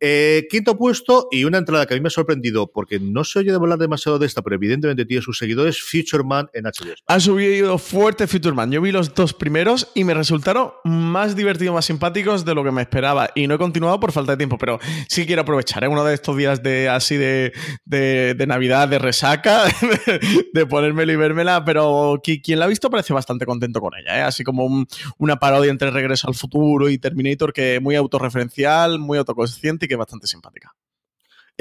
Eh, 0.00 0.46
quinto 0.50 0.76
puesto 0.76 1.28
y 1.30 1.44
una 1.44 1.58
entrada 1.58 1.86
que 1.86 1.94
a 1.94 1.96
mí 1.96 2.00
me 2.00 2.08
ha 2.08 2.10
sorprendido 2.10 2.70
porque 2.70 3.00
no 3.00 3.24
se 3.24 3.38
oye 3.38 3.50
de 3.50 3.56
hablar 3.56 3.78
demasiado 3.78 4.18
de 4.18 4.26
esta, 4.26 4.42
pero 4.42 4.56
evidentemente 4.56 5.04
tiene 5.04 5.22
sus 5.22 5.38
seguidores, 5.38 5.82
Future 5.82 6.24
Man 6.24 6.48
en 6.52 6.64
HBO. 6.64 6.94
Ha 7.06 7.20
subido 7.20 7.78
fuerte 7.78 8.26
Future 8.26 8.54
Man. 8.54 8.70
Yo 8.70 8.80
vi 8.80 8.92
los 8.92 9.14
dos 9.14 9.32
primeros 9.32 9.90
y 9.94 10.04
me 10.04 10.14
resulta 10.14 10.42
más 10.84 11.34
divertidos, 11.34 11.74
más 11.74 11.84
simpáticos 11.86 12.44
de 12.44 12.54
lo 12.54 12.64
que 12.64 12.70
me 12.70 12.82
esperaba. 12.82 13.30
Y 13.34 13.46
no 13.46 13.54
he 13.54 13.58
continuado 13.58 13.98
por 14.00 14.12
falta 14.12 14.32
de 14.32 14.36
tiempo, 14.36 14.58
pero 14.58 14.78
sí 15.08 15.26
quiero 15.26 15.42
aprovechar. 15.42 15.84
¿eh? 15.84 15.88
uno 15.88 16.04
de 16.04 16.14
estos 16.14 16.36
días 16.36 16.62
de 16.62 16.88
así 16.88 17.16
de, 17.16 17.52
de, 17.84 18.44
Navidad, 18.46 18.88
de 18.88 18.98
resaca, 18.98 19.64
de, 20.52 20.66
ponérmelo 20.66 21.12
y 21.12 21.16
vérmela. 21.16 21.64
Pero 21.64 22.20
quien 22.22 22.58
la 22.58 22.66
ha 22.66 22.68
visto 22.68 22.90
parece 22.90 23.12
bastante 23.12 23.46
contento 23.46 23.80
con 23.80 23.92
ella. 23.94 24.18
¿eh? 24.18 24.22
Así 24.22 24.44
como 24.44 24.86
una 25.18 25.36
parodia 25.36 25.70
entre 25.70 25.90
Regreso 25.90 26.28
al 26.28 26.34
Futuro 26.34 26.81
y 26.88 26.98
Terminator, 26.98 27.52
que 27.52 27.76
es 27.76 27.82
muy 27.82 27.96
autorreferencial, 27.96 28.98
muy 28.98 29.18
autoconsciente 29.18 29.86
y 29.86 29.88
que 29.88 29.94
es 29.94 29.98
bastante 29.98 30.26
simpática 30.26 30.74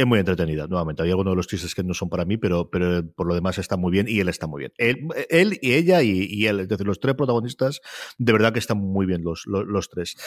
es 0.02 0.08
muy 0.08 0.20
entretenida, 0.20 0.68
nuevamente. 0.68 1.04
Hay 1.04 1.10
algunos 1.10 1.34
de 1.34 1.36
los 1.36 1.48
chistes 1.48 1.76
que 1.76 1.84
no 1.84 1.94
son 1.94 2.10
para 2.10 2.26
mí, 2.26 2.38
pero, 2.38 2.70
pero 2.70 3.04
por 3.16 3.28
lo 3.28 3.36
demás 3.36 3.58
está 3.58 3.78
muy 3.78 3.92
bien 3.92 4.08
y 4.08 4.20
él 4.20 4.30
está 4.30 4.48
muy 4.48 4.60
bien. 4.60 4.74
Él, 4.78 5.08
él 5.30 5.60
y 5.62 5.74
ella 5.74 6.02
y, 6.02 6.46
él, 6.46 6.62
es 6.62 6.68
decir, 6.68 6.86
los 6.86 7.00
tres 7.00 7.16
protagonistas, 7.16 7.82
de 8.18 8.34
verdad 8.34 8.52
que 8.52 8.60
están 8.60 8.78
muy 8.78 9.06
bien 9.06 9.24
los, 9.24 9.44
los, 9.46 9.90
tres. 9.90 10.18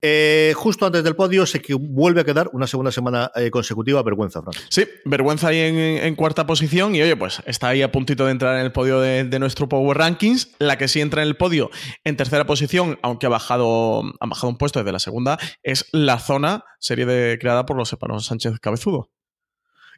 Eh, 0.00 0.52
justo 0.56 0.86
antes 0.86 1.02
del 1.04 1.16
podio, 1.16 1.46
sé 1.46 1.60
que 1.60 1.74
vuelve 1.74 2.20
a 2.20 2.24
quedar 2.24 2.48
una 2.52 2.66
segunda 2.66 2.92
semana 2.92 3.30
eh, 3.34 3.50
consecutiva, 3.50 4.02
vergüenza, 4.02 4.40
Fran. 4.42 4.54
Sí, 4.68 4.86
vergüenza 5.04 5.48
ahí 5.48 5.58
en, 5.58 6.14
cuarta 6.14 6.46
posición 6.46 6.94
y 6.94 7.02
oye, 7.02 7.16
pues 7.16 7.42
está 7.46 7.68
ahí 7.68 7.82
a 7.82 7.90
puntito 7.90 8.26
de 8.26 8.30
entrar 8.30 8.56
en 8.56 8.64
el 8.64 8.72
podio 8.72 9.00
de, 9.00 9.24
nuestro 9.38 9.68
Power 9.68 9.98
Rankings. 9.98 10.54
La 10.58 10.78
que 10.78 10.86
sí 10.86 11.00
entra 11.00 11.22
en 11.22 11.28
el 11.28 11.36
podio 11.36 11.70
en 12.04 12.16
tercera 12.16 12.46
posición, 12.46 12.98
aunque 13.02 13.26
ha 13.26 13.30
bajado, 13.30 14.02
ha 14.20 14.26
bajado 14.26 14.48
un 14.48 14.58
puesto 14.58 14.78
desde 14.78 14.92
la 14.92 15.00
segunda, 15.00 15.38
es 15.64 15.86
La 15.90 16.20
Zona, 16.20 16.64
serie 16.78 17.04
de, 17.04 17.36
creada 17.40 17.66
por 17.66 17.76
los 17.76 17.92
hermanos 17.92 18.26
Sánchez 18.26 18.60
Cabezudo. 18.60 19.10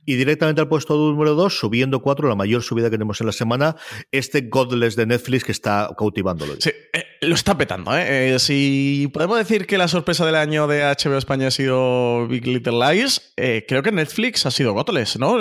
Y 0.07 0.15
directamente 0.15 0.61
al 0.61 0.69
puesto 0.69 0.97
número 0.97 1.35
2, 1.35 1.59
subiendo 1.59 2.01
4, 2.01 2.29
la 2.29 2.37
mayor 2.37 2.63
subida 2.63 2.87
que 2.87 2.93
tenemos 2.93 3.21
en 3.21 3.27
la 3.27 3.33
semana, 3.33 3.77
este 4.13 4.43
Godless 4.43 4.97
de 4.97 5.07
Netflix 5.07 5.45
que 5.45 5.53
está 5.53 5.91
cautivándolo. 5.99 6.55
Sí, 6.59 6.71
eh, 6.93 7.05
lo 7.21 7.35
está 7.35 7.59
petando. 7.59 7.97
¿eh? 7.97 8.35
¿eh? 8.35 8.39
Si 8.39 9.11
podemos 9.13 9.39
decir 9.39 9.67
que 9.67 9.79
la 9.79 9.89
sorpresa 9.89 10.25
del 10.25 10.37
año 10.37 10.67
de 10.67 10.83
HBO 10.83 11.19
España 11.19 11.49
ha 11.49 11.51
sido 11.51 12.27
Big 12.29 12.47
Little 12.47 12.79
Lies, 12.79 13.33
eh, 13.37 13.65
creo 13.67 13.83
que 13.83 13.93
Netflix 13.93 14.47
ha 14.47 14.51
sido 14.51 14.73
Godless, 14.73 15.19
¿no? 15.19 15.37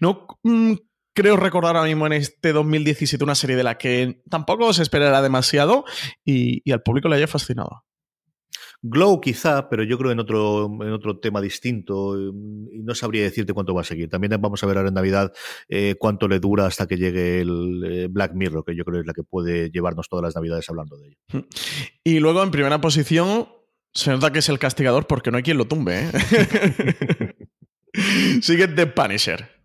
no 0.00 0.26
mm, 0.42 0.74
creo 1.14 1.36
recordar 1.36 1.76
ahora 1.76 1.88
mismo 1.88 2.06
en 2.06 2.14
este 2.14 2.52
2017 2.52 3.22
una 3.22 3.34
serie 3.34 3.56
de 3.56 3.64
la 3.64 3.78
que 3.78 4.22
tampoco 4.30 4.72
se 4.72 4.82
esperara 4.82 5.22
demasiado 5.22 5.84
y 6.24 6.70
al 6.70 6.82
público 6.82 7.08
le 7.08 7.16
haya 7.16 7.26
fascinado. 7.26 7.84
Glow 8.82 9.20
quizá, 9.20 9.68
pero 9.68 9.82
yo 9.82 9.98
creo 9.98 10.12
en 10.12 10.20
otro, 10.20 10.66
en 10.66 10.92
otro 10.92 11.18
tema 11.18 11.40
distinto 11.40 12.18
y 12.18 12.82
no 12.82 12.94
sabría 12.94 13.22
decirte 13.22 13.52
cuánto 13.52 13.74
va 13.74 13.80
a 13.80 13.84
seguir. 13.84 14.08
También 14.08 14.40
vamos 14.40 14.62
a 14.62 14.66
ver 14.66 14.76
ahora 14.76 14.88
en 14.88 14.94
Navidad 14.94 15.32
eh, 15.68 15.96
cuánto 15.98 16.28
le 16.28 16.38
dura 16.38 16.66
hasta 16.66 16.86
que 16.86 16.96
llegue 16.96 17.40
el 17.40 17.82
eh, 17.84 18.08
Black 18.10 18.32
Mirror, 18.34 18.64
que 18.64 18.76
yo 18.76 18.84
creo 18.84 19.00
es 19.00 19.06
la 19.06 19.14
que 19.14 19.22
puede 19.22 19.70
llevarnos 19.70 20.08
todas 20.08 20.22
las 20.22 20.34
Navidades 20.34 20.68
hablando 20.68 20.96
de 20.96 21.08
ello. 21.08 21.46
Y 22.04 22.20
luego 22.20 22.42
en 22.42 22.50
primera 22.50 22.80
posición 22.80 23.48
se 23.92 24.10
nota 24.10 24.32
que 24.32 24.40
es 24.40 24.48
el 24.48 24.58
castigador 24.58 25.06
porque 25.06 25.30
no 25.30 25.38
hay 25.38 25.42
quien 25.42 25.58
lo 25.58 25.66
tumbe. 25.66 26.10
¿eh? 26.10 27.34
Sigue 28.42 28.68
The 28.68 28.86
Punisher. 28.86 29.55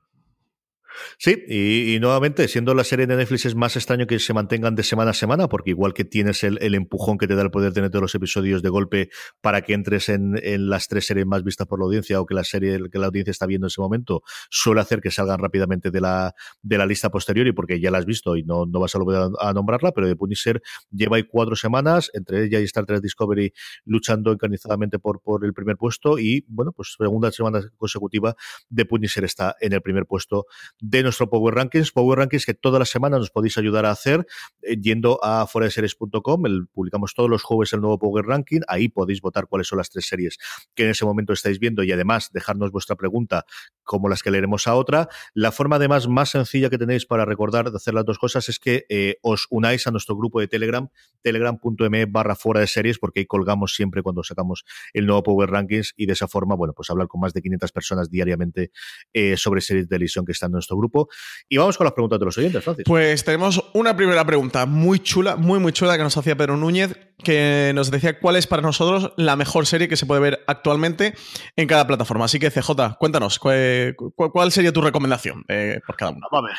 Sí, 1.24 1.38
y, 1.48 2.00
nuevamente, 2.00 2.48
siendo 2.48 2.74
la 2.74 2.84
serie 2.84 3.06
de 3.06 3.16
Netflix 3.16 3.46
es 3.46 3.54
más 3.54 3.76
extraño 3.76 4.08
que 4.08 4.18
se 4.18 4.34
mantengan 4.34 4.74
de 4.74 4.82
semana 4.82 5.12
a 5.12 5.14
semana, 5.14 5.48
porque 5.48 5.70
igual 5.70 5.94
que 5.94 6.04
tienes 6.04 6.44
el, 6.44 6.74
empujón 6.74 7.20
que 7.20 7.28
te 7.28 7.36
da 7.36 7.44
el 7.44 7.52
poder 7.52 7.74
tener 7.74 7.92
todos 7.92 8.02
los 8.02 8.16
episodios 8.16 8.64
de 8.64 8.70
golpe 8.70 9.10
para 9.40 9.62
que 9.62 9.74
entres 9.74 10.10
en, 10.10 10.34
las 10.68 10.88
tres 10.88 11.06
series 11.06 11.28
más 11.28 11.44
vistas 11.44 11.68
por 11.68 11.78
la 11.78 11.86
audiencia 11.86 12.20
o 12.20 12.26
que 12.26 12.34
la 12.34 12.44
serie 12.44 12.80
que 12.92 12.98
la 12.98 13.06
audiencia 13.06 13.30
está 13.30 13.46
viendo 13.46 13.68
en 13.68 13.68
ese 13.68 13.80
momento, 13.80 14.24
suele 14.50 14.82
hacer 14.82 15.00
que 15.00 15.12
salgan 15.12 15.38
rápidamente 15.38 15.92
de 15.92 16.02
la, 16.02 16.34
de 16.64 16.78
la 16.80 16.88
lista 16.88 17.12
posterior 17.12 17.46
y 17.46 17.52
porque 17.52 17.80
ya 17.80 17.92
la 17.92 18.00
has 18.00 18.08
visto 18.08 18.36
y 18.36 18.42
no, 18.42 18.66
no 18.66 18.80
vas 18.80 18.96
a 18.96 18.98
volver 18.98 19.30
a, 19.40 19.54
nombrarla, 19.54 19.92
pero 19.92 20.08
de 20.08 20.16
Punisher 20.16 20.60
lleva 20.90 21.18
ahí 21.18 21.24
cuatro 21.30 21.56
semanas, 21.56 22.10
entre 22.16 22.46
ella 22.46 22.60
y 22.60 22.64
Star 22.64 22.88
Trek 22.88 23.00
Discovery, 23.00 23.54
luchando 23.86 24.32
encarnizadamente 24.32 24.98
por, 24.98 25.22
por 25.22 25.46
el 25.46 25.54
primer 25.54 25.78
puesto 25.78 26.18
y, 26.18 26.44
bueno, 26.48 26.72
pues 26.72 26.96
segunda 26.98 27.32
semana 27.32 27.62
consecutiva 27.78 28.36
de 28.70 28.86
Punisher 28.86 29.24
está 29.24 29.56
en 29.62 29.74
el 29.74 29.84
primer 29.84 30.08
puesto 30.08 30.48
de 30.80 31.11
nuestro 31.12 31.30
Power 31.30 31.54
Rankings. 31.54 31.92
Power 31.92 32.20
Rankings 32.20 32.46
que 32.46 32.54
todas 32.54 32.80
las 32.80 32.90
semanas 32.90 33.20
nos 33.20 33.32
podéis 33.32 33.58
ayudar 33.58 33.86
a 33.86 33.92
hacer 33.92 34.26
eh, 34.62 34.78
yendo 34.80 35.20
a 35.24 35.46
foradeseries.com. 35.46 36.44
Publicamos 36.72 37.14
todos 37.14 37.30
los 37.30 37.44
jueves 37.44 37.74
el 37.74 37.82
nuevo 37.82 38.00
Power 38.00 38.26
Ranking. 38.26 38.62
Ahí 38.68 38.88
podéis 38.88 39.20
votar 39.20 39.48
cuáles 39.48 39.68
son 39.68 39.78
las 39.78 39.90
tres 39.90 40.06
series 40.08 40.38
que 40.74 40.86
en 40.86 40.92
ese 40.92 41.04
momento 41.04 41.34
estáis 41.34 41.60
viendo 41.60 41.84
y 41.84 41.92
además 41.92 42.30
dejarnos 42.32 42.72
vuestra 42.72 42.96
pregunta 42.96 43.46
como 43.84 44.08
las 44.08 44.24
que 44.24 44.32
leeremos 44.32 44.68
a 44.68 44.76
otra. 44.76 45.10
La 45.34 45.52
forma 45.52 45.76
además 45.76 46.08
más 46.08 46.30
sencilla 46.30 46.70
que 46.70 46.78
tenéis 46.78 47.06
para 47.06 47.26
recordar 47.26 47.70
de 47.72 47.76
hacer 47.76 47.94
las 47.94 48.06
dos 48.06 48.18
cosas 48.18 48.48
es 48.48 48.58
que 48.58 48.86
eh, 48.88 49.18
os 49.22 49.48
unáis 49.50 49.86
a 49.88 49.92
nuestro 49.92 50.16
grupo 50.16 50.40
de 50.40 50.48
Telegram, 50.48 50.88
telegram.me 51.22 52.06
barra 52.06 52.36
fuera 52.36 52.62
de 52.62 52.68
series, 52.68 53.00
porque 53.00 53.20
ahí 53.20 53.26
colgamos 53.26 53.74
siempre 53.76 54.02
cuando 54.02 54.24
sacamos 54.24 54.64
el 54.94 55.06
nuevo 55.06 55.24
Power 55.24 55.50
Rankings 55.50 55.94
y 55.98 56.06
de 56.06 56.14
esa 56.14 56.30
forma, 56.30 56.56
bueno, 56.56 56.74
pues 56.74 56.90
hablar 56.90 57.10
con 57.10 57.20
más 57.20 57.34
de 57.34 57.42
500 57.42 57.72
personas 57.74 58.10
diariamente 58.10 58.72
eh, 59.12 59.36
sobre 59.36 59.60
series 59.60 59.88
de 59.88 59.90
televisión 59.90 60.24
que 60.26 60.32
están 60.32 60.52
en 60.52 60.54
nuestro 60.54 60.78
grupo 60.78 61.01
Y 61.50 61.58
vamos 61.58 61.78
con 61.78 61.86
las 61.86 61.94
preguntas 61.94 62.20
de 62.20 62.26
los 62.26 62.38
oyentes, 62.38 62.64
Francis. 62.64 62.86
Pues 62.86 63.24
tenemos 63.24 63.64
una 63.74 63.96
primera 63.96 64.26
pregunta 64.26 64.66
muy 64.66 65.00
chula, 65.00 65.36
muy, 65.36 65.60
muy 65.60 65.74
chula 65.74 65.98
que 65.98 66.04
nos 66.04 66.18
hacía 66.18 66.36
Pedro 66.36 66.58
Núñez, 66.58 66.98
que 67.24 67.72
nos 67.76 67.92
decía 67.92 68.20
cuál 68.20 68.36
es 68.36 68.48
para 68.48 68.62
nosotros 68.62 69.14
la 69.18 69.36
mejor 69.36 69.66
serie 69.66 69.88
que 69.88 69.98
se 69.98 70.06
puede 70.06 70.22
ver 70.22 70.44
actualmente 70.48 71.14
en 71.56 71.68
cada 71.68 71.88
plataforma. 71.88 72.26
Así 72.26 72.40
que, 72.40 72.52
CJ, 72.52 72.98
cuéntanos, 73.00 73.40
¿cuál, 73.40 74.52
sería 74.52 74.74
tu 74.74 74.82
recomendación 74.82 75.44
eh, 75.48 75.80
por 75.86 75.96
cada 75.96 76.12
uno? 76.12 76.28
Vamos 76.32 76.52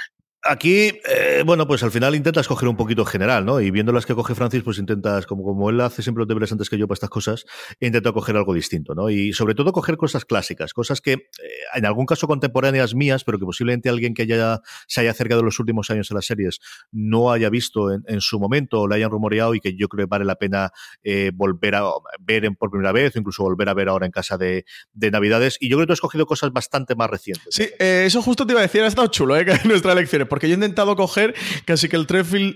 Aquí, 0.45 0.91
eh, 1.09 1.45
bueno, 1.47 1.69
pues 1.69 1.85
al 1.85 1.93
final 1.93 2.17
intentas 2.17 2.49
coger 2.49 2.69
un 2.69 2.77
poquito 2.77 3.05
general, 3.05 3.45
¿no? 3.45 3.61
Y 3.61 3.71
viendo 3.71 3.93
las 3.93 4.07
que 4.07 4.15
coge 4.17 4.35
Francis, 4.35 4.65
pues 4.65 4.77
intentas, 4.79 5.25
como, 5.25 5.45
como 5.45 5.71
él 5.71 5.81
hace 5.81 6.03
siempre 6.03 6.23
los 6.23 6.29
deberes 6.29 6.51
antes 6.51 6.69
que 6.69 6.77
yo 6.77 6.89
para 6.89 6.95
estas 6.95 7.11
cosas, 7.11 7.45
intento 7.79 8.13
coger 8.13 8.37
algo 8.37 8.53
distinto, 8.53 8.93
¿no? 8.97 9.09
Y 9.09 9.33
sobre 9.35 9.55
todo 9.55 9.73
coger 9.73 9.97
cosas 9.97 10.25
clásicas, 10.25 10.75
cosas 10.75 11.01
que 11.01 11.13
eh, 11.13 11.29
en 11.75 11.87
algún 11.87 12.07
caso 12.07 12.27
contemporáneas 12.27 12.97
mías, 12.97 13.23
pero 13.23 13.39
que 13.39 13.45
posiblemente 13.45 13.89
alguien 13.89 14.15
que 14.15 14.23
haya, 14.23 14.63
se 14.89 15.03
haya 15.03 15.13
acercado 15.13 15.43
en 15.43 15.47
los 15.47 15.61
últimos 15.61 15.91
años 15.91 16.11
a 16.11 16.15
las 16.15 16.27
series 16.27 16.59
no 16.91 17.31
haya 17.31 17.49
visto 17.49 17.93
en, 17.93 18.21
su 18.21 18.41
momento 18.41 18.81
o 18.81 18.89
la 18.89 18.97
hayan 18.97 19.11
rumoreado 19.11 19.55
y 19.55 19.61
que 19.61 19.77
yo 19.77 19.87
creo 19.87 20.07
que 20.07 20.11
vale 20.11 20.25
la 20.25 20.35
pena 20.35 20.73
eh, 21.05 21.31
volver 21.33 21.77
a 21.77 21.85
ver 22.19 22.51
por 22.59 22.71
primera 22.71 22.91
vez 22.91 23.15
o 23.15 23.19
incluso 23.21 23.45
volver 23.45 23.69
a 23.69 23.75
ver 23.75 23.89
ahora 23.89 24.07
en 24.07 24.13
casa 24.13 24.37
de, 24.37 24.65
Navidades. 24.95 25.57
Y 25.61 25.69
yo 25.69 25.77
creo 25.77 25.85
que 25.85 25.89
tú 25.89 25.93
has 25.93 26.01
cogido 26.01 26.27
cosas 26.27 26.53
bastante 26.53 26.97
más 26.97 27.09
recientes. 27.11 27.55
Sí, 27.55 27.69
eso 27.79 28.23
justo 28.23 28.45
te 28.47 28.55
iba 28.55 28.61
a 28.61 28.63
decir, 28.63 28.83
ha 28.83 28.87
estado 28.87 29.07
chulo, 29.09 29.37
¿eh? 29.37 29.45
nuestra 29.65 29.93
elección 29.93 30.23
porque 30.33 30.49
yo 30.49 30.55
he 30.55 30.55
intentado 30.55 30.97
coger 30.97 31.35
casi 31.67 31.91
que 31.91 31.97
el 31.97 32.07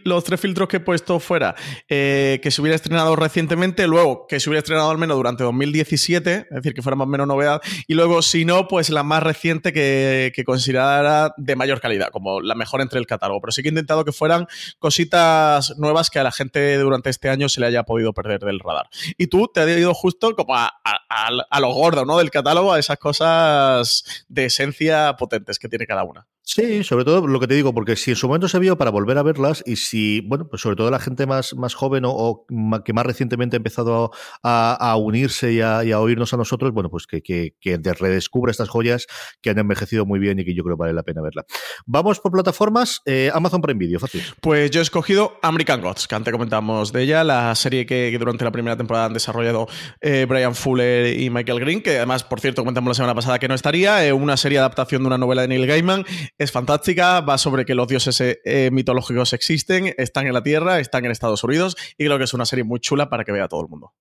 los 0.04 0.24
tres 0.24 0.40
filtros 0.40 0.66
que 0.66 0.78
he 0.78 0.80
puesto 0.80 1.20
fuera, 1.20 1.54
eh, 1.90 2.40
que 2.42 2.50
se 2.50 2.62
hubiera 2.62 2.74
estrenado 2.74 3.16
recientemente, 3.16 3.86
luego 3.86 4.26
que 4.26 4.40
se 4.40 4.48
hubiera 4.48 4.60
estrenado 4.60 4.90
al 4.90 4.96
menos 4.96 5.18
durante 5.18 5.44
2017, 5.44 6.46
es 6.48 6.56
decir, 6.56 6.72
que 6.72 6.80
fuera 6.80 6.96
más 6.96 7.04
o 7.04 7.10
menos 7.10 7.26
novedad, 7.26 7.60
y 7.86 7.92
luego, 7.92 8.22
si 8.22 8.46
no, 8.46 8.66
pues 8.66 8.88
la 8.88 9.02
más 9.02 9.22
reciente 9.22 9.74
que, 9.74 10.32
considerara 10.46 11.34
de 11.36 11.54
mayor 11.54 11.82
calidad, 11.82 12.08
como 12.08 12.40
la 12.40 12.54
mejor 12.54 12.80
entre 12.80 12.98
el 12.98 13.06
catálogo. 13.06 13.42
Pero 13.42 13.52
sí 13.52 13.60
que 13.60 13.68
he 13.68 13.72
intentado 13.72 14.06
que 14.06 14.12
fueran 14.12 14.46
cositas 14.78 15.76
nuevas 15.76 16.08
que 16.08 16.18
a 16.18 16.22
la 16.22 16.32
gente 16.32 16.78
durante 16.78 17.10
este 17.10 17.28
año 17.28 17.50
se 17.50 17.60
le 17.60 17.66
haya 17.66 17.82
podido 17.82 18.14
perder 18.14 18.40
del 18.40 18.60
radar. 18.60 18.88
Y 19.18 19.26
tú 19.26 19.50
te 19.52 19.60
has 19.60 19.68
ido 19.68 19.92
justo 19.92 20.34
como 20.34 20.54
a, 20.54 20.72
a 20.80 21.60
lo 21.60 21.74
gordo, 21.74 22.06
¿no? 22.06 22.16
Del 22.16 22.30
catálogo, 22.30 22.72
a 22.72 22.78
esas 22.78 22.96
cosas 22.96 24.24
de 24.28 24.46
esencia 24.46 25.14
potentes 25.18 25.58
que 25.58 25.68
tiene 25.68 25.86
cada 25.86 26.04
una. 26.04 26.26
Sí, 26.48 26.84
sobre 26.84 27.04
todo 27.04 27.26
lo 27.26 27.40
que 27.40 27.48
te 27.48 27.54
digo, 27.54 27.74
porque 27.74 27.96
si 27.96 28.12
en 28.12 28.16
su 28.16 28.28
momento 28.28 28.46
se 28.46 28.60
vio 28.60 28.78
para 28.78 28.92
volver 28.92 29.18
a 29.18 29.24
verlas 29.24 29.64
y 29.66 29.74
si, 29.74 30.20
bueno, 30.20 30.46
pues 30.48 30.62
sobre 30.62 30.76
todo 30.76 30.92
la 30.92 31.00
gente 31.00 31.26
más, 31.26 31.54
más 31.54 31.74
joven 31.74 32.04
o, 32.06 32.46
que 32.84 32.92
más 32.92 33.04
recientemente 33.04 33.56
ha 33.56 33.58
empezado 33.58 34.12
a, 34.44 34.96
unirse 34.96 35.52
y 35.54 35.60
a, 35.60 35.80
oírnos 35.98 36.32
a 36.34 36.36
nosotros, 36.36 36.70
bueno, 36.70 36.88
pues 36.88 37.08
que, 37.08 37.20
que, 37.20 37.56
que, 37.60 37.76
redescubra 37.78 38.52
estas 38.52 38.68
joyas 38.68 39.08
que 39.42 39.50
han 39.50 39.58
envejecido 39.58 40.06
muy 40.06 40.20
bien 40.20 40.38
y 40.38 40.44
que 40.44 40.54
yo 40.54 40.62
creo 40.62 40.76
vale 40.76 40.92
la 40.92 41.02
pena 41.02 41.20
verla. 41.20 41.44
Vamos 41.84 42.20
por 42.20 42.30
plataformas, 42.30 43.02
eh, 43.06 43.28
Amazon 43.34 43.60
Prime 43.60 43.80
Video, 43.80 43.98
fácil. 43.98 44.22
Pues 44.40 44.70
yo 44.70 44.78
he 44.78 44.82
escogido 44.82 45.40
American 45.42 45.80
Gods, 45.80 46.06
que 46.06 46.14
antes 46.14 46.30
comentamos 46.30 46.92
de 46.92 47.02
ella, 47.02 47.24
la 47.24 47.52
serie 47.56 47.86
que, 47.86 48.16
durante 48.20 48.44
la 48.44 48.52
primera 48.52 48.76
temporada 48.76 49.06
han 49.06 49.14
desarrollado 49.14 49.66
eh, 50.00 50.26
Brian 50.28 50.54
Fuller 50.54 51.18
y 51.18 51.28
Michael 51.28 51.58
Green, 51.58 51.82
que 51.82 51.96
además, 51.96 52.22
por 52.22 52.38
cierto, 52.38 52.62
comentamos 52.62 52.90
la 52.90 52.94
semana 52.94 53.14
pasada 53.16 53.40
que 53.40 53.48
no 53.48 53.54
estaría, 53.56 54.06
eh, 54.06 54.12
una 54.12 54.36
serie 54.36 54.58
adaptación 54.58 55.02
de 55.02 55.08
una 55.08 55.18
novela 55.18 55.42
de 55.42 55.48
Neil 55.48 55.66
Gaiman 55.66 56.04
es 56.38 56.52
fantástica, 56.52 57.20
va 57.20 57.38
sobre 57.38 57.64
que 57.64 57.74
los 57.74 57.88
dioses 57.88 58.20
eh, 58.20 58.70
mitológicos 58.72 59.32
existen, 59.32 59.94
están 59.96 60.26
en 60.26 60.34
la 60.34 60.42
Tierra, 60.42 60.80
están 60.80 61.04
en 61.04 61.10
Estados 61.10 61.42
Unidos 61.44 61.76
y 61.96 62.04
creo 62.04 62.18
que 62.18 62.24
es 62.24 62.34
una 62.34 62.46
serie 62.46 62.64
muy 62.64 62.80
chula 62.80 63.08
para 63.08 63.24
que 63.24 63.32
vea 63.32 63.48
todo 63.48 63.62
el 63.62 63.68
mundo. 63.68 63.94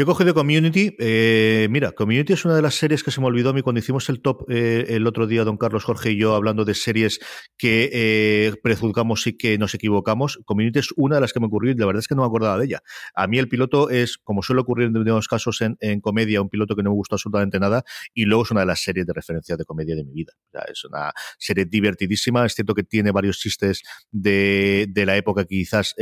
Yo 0.00 0.04
he 0.04 0.06
cogido 0.06 0.32
Community. 0.32 0.96
Eh, 0.98 1.68
mira, 1.68 1.92
Community 1.92 2.32
es 2.32 2.46
una 2.46 2.56
de 2.56 2.62
las 2.62 2.74
series 2.74 3.04
que 3.04 3.10
se 3.10 3.20
me 3.20 3.26
olvidó 3.26 3.50
a 3.50 3.52
mí 3.52 3.60
cuando 3.60 3.80
hicimos 3.80 4.08
el 4.08 4.22
top 4.22 4.50
eh, 4.50 4.86
el 4.88 5.06
otro 5.06 5.26
día, 5.26 5.44
don 5.44 5.58
Carlos 5.58 5.84
Jorge 5.84 6.12
y 6.12 6.16
yo, 6.16 6.34
hablando 6.34 6.64
de 6.64 6.72
series 6.72 7.20
que 7.58 7.90
eh, 7.92 8.54
prejuzgamos 8.62 9.26
y 9.26 9.36
que 9.36 9.58
nos 9.58 9.74
equivocamos. 9.74 10.40
Community 10.46 10.78
es 10.78 10.88
una 10.96 11.16
de 11.16 11.20
las 11.20 11.34
que 11.34 11.40
me 11.40 11.48
ocurrió 11.48 11.72
y 11.72 11.74
la 11.74 11.84
verdad 11.84 12.00
es 12.00 12.08
que 12.08 12.14
no 12.14 12.22
me 12.22 12.28
acordaba 12.28 12.56
de 12.56 12.64
ella. 12.64 12.82
A 13.14 13.26
mí 13.26 13.38
el 13.38 13.50
piloto 13.50 13.90
es, 13.90 14.16
como 14.16 14.42
suele 14.42 14.62
ocurrir 14.62 14.86
en 14.86 14.94
determinados 14.94 15.28
casos 15.28 15.60
en, 15.60 16.00
comedia, 16.00 16.40
un 16.40 16.48
piloto 16.48 16.74
que 16.74 16.82
no 16.82 16.88
me 16.88 16.96
gustó 16.96 17.16
absolutamente 17.16 17.60
nada 17.60 17.84
y 18.14 18.24
luego 18.24 18.44
es 18.44 18.50
una 18.52 18.60
de 18.60 18.68
las 18.68 18.80
series 18.80 19.06
de 19.06 19.12
referencia 19.12 19.58
de 19.58 19.66
comedia 19.66 19.96
de 19.96 20.04
mi 20.04 20.14
vida. 20.14 20.32
es 20.66 20.82
una 20.86 21.12
serie 21.38 21.66
divertidísima. 21.66 22.46
Es 22.46 22.54
cierto 22.54 22.72
que 22.72 22.84
tiene 22.84 23.10
varios 23.10 23.38
chistes 23.38 23.82
de, 24.10 24.90
la 24.96 25.14
época 25.14 25.42
que 25.44 25.56
quizás 25.56 25.94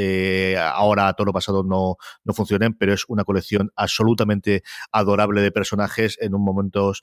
ahora 0.57 1.09
a 1.09 1.15
todo 1.15 1.25
lo 1.25 1.33
pasado 1.33 1.65
no, 1.65 1.97
no 2.23 2.33
funcionen, 2.33 2.75
pero 2.75 2.93
es 2.93 3.03
una 3.09 3.25
colección 3.25 3.73
absolutamente 3.89 4.63
adorable 4.93 5.41
de 5.41 5.51
personajes 5.51 6.19
en 6.21 6.35
un 6.35 6.45
momentos 6.45 7.03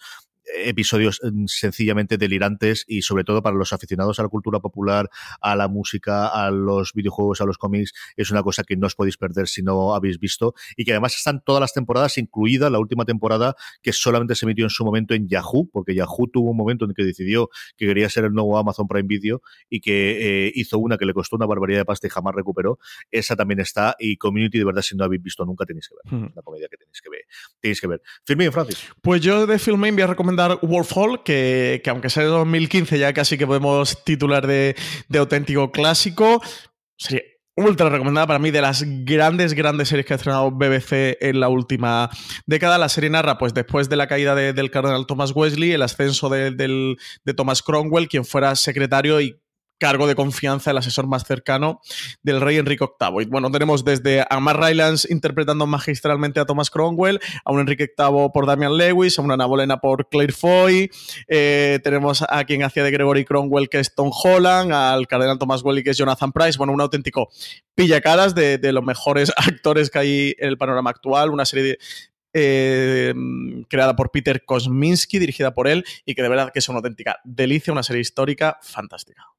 episodios 0.54 1.20
mm, 1.24 1.46
sencillamente 1.48 2.18
delirantes 2.18 2.86
y 2.88 3.02
sobre 3.02 3.24
todo 3.24 3.41
para 3.41 3.56
los 3.56 3.74
aficionados 3.74 4.20
a 4.20 4.24
la 4.24 4.30
cultura 4.30 4.60
popular, 4.60 5.10
a 5.41 5.56
la 5.56 5.68
música, 5.68 6.28
a 6.28 6.52
los 6.52 6.93
videojuegos, 6.93 7.41
a 7.41 7.46
los 7.46 7.58
cómics, 7.58 7.93
es 8.16 8.32
una 8.32 8.43
cosa 8.43 8.64
que 8.64 8.76
no 8.78 8.88
os 8.88 8.96
podéis 8.96 9.18
perder 9.18 9.48
si 9.48 9.64
no 9.64 9.96
habéis 9.96 10.20
visto 10.20 10.54
y 10.76 10.86
que 10.86 10.91
además 10.91 11.16
están 11.16 11.43
todas 11.43 11.62
las 11.62 11.74
temporadas, 11.74 12.18
incluida 12.18 12.70
la 12.70 12.80
última 12.80 13.06
temporada 13.06 13.56
que 13.82 13.93
solamente 13.93 14.36
se 14.36 14.46
emitió 14.46 14.66
en 14.66 14.70
su 14.70 14.86
momento 14.86 15.14
en 15.14 15.28
Yahoo, 15.28 15.70
porque 15.72 15.96
Yahoo 15.96 16.28
tuvo 16.32 16.52
un 16.52 16.58
momento 16.58 16.86
en 16.86 16.93
que 16.93 17.04
decidió 17.04 17.50
que 17.78 17.86
quería 17.86 18.10
ser 18.10 18.26
el 18.26 18.34
nuevo 18.34 18.58
Amazon 18.58 18.88
Prime 18.88 19.08
Video 19.08 19.41
y 19.70 19.82
que 19.82 20.48
eh, 20.48 20.52
hizo 20.56 20.78
una 20.80 20.98
que 20.98 21.06
le 21.06 21.14
costó 21.14 21.36
una 21.36 21.46
barbaridad 21.46 21.80
de 21.80 21.86
pasta 21.86 22.08
y 22.08 22.10
jamás 22.10 22.36
recuperó. 22.36 22.80
Esa 23.12 23.36
también 23.36 23.60
está 23.60 23.96
y 24.00 24.18
Community, 24.18 24.58
de 24.60 24.66
verdad, 24.66 24.82
si 24.82 24.96
no 24.96 25.04
habéis 25.04 25.22
visto 25.22 25.46
nunca 25.46 25.66
tenéis 25.66 25.89
que 25.89 25.96
ver. 25.96 26.32
La 26.36 26.41
comedia 26.41 26.68
que 26.70 26.78
tenéis 26.78 27.02
que 27.02 27.10
ver. 27.10 27.22
Tenéis 27.60 27.82
que 27.82 27.88
ver. 27.88 28.02
Filmin, 28.26 28.52
Francis. 28.52 28.91
Pues 29.02 29.22
yo 29.22 29.46
de 29.48 29.60
Filmin 29.60 29.96
voy 29.96 30.04
a 30.04 30.08
recomendar 30.08 30.35
Wolf 30.62 30.92
Hall, 30.96 31.24
que, 31.24 31.82
aunque 31.88 32.10
sea 32.10 32.24
de 32.24 32.30
2015 32.30 33.00
ya 33.00 33.14
casi 33.14 33.38
que 33.38 33.48
podemos 33.48 34.04
titular 34.04 34.48
de, 34.48 34.76
auténtico 35.18 35.72
clásico, 35.72 36.42
sería 36.98 37.24
ultra 37.58 37.90
recomendada 37.90 38.28
para 38.28 38.40
mí 38.40 38.52
de 38.52 38.62
las 38.62 38.84
grandes, 39.06 39.54
grandes 39.54 39.88
series 39.88 40.06
que 40.06 40.14
ha 40.14 40.18
estrenado 40.18 40.52
BBC 40.52 41.18
en 41.22 41.40
la 41.40 41.48
última 41.48 42.10
década. 42.46 42.78
La 42.78 42.90
serie 42.90 43.10
narra, 43.10 43.38
pues 43.38 43.54
después 43.54 43.88
de 43.88 43.96
la 43.96 44.08
caída 44.08 44.36
del 44.36 44.72
cardenal 44.72 45.06
Thomas 45.06 45.32
Wesley, 45.34 45.72
el 45.72 45.82
ascenso 45.82 46.30
de, 46.30 46.52
de 46.52 47.34
Thomas 47.34 47.62
Cromwell, 47.62 48.08
quien 48.10 48.26
fuera 48.26 48.56
secretario 48.56 49.22
y 49.22 49.40
cargo 49.78 50.07
de 50.07 50.15
confianza, 50.15 50.71
el 50.71 50.78
asesor 50.78 51.07
más 51.07 51.23
cercano 51.26 51.82
del 52.23 52.41
rey 52.41 52.57
Enrique 52.57 52.86
VIII. 52.99 53.26
Bueno, 53.26 53.51
tenemos 53.51 53.84
desde 53.84 54.26
a 54.30 54.39
Mark 54.39 54.59
Rylance 54.61 55.11
interpretando 55.11 55.67
magistralmente 55.67 56.39
a 56.39 56.45
Thomas 56.45 56.69
Cromwell, 56.69 57.19
a 57.43 57.51
un 57.51 57.59
Enrique 57.59 57.89
VIII 57.97 58.30
por 58.34 58.45
Damian 58.45 58.78
Lewis, 58.78 59.19
a 59.19 59.21
una 59.21 59.36
Ana 59.36 59.45
Bolena 59.45 59.78
por 59.78 60.07
Claire 60.09 60.34
Foy, 60.34 60.89
eh, 61.28 61.80
tenemos 61.84 62.23
a 62.28 62.43
quien 62.45 62.63
hacía 62.63 62.84
de 62.84 62.91
Gregory 62.91 63.26
Cromwell 63.26 63.69
que 63.69 63.80
es 63.80 63.93
Tom 63.93 64.11
Holland, 64.11 64.71
al 64.71 65.07
cardenal 65.07 65.38
Thomas 65.38 65.63
Welly 65.63 65.84
que 65.84 65.91
es 65.91 65.97
Jonathan 65.97 66.32
Price, 66.32 66.57
bueno, 66.57 66.73
un 66.73 66.82
auténtico 66.82 67.30
pillacaras 67.76 68.36
de, 68.36 68.57
de 68.57 68.71
los 68.71 68.84
mejores 68.84 69.32
actores 69.38 69.89
que 69.89 69.99
hay 69.99 70.36
en 70.38 70.49
el 70.49 70.57
panorama 70.57 70.89
actual, 70.89 71.32
una 71.32 71.45
serie 71.45 71.78
eh, 72.38 73.13
creada 73.69 73.95
por 73.95 74.11
Peter 74.11 74.43
Kosminski, 74.43 75.19
dirigida 75.19 75.53
por 75.53 75.69
él, 75.69 75.86
y 76.05 76.15
que 76.15 76.21
de 76.21 76.28
verdad 76.28 76.51
que 76.51 76.59
es 76.59 76.67
una 76.67 76.80
auténtica 76.80 77.17
delicia, 77.23 77.71
una 77.71 77.82
serie 77.82 78.01
histórica 78.01 78.59
fantástica. 78.61 79.35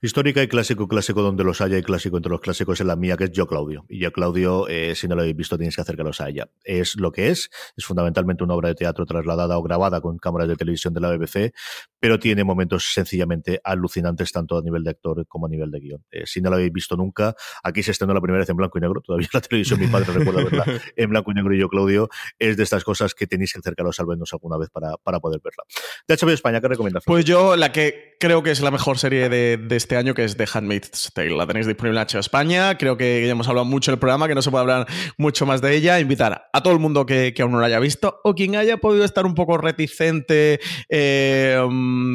Histórica 0.00 0.42
y 0.42 0.48
clásico, 0.48 0.88
clásico 0.88 1.22
donde 1.22 1.44
los 1.44 1.60
haya 1.60 1.78
y 1.78 1.82
clásico 1.82 2.16
entre 2.16 2.30
los 2.30 2.40
clásicos 2.40 2.80
es 2.80 2.86
la 2.86 2.96
mía, 2.96 3.16
que 3.16 3.24
es 3.24 3.32
Yo 3.32 3.46
Claudio. 3.46 3.84
Y 3.88 4.00
Yo 4.00 4.12
Claudio, 4.12 4.68
eh, 4.68 4.94
si 4.94 5.08
no 5.08 5.14
lo 5.14 5.22
habéis 5.22 5.36
visto, 5.36 5.56
tenéis 5.56 5.76
que 5.76 5.82
acercaros 5.82 6.20
a 6.20 6.28
ella. 6.28 6.48
Es 6.64 6.96
lo 6.96 7.12
que 7.12 7.28
es, 7.28 7.50
es 7.76 7.84
fundamentalmente 7.84 8.44
una 8.44 8.54
obra 8.54 8.68
de 8.68 8.74
teatro 8.74 9.06
trasladada 9.06 9.58
o 9.58 9.62
grabada 9.62 10.00
con 10.00 10.18
cámaras 10.18 10.48
de 10.48 10.56
televisión 10.56 10.94
de 10.94 11.00
la 11.00 11.10
BBC, 11.10 11.52
pero 12.00 12.18
tiene 12.18 12.44
momentos 12.44 12.92
sencillamente 12.92 13.60
alucinantes 13.62 14.32
tanto 14.32 14.58
a 14.58 14.62
nivel 14.62 14.84
de 14.84 14.90
actor 14.90 15.26
como 15.26 15.46
a 15.46 15.48
nivel 15.48 15.70
de 15.70 15.80
guion. 15.80 16.04
Eh, 16.10 16.22
si 16.26 16.40
no 16.40 16.50
lo 16.50 16.56
habéis 16.56 16.72
visto 16.72 16.96
nunca, 16.96 17.34
aquí 17.62 17.82
se 17.82 17.92
estrenó 17.92 18.14
la 18.14 18.20
primera 18.20 18.40
vez 18.40 18.48
en 18.50 18.56
blanco 18.56 18.78
y 18.78 18.80
negro, 18.80 19.00
todavía 19.00 19.28
la 19.32 19.40
televisión 19.40 19.80
mi 19.80 19.86
padre 19.86 20.12
recuerda 20.12 20.44
verla 20.44 20.64
en 20.96 21.10
blanco 21.10 21.30
y 21.30 21.34
negro 21.34 21.54
y 21.54 21.58
Yo 21.58 21.68
Claudio, 21.68 22.08
es 22.38 22.56
de 22.56 22.62
estas 22.62 22.84
cosas 22.84 23.14
que 23.14 23.26
tenéis 23.26 23.52
que 23.52 23.58
acercaros 23.60 23.98
al 24.00 24.06
menos 24.06 24.32
alguna 24.32 24.58
vez 24.58 24.70
para, 24.70 24.96
para 24.96 25.20
poder 25.20 25.40
verla. 25.42 25.64
De 26.06 26.16
HBO 26.16 26.30
España, 26.30 26.60
¿qué 26.60 26.68
recomiendas? 26.68 27.04
Pues 27.06 27.24
yo 27.24 27.56
la 27.56 27.72
que 27.72 28.16
creo 28.18 28.42
que 28.42 28.50
es 28.50 28.60
la 28.60 28.70
mejor 28.70 28.98
serie 28.98 29.28
de, 29.28 29.56
de 29.62 29.76
este 29.76 29.96
año, 29.96 30.14
que 30.14 30.24
es 30.24 30.36
The 30.36 30.46
Handmaid's 30.52 31.10
Tale. 31.14 31.36
La 31.36 31.46
tenéis 31.46 31.66
disponible 31.66 32.00
en 32.00 32.06
HBO 32.06 32.20
España. 32.20 32.76
Creo 32.76 32.96
que 32.96 33.24
ya 33.24 33.32
hemos 33.32 33.48
hablado 33.48 33.64
mucho 33.64 33.90
del 33.90 33.98
programa, 33.98 34.28
que 34.28 34.34
no 34.34 34.42
se 34.42 34.50
puede 34.50 34.62
hablar 34.62 34.86
mucho 35.18 35.46
más 35.46 35.60
de 35.60 35.74
ella. 35.74 36.00
Invitar 36.00 36.48
a 36.52 36.62
todo 36.62 36.72
el 36.72 36.78
mundo 36.78 37.06
que, 37.06 37.34
aún 37.40 37.52
no 37.52 37.60
la 37.60 37.66
haya 37.66 37.78
visto 37.78 38.20
o 38.24 38.34
quien 38.34 38.56
haya 38.56 38.76
podido 38.76 39.04
estar 39.04 39.26
un 39.26 39.34
poco 39.34 39.58
reticente 39.58 40.60
eh, 40.88 41.60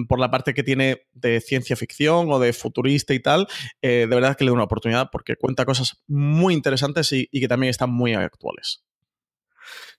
por 0.07 0.19
la 0.19 0.31
parte 0.31 0.53
que 0.53 0.63
tiene 0.63 1.07
de 1.13 1.41
ciencia 1.41 1.75
ficción 1.75 2.31
o 2.31 2.39
de 2.39 2.53
futurista 2.53 3.13
y 3.13 3.19
tal. 3.19 3.47
Eh, 3.81 4.07
de 4.09 4.15
verdad 4.15 4.35
que 4.35 4.43
le 4.43 4.49
doy 4.49 4.55
una 4.55 4.65
oportunidad 4.65 5.09
porque 5.11 5.35
cuenta 5.35 5.65
cosas 5.65 6.03
muy 6.07 6.53
interesantes 6.53 7.11
y 7.11 7.27
que 7.27 7.47
también 7.47 7.69
están 7.69 7.91
muy 7.91 8.13
actuales. 8.13 8.87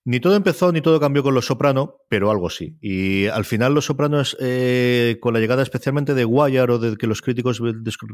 Ni 0.05 0.21
todo 0.21 0.37
empezó 0.37 0.73
ni 0.73 0.81
todo 0.81 1.01
cambió 1.01 1.23
con 1.23 1.35
Los 1.35 1.47
Soprano, 1.47 1.97
pero 2.09 2.31
algo 2.31 2.51
sí. 2.51 2.79
Y 2.81 3.27
al 3.27 3.45
final 3.45 3.75
Los 3.75 3.87
Sopranos, 3.87 4.37
eh, 4.41 5.19
con 5.21 5.35
la 5.35 5.41
llegada 5.41 5.63
especialmente 5.63 6.15
de 6.15 6.25
Wire 6.25 6.73
o 6.73 6.79
de 6.79 6.97
que 6.97 7.07
los 7.07 7.21
críticos 7.21 7.61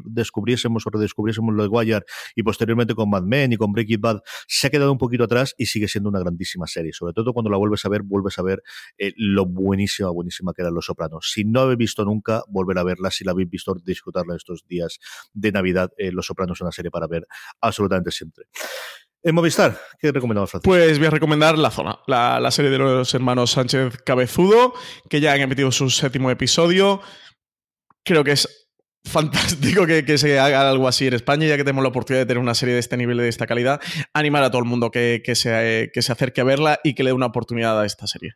descubriésemos 0.06 0.86
o 0.86 0.90
redescubriésemos 0.90 1.54
lo 1.54 1.62
de 1.62 1.68
Wire 1.68 2.04
y 2.34 2.42
posteriormente 2.42 2.94
con 2.94 3.10
Mad 3.10 3.22
Men 3.22 3.52
y 3.52 3.56
con 3.56 3.72
Breaking 3.72 4.00
Bad, 4.00 4.20
se 4.48 4.66
ha 4.66 4.70
quedado 4.70 4.92
un 4.92 4.98
poquito 4.98 5.24
atrás 5.24 5.54
y 5.56 5.66
sigue 5.66 5.88
siendo 5.88 6.10
una 6.10 6.20
grandísima 6.20 6.66
serie. 6.66 6.92
Sobre 6.92 7.12
todo 7.12 7.32
cuando 7.32 7.50
la 7.50 7.56
vuelves 7.56 7.84
a 7.84 7.88
ver, 7.88 8.02
vuelves 8.02 8.38
a 8.38 8.42
ver 8.42 8.62
eh, 8.98 9.12
lo 9.16 9.46
buenísima, 9.46 10.10
buenísima 10.10 10.52
que 10.52 10.62
eran 10.62 10.74
Los 10.74 10.86
Sopranos. 10.86 11.30
Si 11.32 11.44
no 11.44 11.60
habéis 11.60 11.78
visto 11.78 12.04
nunca, 12.04 12.42
volver 12.48 12.78
a 12.78 12.84
verla. 12.84 13.10
Si 13.10 13.24
la 13.24 13.32
habéis 13.32 13.48
visto, 13.50 13.74
disfrutarla 13.74 14.36
estos 14.36 14.64
días 14.66 14.98
de 15.32 15.52
Navidad. 15.52 15.90
Eh, 15.96 16.12
los 16.12 16.26
Sopranos 16.26 16.58
es 16.58 16.62
una 16.62 16.72
serie 16.72 16.90
para 16.90 17.06
ver 17.06 17.26
absolutamente 17.60 18.10
siempre. 18.10 18.46
En 19.26 19.34
Movistar, 19.34 19.80
¿qué 19.98 20.12
recomendamos, 20.12 20.50
Francisco? 20.50 20.70
Pues 20.70 20.98
voy 20.98 21.06
a 21.06 21.10
recomendar 21.10 21.56
La 21.56 21.70
Zona, 21.70 21.98
la, 22.06 22.50
serie 22.50 22.70
de 22.70 22.76
los 22.76 23.14
hermanos 23.14 23.52
Sánchez 23.52 23.96
Cabezudo, 24.04 24.74
que 25.08 25.18
ya 25.18 25.32
han 25.32 25.40
emitido 25.40 25.72
su 25.72 25.88
séptimo 25.88 26.30
episodio. 26.30 27.00
Creo 28.04 28.22
que 28.22 28.32
es 28.32 28.68
fantástico 29.02 29.86
que, 29.86 30.18
se 30.18 30.38
haga 30.38 30.68
algo 30.68 30.86
así 30.88 31.06
en 31.06 31.14
España, 31.14 31.46
ya 31.46 31.56
que 31.56 31.64
tenemos 31.64 31.82
la 31.82 31.88
oportunidad 31.88 32.24
de 32.24 32.26
tener 32.26 32.42
una 32.42 32.54
serie 32.54 32.74
de 32.74 32.80
este 32.80 32.98
nivel 32.98 33.18
y 33.18 33.22
de 33.22 33.28
esta 33.30 33.46
calidad. 33.46 33.80
Animar 34.12 34.44
a 34.44 34.50
todo 34.50 34.58
el 34.58 34.68
mundo 34.68 34.90
que, 34.90 35.22
se, 35.34 35.90
que 35.94 36.02
se 36.02 36.12
acerque 36.12 36.42
a 36.42 36.44
verla 36.44 36.80
y 36.84 36.92
que 36.92 37.02
le 37.02 37.08
dé 37.08 37.14
una 37.14 37.26
oportunidad 37.26 37.80
a 37.80 37.86
esta 37.86 38.06
serie. 38.06 38.34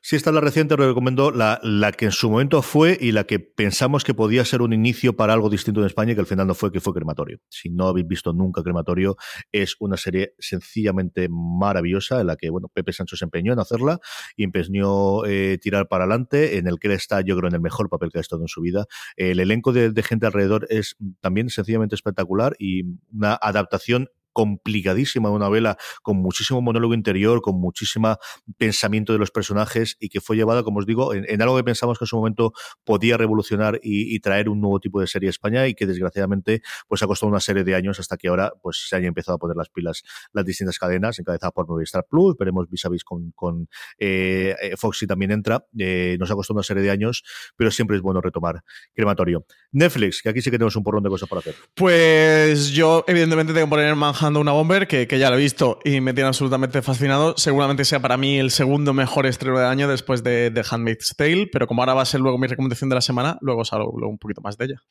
Sí, 0.00 0.16
esta 0.16 0.30
es 0.30 0.34
la 0.34 0.40
reciente, 0.40 0.76
recomiendo 0.76 1.30
la, 1.30 1.60
la 1.62 1.92
que 1.92 2.06
en 2.06 2.12
su 2.12 2.30
momento 2.30 2.62
fue 2.62 2.96
y 3.00 3.12
la 3.12 3.24
que 3.24 3.38
pensamos 3.38 4.04
que 4.04 4.14
podía 4.14 4.44
ser 4.44 4.62
un 4.62 4.72
inicio 4.72 5.16
para 5.16 5.32
algo 5.32 5.50
distinto 5.50 5.80
en 5.80 5.86
España, 5.86 6.14
que 6.14 6.20
al 6.20 6.26
final 6.26 6.46
no 6.46 6.54
fue, 6.54 6.72
que 6.72 6.80
fue 6.80 6.92
Crematorio. 6.92 7.38
Si 7.48 7.70
no 7.70 7.88
habéis 7.88 8.06
visto 8.06 8.32
nunca 8.32 8.62
Crematorio, 8.62 9.16
es 9.52 9.76
una 9.80 9.96
serie 9.96 10.34
sencillamente 10.38 11.28
maravillosa 11.30 12.20
en 12.20 12.26
la 12.26 12.36
que, 12.36 12.50
bueno, 12.50 12.68
Pepe 12.68 12.92
Sancho 12.92 13.16
se 13.16 13.24
empeñó 13.24 13.52
en 13.52 13.58
hacerla 13.58 13.98
y 14.36 14.44
empeñó 14.44 15.24
eh, 15.26 15.58
tirar 15.60 15.88
para 15.88 16.04
adelante, 16.04 16.58
en 16.58 16.66
el 16.66 16.78
que 16.78 16.88
él 16.88 16.94
está, 16.94 17.20
yo 17.20 17.36
creo, 17.36 17.48
en 17.48 17.54
el 17.54 17.60
mejor 17.60 17.88
papel 17.88 18.10
que 18.10 18.18
ha 18.18 18.20
estado 18.20 18.42
en 18.42 18.48
su 18.48 18.60
vida. 18.60 18.86
El 19.16 19.40
elenco 19.40 19.72
de, 19.72 19.90
de 19.90 20.02
gente 20.02 20.26
alrededor 20.26 20.66
es 20.70 20.96
también 21.20 21.50
sencillamente 21.50 21.94
espectacular 21.94 22.56
y 22.58 22.82
una 23.12 23.34
adaptación 23.34 24.08
complicadísima, 24.34 25.30
una 25.30 25.46
novela 25.46 25.78
con 26.02 26.18
muchísimo 26.18 26.60
monólogo 26.60 26.92
interior, 26.92 27.40
con 27.40 27.58
muchísimo 27.58 28.18
pensamiento 28.58 29.14
de 29.14 29.18
los 29.18 29.30
personajes 29.30 29.96
y 29.98 30.10
que 30.10 30.20
fue 30.20 30.36
llevada, 30.36 30.62
como 30.62 30.80
os 30.80 30.86
digo, 30.86 31.14
en, 31.14 31.40
algo 31.40 31.56
que 31.56 31.64
pensamos 31.64 31.98
que 31.98 32.04
en 32.04 32.08
su 32.08 32.16
momento 32.16 32.52
podía 32.84 33.16
revolucionar 33.16 33.80
y, 33.82 34.20
traer 34.24 34.48
un 34.48 34.60
nuevo 34.60 34.80
tipo 34.80 35.00
de 35.00 35.06
serie 35.06 35.28
a 35.28 35.30
España 35.30 35.66
y 35.68 35.74
que 35.74 35.86
desgraciadamente 35.86 36.62
pues 36.88 37.02
ha 37.02 37.06
costado 37.06 37.30
una 37.30 37.40
serie 37.40 37.62
de 37.62 37.74
años 37.74 38.00
hasta 38.00 38.16
que 38.16 38.28
ahora 38.28 38.52
pues 38.62 38.86
se 38.88 38.96
hayan 38.96 39.08
empezado 39.08 39.36
a 39.36 39.38
poner 39.38 39.56
las 39.56 39.68
pilas 39.68 40.02
las 40.32 40.44
distintas 40.44 40.78
cadenas, 40.78 41.18
encabezadas 41.18 41.52
por 41.52 41.68
Movistar 41.68 42.06
Plus, 42.08 42.36
veremos 42.38 42.68
vis 42.68 42.84
a 42.84 42.88
vis 42.88 43.04
con, 43.04 43.32
con 43.32 43.68
eh, 43.98 44.56
eh, 44.60 44.76
Foxy 44.76 45.06
también 45.06 45.30
entra, 45.30 45.64
eh, 45.78 46.16
nos 46.18 46.30
ha 46.30 46.34
costado 46.34 46.56
una 46.56 46.62
serie 46.62 46.82
de 46.82 46.90
años, 46.90 47.22
pero 47.56 47.70
siempre 47.70 47.96
es 47.96 48.02
bueno 48.02 48.20
retomar 48.20 48.62
Crematorio. 48.94 49.46
Netflix, 49.72 50.22
que 50.22 50.28
aquí 50.28 50.40
sí 50.40 50.50
que 50.50 50.56
tenemos 50.56 50.76
un 50.76 50.84
porrón 50.84 51.02
de 51.02 51.10
cosas 51.10 51.28
para 51.28 51.40
hacer. 51.40 51.54
Pues 51.74 52.70
yo 52.70 53.04
evidentemente 53.06 53.52
tengo 53.52 53.66
que 53.66 53.70
poner 53.70 53.88
en 53.88 53.98
Una 54.32 54.52
Bomber, 54.52 54.88
que, 54.88 55.06
que, 55.06 55.18
ya 55.18 55.30
lo 55.30 55.36
he 55.36 55.40
visto 55.40 55.78
y 55.84 56.00
me 56.00 56.14
tiene 56.14 56.28
absolutamente 56.28 56.80
fascinado. 56.82 57.34
Seguramente 57.36 57.84
sea 57.84 58.00
para 58.00 58.16
mí 58.16 58.38
el 58.38 58.50
segundo 58.50 58.94
mejor 58.94 59.26
estreno 59.26 59.58
del 59.58 59.68
año 59.68 59.86
después 59.88 60.22
de, 60.22 60.50
de 60.50 60.64
Handmaid's 60.68 61.14
Tale, 61.16 61.48
pero 61.52 61.66
como 61.66 61.82
ahora 61.82 61.94
va 61.94 62.02
a 62.02 62.06
ser 62.06 62.20
luego 62.20 62.38
mi 62.38 62.46
recomendación 62.46 62.88
de 62.88 62.94
la 62.94 63.00
semana, 63.00 63.36
luego 63.40 63.60
os 63.60 63.72
hablo 63.72 63.90
un 64.08 64.18
poquito 64.18 64.40
más 64.40 64.56
de 64.56 64.64
ella. 64.64 64.82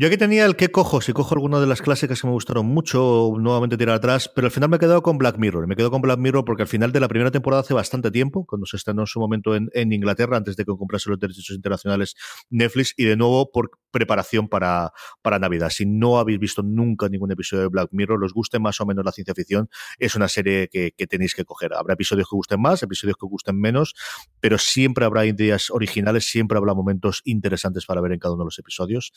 Yo 0.00 0.06
aquí 0.06 0.16
tenía 0.16 0.46
el 0.46 0.56
que 0.56 0.70
cojo, 0.70 1.02
si 1.02 1.12
cojo 1.12 1.34
alguna 1.34 1.60
de 1.60 1.66
las 1.66 1.82
clásicas 1.82 2.22
que 2.22 2.26
me 2.26 2.32
gustaron 2.32 2.64
mucho, 2.64 3.34
nuevamente 3.38 3.76
tirar 3.76 3.96
atrás, 3.96 4.30
pero 4.34 4.46
al 4.46 4.50
final 4.50 4.70
me 4.70 4.76
he 4.76 4.78
quedado 4.78 5.02
con 5.02 5.18
Black 5.18 5.36
Mirror. 5.36 5.66
Me 5.66 5.76
quedo 5.76 5.90
con 5.90 6.00
Black 6.00 6.18
Mirror 6.18 6.42
porque 6.46 6.62
al 6.62 6.68
final 6.68 6.90
de 6.90 7.00
la 7.00 7.08
primera 7.08 7.30
temporada 7.30 7.60
hace 7.60 7.74
bastante 7.74 8.10
tiempo, 8.10 8.46
cuando 8.46 8.64
se 8.64 8.78
estrenó 8.78 9.02
en 9.02 9.06
su 9.06 9.20
momento 9.20 9.54
en, 9.54 9.92
Inglaterra, 9.92 10.38
antes 10.38 10.56
de 10.56 10.64
que 10.64 10.72
comprase 10.74 11.10
los 11.10 11.20
derechos 11.20 11.50
internacionales 11.50 12.14
Netflix, 12.48 12.94
y 12.96 13.04
de 13.04 13.14
nuevo 13.14 13.50
por 13.52 13.72
preparación 13.90 14.48
para, 14.48 14.90
para 15.20 15.38
Navidad. 15.38 15.68
Si 15.68 15.84
no 15.84 16.18
habéis 16.18 16.38
visto 16.38 16.62
nunca 16.62 17.10
ningún 17.10 17.32
episodio 17.32 17.64
de 17.64 17.68
Black 17.68 17.90
Mirror, 17.92 18.18
los 18.18 18.32
guste 18.32 18.58
más 18.58 18.80
o 18.80 18.86
menos 18.86 19.04
la 19.04 19.12
ciencia 19.12 19.34
ficción, 19.34 19.68
es 19.98 20.14
una 20.14 20.28
serie 20.28 20.68
que, 20.72 20.92
que 20.96 21.06
tenéis 21.06 21.34
que 21.34 21.44
coger. 21.44 21.74
Habrá 21.74 21.92
episodios 21.92 22.26
que 22.26 22.36
gusten 22.36 22.62
más, 22.62 22.82
episodios 22.82 23.18
que 23.18 23.26
gusten 23.26 23.60
menos, 23.60 23.94
pero 24.40 24.56
siempre 24.56 25.04
habrá 25.04 25.26
ideas 25.26 25.70
originales, 25.70 26.24
siempre 26.24 26.56
habrá 26.56 26.72
momentos 26.72 27.20
interesantes 27.26 27.84
para 27.84 28.00
ver 28.00 28.12
en 28.12 28.18
cada 28.18 28.32
uno 28.32 28.44
de 28.44 28.46
los 28.46 28.58
episodios. 28.58 29.12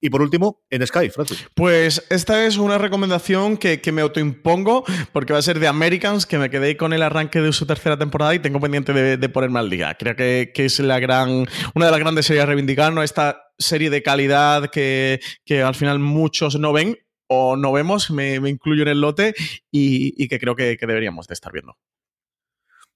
Y 0.00 0.08
por 0.10 0.19
último, 0.22 0.62
en 0.70 0.86
Sky, 0.86 1.10
Francis. 1.10 1.46
Pues 1.54 2.04
esta 2.10 2.46
es 2.46 2.56
una 2.56 2.78
recomendación 2.78 3.56
que, 3.56 3.80
me 3.92 4.02
autoimpongo 4.02 4.84
porque 5.12 5.32
va 5.32 5.40
a 5.40 5.42
ser 5.42 5.58
de 5.58 5.66
Americans, 5.66 6.26
que 6.26 6.38
me 6.38 6.50
quedé 6.50 6.76
con 6.76 6.92
el 6.92 7.02
arranque 7.02 7.40
de 7.40 7.52
su 7.52 7.66
tercera 7.66 7.98
temporada 7.98 8.34
y 8.34 8.38
tengo 8.38 8.60
pendiente 8.60 8.92
de, 8.92 9.28
ponerme 9.28 9.58
al 9.58 9.70
día. 9.70 9.96
Creo 9.98 10.16
que, 10.16 10.52
es 10.54 10.80
la 10.80 11.00
gran, 11.00 11.46
una 11.74 11.86
de 11.86 11.90
las 11.90 12.00
grandes 12.00 12.26
series 12.26 12.42
a 12.42 12.46
reivindicar, 12.46 12.92
¿no? 12.92 13.02
Esta 13.02 13.42
serie 13.58 13.90
de 13.90 14.02
calidad 14.02 14.70
que, 14.70 15.20
al 15.64 15.74
final 15.74 15.98
muchos 15.98 16.58
no 16.58 16.72
ven 16.72 16.98
o 17.28 17.56
no 17.56 17.72
vemos, 17.72 18.10
me, 18.10 18.36
incluyo 18.36 18.82
en 18.82 18.88
el 18.88 19.00
lote 19.00 19.34
y, 19.70 20.28
que 20.28 20.38
creo 20.38 20.54
que 20.56 20.76
deberíamos 20.80 21.26
de 21.26 21.34
estar 21.34 21.52
viendo. 21.52 21.76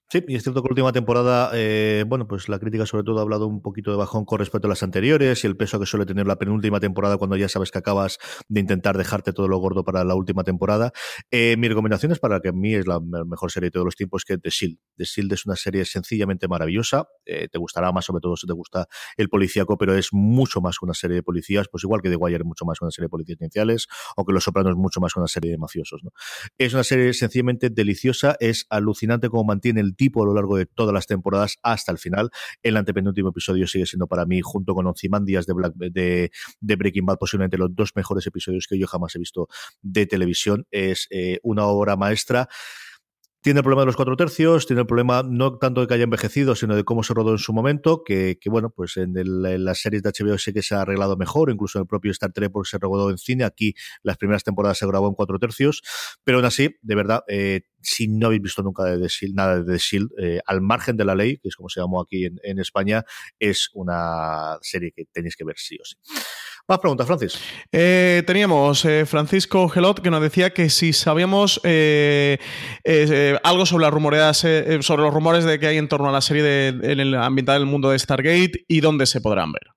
Sí, 0.07 0.23
y 0.27 0.35
es 0.35 0.43
cierto 0.43 0.61
que 0.61 0.67
la 0.67 0.73
última 0.73 0.93
temporada, 0.93 1.49
eh, 1.55 2.05
bueno, 2.07 2.27
pues 2.27 2.47
la 2.47 2.59
crítica 2.59 2.85
sobre 2.85 3.03
todo 3.03 3.17
ha 3.17 3.21
hablado 3.23 3.47
un 3.47 3.63
poquito 3.63 3.89
de 3.89 3.97
bajón 3.97 4.23
con 4.23 4.37
respecto 4.37 4.67
a 4.67 4.69
las 4.69 4.83
anteriores 4.83 5.43
y 5.43 5.47
el 5.47 5.57
peso 5.57 5.79
que 5.79 5.87
suele 5.87 6.05
tener 6.05 6.27
la 6.27 6.35
penúltima 6.35 6.79
temporada 6.79 7.17
cuando 7.17 7.35
ya 7.37 7.49
sabes 7.49 7.71
que 7.71 7.79
acabas 7.79 8.19
de 8.47 8.59
intentar 8.59 8.99
dejarte 8.99 9.33
todo 9.33 9.47
lo 9.47 9.57
gordo 9.57 9.83
para 9.83 10.03
la 10.03 10.13
última 10.13 10.43
temporada. 10.43 10.91
Eh, 11.31 11.57
mi 11.57 11.67
recomendación 11.67 12.11
es 12.11 12.19
para 12.19 12.39
que 12.39 12.49
a 12.49 12.51
mí 12.51 12.75
es 12.75 12.85
la 12.85 12.99
mejor 12.99 13.51
serie 13.51 13.67
de 13.67 13.71
todos 13.71 13.85
los 13.85 13.95
tiempos, 13.95 14.25
que 14.25 14.37
The 14.37 14.51
Shield. 14.51 14.77
The 14.95 15.05
Shield 15.05 15.33
es 15.33 15.47
una 15.47 15.55
serie 15.55 15.83
sencillamente 15.85 16.47
maravillosa. 16.47 17.07
Eh, 17.25 17.47
te 17.51 17.57
gustará 17.57 17.91
más, 17.91 18.05
sobre 18.05 18.21
todo 18.21 18.37
si 18.37 18.45
te 18.45 18.53
gusta 18.53 18.85
el 19.17 19.27
policíaco, 19.27 19.75
pero 19.75 19.95
es 19.95 20.09
mucho 20.11 20.61
más 20.61 20.77
que 20.77 20.85
una 20.85 20.93
serie 20.93 21.15
de 21.15 21.23
policías, 21.23 21.67
pues 21.67 21.83
igual 21.83 22.03
que 22.03 22.11
The 22.11 22.15
Wire 22.15 22.37
es 22.41 22.45
mucho 22.45 22.63
más 22.65 22.77
que 22.77 22.85
una 22.85 22.91
serie 22.91 23.05
de 23.05 23.09
policías 23.09 23.41
iniciales, 23.41 23.87
o 24.15 24.23
que 24.23 24.33
Los 24.33 24.43
Sopranos 24.43 24.73
es 24.73 24.77
mucho 24.77 25.01
más 25.01 25.15
que 25.15 25.19
una 25.19 25.27
serie 25.27 25.49
de 25.49 25.57
mafiosos. 25.57 26.03
¿no? 26.03 26.11
Es 26.59 26.75
una 26.75 26.83
serie 26.83 27.11
sencillamente 27.15 27.71
deliciosa, 27.71 28.35
es 28.39 28.67
alucinante 28.69 29.29
como 29.29 29.45
mantiene 29.45 29.81
el 29.81 29.95
tipo 30.05 30.21
a 30.21 30.25
lo 30.27 30.35
largo 30.35 30.55
de 30.55 30.67
todas 30.67 30.93
las 30.93 31.07
temporadas 31.07 31.57
hasta 31.63 31.91
el 31.91 31.97
final. 31.97 32.29
El 32.61 32.77
antepenúltimo 32.77 33.29
episodio 33.29 33.65
sigue 33.65 33.87
siendo 33.87 34.05
para 34.05 34.25
mí, 34.27 34.39
junto 34.43 34.75
con 34.75 34.85
Ozymandias 34.85 35.47
de, 35.47 35.53
Black, 35.53 35.73
de, 35.75 36.31
de 36.59 36.75
Breaking 36.75 37.07
Bad, 37.07 37.17
posiblemente 37.17 37.57
los 37.57 37.73
dos 37.73 37.91
mejores 37.95 38.27
episodios 38.27 38.67
que 38.69 38.77
yo 38.77 38.85
jamás 38.85 39.15
he 39.15 39.19
visto 39.19 39.47
de 39.81 40.05
televisión. 40.05 40.67
Es 40.69 41.07
eh, 41.09 41.39
una 41.41 41.65
obra 41.65 41.95
maestra. 41.95 42.47
Tiene 43.45 43.59
el 43.59 43.63
problema 43.63 43.83
de 43.83 43.85
los 43.85 43.95
cuatro 43.95 44.17
tercios, 44.17 44.65
tiene 44.65 44.81
el 44.81 44.87
problema 44.87 45.21
no 45.21 45.59
tanto 45.59 45.81
de 45.81 45.85
que 45.85 45.93
haya 45.93 46.05
envejecido, 46.05 46.55
sino 46.55 46.75
de 46.75 46.83
cómo 46.83 47.03
se 47.03 47.13
rodó 47.13 47.29
en 47.29 47.37
su 47.37 47.53
momento, 47.53 48.03
que, 48.03 48.39
bueno, 48.47 48.71
pues 48.71 48.97
en, 48.97 49.13
las 49.63 49.81
series 49.81 50.01
de 50.01 50.09
HBO 50.09 50.39
sí 50.39 50.51
que 50.51 50.63
se 50.63 50.73
ha 50.73 50.81
arreglado 50.81 51.15
mejor, 51.15 51.51
incluso 51.51 51.77
en 51.77 51.83
el 51.83 51.87
propio 51.87 52.11
Star 52.11 52.33
Trek 52.33 52.51
porque 52.51 52.71
se 52.71 52.79
rodó 52.79 53.11
en 53.11 53.19
cine, 53.19 53.43
aquí 53.43 53.75
las 54.01 54.17
primeras 54.17 54.43
temporadas 54.43 54.79
se 54.79 54.87
grabó 54.87 55.09
en 55.09 55.13
cuatro 55.13 55.37
tercios, 55.37 55.83
pero 56.23 56.39
aún 56.39 56.45
así, 56.45 56.75
de 56.81 56.95
verdad, 56.95 57.21
eh, 57.27 57.61
si 57.83 58.07
no 58.07 58.25
habéis 58.25 58.41
visto 58.41 58.63
nunca 58.63 58.85
de 58.85 58.97
The 58.99 59.09
Shield, 59.09 59.35
nada 59.35 59.61
de 59.61 59.73
The 59.73 59.77
Shield, 59.77 60.09
eh, 60.17 60.39
al 60.47 60.61
margen 60.61 60.97
de 60.97 61.05
la 61.05 61.13
ley, 61.13 61.37
que 61.37 61.49
es 61.49 61.55
como 61.55 61.69
se 61.69 61.81
llamó 61.81 62.01
aquí 62.01 62.25
en, 62.25 62.57
España, 62.59 63.05
es 63.37 63.69
una 63.75 64.57
serie 64.61 64.91
que 64.91 65.05
tenéis 65.05 65.35
que 65.35 65.43
ver 65.43 65.59
sí 65.59 65.77
o 65.79 65.85
sí. 65.85 65.97
Más 66.67 66.79
preguntas, 66.79 67.05
Francis. 67.05 67.39
Eh, 67.71 68.23
teníamos 68.25 68.87
Francisco 69.05 69.69
Gelot 69.69 70.01
que 70.01 70.09
nos 70.09 70.21
decía 70.21 70.51
que 70.51 70.69
si 70.69 70.93
sabíamos 70.93 71.61
algo 73.43 73.65
sobre 73.65 73.83
las 73.83 73.93
rumoreas, 73.93 74.37
sobre 74.37 75.03
los 75.03 75.13
rumores 75.13 75.45
de 75.45 75.59
que 75.59 75.67
hay 75.67 75.77
en 75.77 75.87
torno 75.87 76.09
a 76.09 76.11
la 76.11 76.21
serie 76.21 76.69
en 76.69 76.99
el 76.99 77.13
ambiental 77.15 77.59
del 77.59 77.67
mundo 77.67 77.91
de 77.91 77.99
Stargate 77.99 78.65
y 78.67 78.81
dónde 78.81 79.05
se 79.05 79.21
podrán 79.21 79.51
ver. 79.51 79.74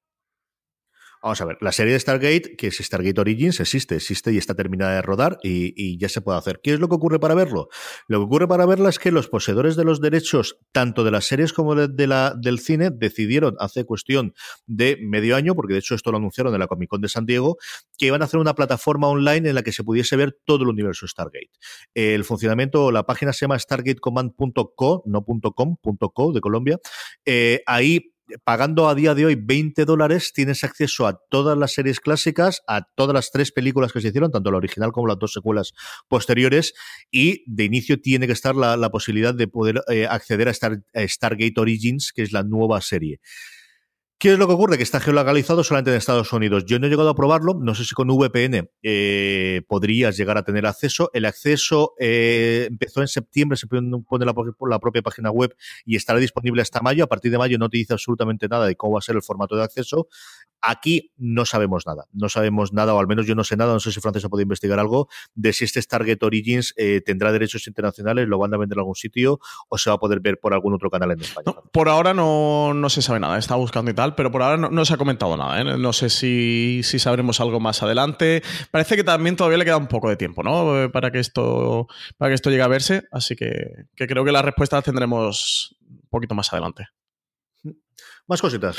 Vamos 1.23 1.41
a 1.41 1.45
ver, 1.45 1.59
la 1.61 1.73
serie 1.73 1.95
de 1.95 2.01
Stargate, 2.01 2.55
que 2.57 2.69
es 2.69 2.77
Stargate 2.77 3.21
Origins, 3.21 3.59
existe, 3.59 3.97
existe 3.97 4.33
y 4.33 4.39
está 4.39 4.55
terminada 4.55 4.95
de 4.95 5.03
rodar 5.03 5.39
y, 5.43 5.99
ya 5.99 6.09
se 6.09 6.21
puede 6.21 6.39
hacer. 6.39 6.61
¿Qué 6.63 6.73
es 6.73 6.81
lo 6.81 6.89
que 6.89 6.95
ocurre 6.95 7.19
para 7.19 7.35
verlo? 7.35 7.69
Lo 8.07 8.19
que 8.19 8.25
ocurre 8.25 8.47
para 8.47 8.67
verla 8.67 8.89
es 8.89 9.01
que 9.01 9.11
los 9.11 9.29
poseedores 9.29 9.75
de 9.75 9.85
los 9.85 10.01
derechos, 10.01 10.59
tanto 10.71 11.03
de 11.03 11.11
las 11.11 11.25
series 11.25 11.53
como 11.53 11.75
de, 11.75 12.07
la, 12.07 12.35
del 12.41 12.61
cine, 12.61 12.91
decidieron 12.91 13.57
hace 13.59 13.85
cuestión 13.85 14.33
de 14.67 14.97
medio 15.03 15.35
año, 15.35 15.57
porque 15.57 15.73
de 15.73 15.81
hecho 15.81 15.97
esto 15.97 16.13
lo 16.13 16.19
anunciaron 16.19 16.55
en 16.55 16.61
la 16.61 16.69
Comic 16.69 16.89
Con 16.89 17.01
de 17.01 17.09
San 17.09 17.27
Diego, 17.27 17.57
que 17.97 18.07
iban 18.07 18.23
a 18.23 18.27
hacer 18.27 18.39
una 18.39 18.55
plataforma 18.55 19.09
online 19.09 19.49
en 19.49 19.55
la 19.57 19.63
que 19.63 19.73
se 19.73 19.83
pudiese 19.83 20.15
ver 20.17 20.39
todo 20.45 20.63
el 20.63 20.69
universo 20.69 21.09
Stargate. 21.09 21.51
El 21.95 22.25
funcionamiento, 22.25 22.93
la 22.93 23.05
página 23.07 23.33
se 23.33 23.41
llama 23.41 23.59
stargatecommand.co, 23.59 25.03
no 25.07 25.25
.com, 25.25 25.77
.co 26.15 26.33
de 26.33 26.41
Colombia. 26.41 26.79
Eh, 27.25 27.63
ahí 27.67 28.13
pagando 28.45 28.89
a 28.89 28.95
día 28.95 29.15
de 29.15 29.27
hoy 29.27 29.35
20 29.35 29.85
dólares 29.85 30.33
tienes 30.35 30.65
acceso 30.65 31.07
a 31.07 31.21
todas 31.31 31.57
las 31.57 31.73
series 31.73 32.01
clásicas, 32.01 32.63
a 32.67 32.83
todas 32.95 33.15
las 33.15 33.31
tres 33.31 33.53
películas 33.53 33.93
que 33.93 34.01
se 34.01 34.09
hicieron, 34.09 34.31
tanto 34.31 34.51
la 34.51 34.59
original 34.59 34.93
como 34.93 35.07
las 35.07 35.19
dos 35.19 35.33
secuelas 35.33 35.73
posteriores, 36.09 36.75
y 37.11 37.45
de 37.47 37.65
inicio 37.65 38.01
tiene 38.01 38.27
que 38.27 38.33
estar 38.33 38.55
la, 38.55 38.91
posibilidad 38.91 39.35
de 39.35 39.49
poder 39.49 39.83
eh, 39.89 40.07
acceder 40.07 40.49
a, 40.49 40.55
Stargate 40.55 41.55
Origins, 41.57 42.13
que 42.15 42.23
es 42.23 42.33
la 42.33 42.43
nueva 42.43 42.81
serie. 42.81 43.21
¿Qué 44.21 44.33
es 44.33 44.39
lo 44.39 44.49
que 44.49 44.55
ocurre? 44.55 44.77
Que 44.77 44.83
está 44.83 44.99
geolocalizado 44.99 45.63
solamente 45.63 45.93
en 45.93 45.97
Estados 45.97 46.33
Unidos. 46.33 46.65
Yo 46.67 46.81
no 46.81 46.89
he 46.89 46.91
llegado 46.91 47.09
a 47.09 47.15
probarlo, 47.15 47.55
no 47.55 47.77
sé 47.77 47.85
si 47.85 47.95
con 47.95 48.09
VPN 48.09 48.69
eh, 48.83 49.63
podrías 49.69 50.17
llegar 50.17 50.37
a 50.37 50.43
tener 50.43 50.67
acceso. 50.67 51.09
El 51.13 51.25
acceso 51.25 51.95
eh, 52.01 52.67
empezó 52.69 53.01
en 53.01 53.07
septiembre, 53.07 53.57
se 53.57 53.69
pone 53.69 54.27
la, 54.27 54.35
la, 54.69 54.79
propia 54.81 55.03
página 55.03 55.31
web 55.31 55.55
y 55.85 55.95
estará 55.95 56.19
disponible 56.19 56.63
hasta 56.63 56.81
mayo. 56.81 57.05
A 57.05 57.07
partir 57.07 57.31
de 57.31 57.39
mayo 57.39 57.59
no 57.59 57.69
te 57.69 57.79
dice 57.79 57.93
absolutamente 57.93 58.49
nada 58.49 58.67
de 58.67 58.75
cómo 58.75 58.95
va 58.95 58.99
a 58.99 59.03
ser 59.03 59.15
el 59.15 59.23
formato 59.23 59.55
de 59.55 59.63
acceso. 59.63 60.09
Aquí 60.61 61.13
no 61.17 61.45
sabemos 61.45 61.87
nada, 61.87 62.07
no 62.13 62.29
sabemos 62.29 62.73
nada, 62.73 62.95
o 62.95 62.99
al 62.99 63.07
menos 63.07 63.27
yo 63.27 63.35
no 63.35 63.45
sé 63.45 63.57
nada, 63.57 63.73
no 63.73 63.81
sé 63.81 63.93
si 63.93 64.01
Francia 64.01 64.29
puede 64.29 64.43
investigar 64.43 64.79
algo, 64.79 65.09
de 65.35 65.53
si 65.53 65.65
este 65.65 65.83
Target 65.83 66.23
Origins 66.23 66.75
eh, 66.77 67.01
tendrá 67.05 67.33
derechos 67.33 67.67
internacionales, 67.67 68.29
lo 68.29 68.39
van 68.39 68.55
a 68.55 68.57
vender 68.57 68.77
en 68.77 68.81
algún 68.81 68.95
sitio 68.95 69.41
o 69.69 69.79
se 69.79 69.91
va 69.91 69.97
a 69.97 69.99
poder 69.99 70.21
ver 70.21 70.39
por 70.39 70.53
algún 70.55 70.75
otro 70.75 70.91
canal 70.91 71.13
en 71.13 71.21
España. 71.21 71.53
por 71.73 71.89
ahora 71.89 72.15
no, 72.15 72.75
no, 72.75 72.91
se 72.91 73.03
sabe 73.03 73.21
nada, 73.21 73.39
está 73.39 73.55
buscando 73.55 73.91
y 73.91 73.95
tal, 73.95 74.15
pero 74.15 74.31
por 74.31 74.43
ahora 74.43 74.69
no, 74.69 74.85
se 74.85 74.95
ha 74.95 74.97
comentado 74.97 75.37
nada. 75.37 75.61
¿eh? 75.61 75.79
No 75.79 75.93
sé 75.93 76.11
si, 76.11 76.81
si, 76.83 76.99
sabremos 76.99 77.41
algo 77.41 77.61
más 77.61 77.83
adelante. 77.83 78.43
Parece 78.71 78.97
que 78.97 79.05
también 79.05 79.37
todavía 79.37 79.59
le 79.59 79.65
queda 79.65 79.77
un 79.77 79.89
poco 79.89 80.09
de 80.09 80.17
tiempo, 80.17 80.43
¿no? 80.43 80.91
Para 80.93 81.11
que 81.11 81.19
esto, 81.19 81.87
para 82.17 82.31
que 82.31 82.35
esto 82.35 82.51
llegue 82.51 82.63
a 82.63 82.69
verse, 82.69 83.05
así 83.13 83.37
que, 83.37 83.87
que 83.95 84.07
creo 84.07 84.25
que 84.25 84.33
las 84.33 84.45
respuestas 84.45 84.85
tendremos 84.85 85.77
un 85.89 86.09
poquito 86.11 86.35
más 86.35 86.53
adelante. 86.53 86.89
Más 88.29 88.43
cositas. 88.43 88.77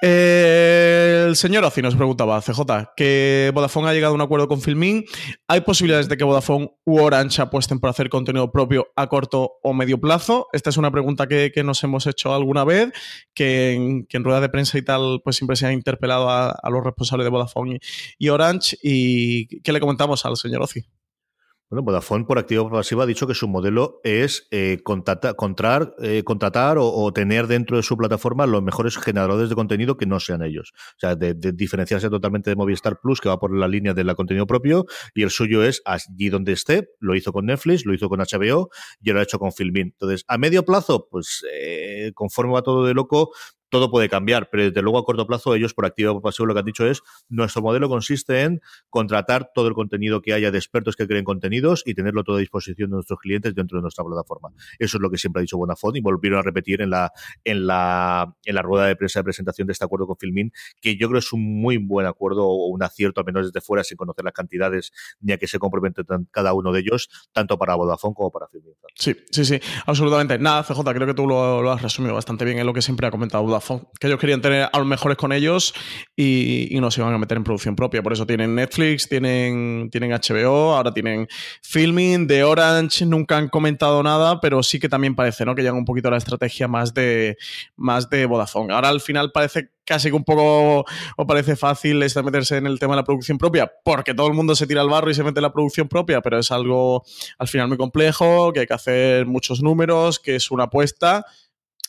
Eh, 0.00 1.24
el 1.26 1.34
señor 1.34 1.64
Ozi 1.64 1.82
nos 1.82 1.96
preguntaba, 1.96 2.40
CJ, 2.40 2.92
que 2.96 3.50
Vodafone 3.52 3.88
ha 3.88 3.92
llegado 3.92 4.12
a 4.12 4.14
un 4.14 4.20
acuerdo 4.20 4.46
con 4.46 4.60
Filmin. 4.60 5.04
¿Hay 5.48 5.62
posibilidades 5.62 6.08
de 6.08 6.16
que 6.16 6.22
Vodafone 6.22 6.70
u 6.84 7.00
Orange 7.00 7.42
apuesten 7.42 7.80
por 7.80 7.90
hacer 7.90 8.08
contenido 8.08 8.52
propio 8.52 8.92
a 8.94 9.08
corto 9.08 9.54
o 9.64 9.74
medio 9.74 10.00
plazo? 10.00 10.46
Esta 10.52 10.70
es 10.70 10.76
una 10.76 10.92
pregunta 10.92 11.26
que, 11.26 11.50
nos 11.64 11.82
hemos 11.82 12.06
hecho 12.06 12.32
alguna 12.32 12.62
vez, 12.62 12.92
que 13.34 13.72
en, 13.72 14.06
que 14.06 14.20
rueda 14.20 14.40
de 14.40 14.48
prensa 14.48 14.78
y 14.78 14.82
tal, 14.82 15.20
pues 15.24 15.34
siempre 15.34 15.56
se 15.56 15.66
ha 15.66 15.72
interpelado 15.72 16.30
a, 16.30 16.56
los 16.70 16.84
responsables 16.84 17.24
de 17.24 17.30
Vodafone 17.30 17.80
y, 18.18 18.26
y 18.26 18.28
Orange. 18.28 18.78
¿Y 18.82 19.60
qué 19.62 19.72
le 19.72 19.80
comentamos 19.80 20.24
al 20.24 20.36
señor 20.36 20.62
Ozi? 20.62 20.84
Bueno, 21.72 21.84
Vodafone 21.84 22.26
por 22.26 22.38
activa 22.38 22.60
o 22.60 22.70
pasiva 22.70 23.04
ha 23.04 23.06
dicho 23.06 23.26
que 23.26 23.32
su 23.32 23.48
modelo 23.48 24.02
es 24.04 24.46
eh, 24.50 24.80
contratar, 24.84 25.94
eh, 26.02 26.22
contratar 26.22 26.76
o, 26.78 27.12
tener 27.14 27.46
dentro 27.46 27.78
de 27.78 27.82
su 27.82 27.96
plataforma 27.96 28.46
los 28.46 28.62
mejores 28.62 28.98
generadores 28.98 29.48
de 29.48 29.54
contenido 29.54 29.96
que 29.96 30.04
no 30.04 30.20
sean 30.20 30.42
ellos. 30.42 30.74
O 30.76 30.98
sea, 30.98 31.16
de, 31.16 31.32
diferenciarse 31.32 32.10
totalmente 32.10 32.50
de 32.50 32.56
Movistar 32.56 33.00
Plus, 33.00 33.22
que 33.22 33.30
va 33.30 33.40
por 33.40 33.56
la 33.56 33.68
línea 33.68 33.94
del 33.94 34.14
contenido 34.14 34.46
propio, 34.46 34.84
y 35.14 35.22
el 35.22 35.30
suyo 35.30 35.64
es 35.64 35.80
allí 35.86 36.28
donde 36.28 36.52
esté. 36.52 36.90
Lo 37.00 37.14
hizo 37.14 37.32
con 37.32 37.46
Netflix, 37.46 37.86
lo 37.86 37.94
hizo 37.94 38.10
con 38.10 38.20
HBO 38.20 38.68
y 39.00 39.10
lo 39.10 39.20
ha 39.20 39.22
hecho 39.22 39.38
con 39.38 39.50
Filmin. 39.50 39.94
Entonces, 39.94 40.26
a 40.28 40.36
medio 40.36 40.66
plazo, 40.66 41.08
pues 41.10 41.42
eh, 41.50 42.12
conforme 42.14 42.52
va 42.52 42.60
todo 42.60 42.84
de 42.84 42.92
loco, 42.92 43.30
todo 43.72 43.90
puede 43.90 44.10
cambiar, 44.10 44.50
pero 44.50 44.64
desde 44.64 44.82
luego 44.82 44.98
a 44.98 45.04
corto 45.04 45.26
plazo 45.26 45.54
ellos 45.54 45.72
por 45.72 45.86
activo 45.86 46.10
o 46.10 46.14
por 46.16 46.24
pasivo 46.24 46.44
lo 46.44 46.52
que 46.52 46.60
han 46.60 46.66
dicho 46.66 46.86
es 46.86 47.00
nuestro 47.30 47.62
modelo 47.62 47.88
consiste 47.88 48.42
en 48.42 48.60
contratar 48.90 49.50
todo 49.54 49.66
el 49.66 49.72
contenido 49.72 50.20
que 50.20 50.34
haya 50.34 50.50
de 50.50 50.58
expertos 50.58 50.94
que 50.94 51.06
creen 51.06 51.24
contenidos 51.24 51.82
y 51.86 51.94
tenerlo 51.94 52.22
todo 52.22 52.36
a 52.36 52.40
disposición 52.40 52.90
de 52.90 52.96
nuestros 52.96 53.18
clientes 53.18 53.54
dentro 53.54 53.78
de 53.78 53.82
nuestra 53.82 54.04
plataforma. 54.04 54.50
Eso 54.78 54.98
es 54.98 55.00
lo 55.00 55.08
que 55.08 55.16
siempre 55.16 55.40
ha 55.40 55.42
dicho 55.42 55.56
Bonafont 55.56 55.96
y 55.96 56.02
volvieron 56.02 56.38
a 56.38 56.42
repetir 56.42 56.82
en 56.82 56.90
la 56.90 57.12
en 57.44 57.66
la 57.66 58.36
en 58.44 58.54
la 58.54 58.60
rueda 58.60 58.84
de 58.84 58.94
prensa 58.94 59.20
de 59.20 59.24
presentación 59.24 59.66
de 59.66 59.72
este 59.72 59.86
acuerdo 59.86 60.06
con 60.06 60.18
Filmin, 60.18 60.52
que 60.82 60.98
yo 60.98 61.08
creo 61.08 61.20
es 61.20 61.32
un 61.32 61.40
muy 61.42 61.78
buen 61.78 62.04
acuerdo 62.04 62.46
o 62.46 62.66
un 62.66 62.82
acierto 62.82 63.22
al 63.22 63.24
menos 63.24 63.46
desde 63.46 63.64
fuera 63.64 63.84
sin 63.84 63.96
conocer 63.96 64.22
las 64.22 64.34
cantidades 64.34 64.92
ni 65.22 65.32
a 65.32 65.38
que 65.38 65.46
se 65.46 65.58
comprometen 65.58 66.04
cada 66.30 66.52
uno 66.52 66.72
de 66.72 66.80
ellos, 66.80 67.08
tanto 67.32 67.56
para 67.56 67.74
Vodafone 67.74 68.12
como 68.12 68.30
para 68.30 68.48
Filmin. 68.48 68.74
Sí, 68.96 69.16
sí, 69.30 69.46
sí, 69.46 69.58
absolutamente. 69.86 70.38
Nada, 70.38 70.62
CJ, 70.62 70.82
creo 70.92 71.06
que 71.06 71.14
tú 71.14 71.26
lo, 71.26 71.62
lo 71.62 71.72
has 71.72 71.80
resumido 71.80 72.12
bastante 72.12 72.44
bien 72.44 72.58
en 72.58 72.66
lo 72.66 72.74
que 72.74 72.82
siempre 72.82 73.06
ha 73.06 73.10
comentado 73.10 73.42
Vodafone 73.44 73.61
que 74.00 74.06
ellos 74.06 74.18
querían 74.18 74.40
tener 74.40 74.68
a 74.72 74.78
los 74.78 74.86
mejores 74.86 75.16
con 75.16 75.32
ellos 75.32 75.74
y, 76.16 76.68
no 76.80 76.90
se 76.90 77.00
iban 77.00 77.14
a 77.14 77.18
meter 77.18 77.36
en 77.36 77.44
producción 77.44 77.76
propia. 77.76 78.02
Por 78.02 78.12
eso 78.12 78.26
tienen 78.26 78.54
Netflix, 78.56 79.08
tienen, 79.08 79.88
tienen 79.90 80.10
HBO, 80.10 80.74
ahora 80.74 80.92
tienen 80.92 81.28
Filming, 81.62 82.26
de 82.26 82.42
Orange 82.42 83.06
nunca 83.06 83.36
han 83.36 83.48
comentado 83.48 84.02
nada, 84.02 84.40
pero 84.40 84.62
sí 84.62 84.80
que 84.80 84.88
también 84.88 85.14
parece 85.14 85.44
¿no? 85.44 85.54
que 85.54 85.62
llegan 85.62 85.76
un 85.76 85.84
poquito 85.84 86.08
a 86.08 86.10
la 86.10 86.16
estrategia 86.16 86.66
más 86.66 86.92
de, 86.92 87.36
más 87.76 88.10
de 88.10 88.26
Vodafone. 88.26 88.74
Ahora 88.74 88.88
al 88.88 89.00
final 89.00 89.30
parece 89.30 89.70
casi 89.84 90.10
que 90.10 90.16
un 90.16 90.24
poco 90.24 90.84
o 91.16 91.26
parece 91.26 91.56
fácil 91.56 92.02
este 92.02 92.22
meterse 92.22 92.56
en 92.56 92.66
el 92.66 92.78
tema 92.78 92.94
de 92.94 93.02
la 93.02 93.04
producción 93.04 93.38
propia, 93.38 93.72
porque 93.84 94.14
todo 94.14 94.26
el 94.28 94.34
mundo 94.34 94.54
se 94.54 94.66
tira 94.66 94.80
al 94.80 94.88
barro 94.88 95.10
y 95.10 95.14
se 95.14 95.24
mete 95.24 95.40
en 95.40 95.42
la 95.42 95.52
producción 95.52 95.88
propia, 95.88 96.20
pero 96.20 96.38
es 96.38 96.50
algo 96.50 97.04
al 97.38 97.48
final 97.48 97.68
muy 97.68 97.76
complejo, 97.76 98.52
que 98.52 98.60
hay 98.60 98.66
que 98.66 98.74
hacer 98.74 99.26
muchos 99.26 99.62
números, 99.62 100.18
que 100.18 100.36
es 100.36 100.50
una 100.50 100.64
apuesta 100.64 101.24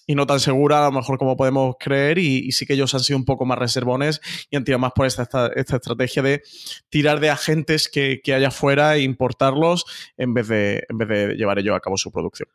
y 0.06 0.16
no 0.16 0.26
tan 0.26 0.39
segura 0.39 0.80
a 0.80 0.89
lo 0.89 0.91
mejor 0.91 1.18
como 1.18 1.38
podemos 1.38 1.76
creer 1.80 2.18
y, 2.18 2.51
sí 2.51 2.66
que 2.66 2.74
ellos 2.74 2.93
han 2.93 3.01
sido 3.01 3.18
un 3.18 3.26
poco 3.26 3.45
más 3.45 3.58
reservones 3.58 4.22
y 4.49 4.56
han 4.56 4.64
tirado 4.64 4.80
más 4.80 4.91
por 4.93 5.06
esta, 5.06 5.24
esta, 5.24 5.76
estrategia 5.78 6.22
de 6.22 6.43
tirar 6.89 7.20
de 7.20 7.30
agentes 7.30 7.88
que, 7.88 8.22
que 8.24 8.34
haya 8.34 8.51
fuera 8.51 8.95
e 8.95 9.01
importarlos 9.01 9.86
en 10.18 10.34
vez, 10.34 10.47
de, 10.47 10.84
en 10.89 10.97
vez 10.97 11.08
de 11.08 11.36
llevar 11.36 11.60
ello 11.60 11.76
a 11.76 11.80
cabo 11.80 11.97
su 11.97 12.12
producción. 12.12 12.49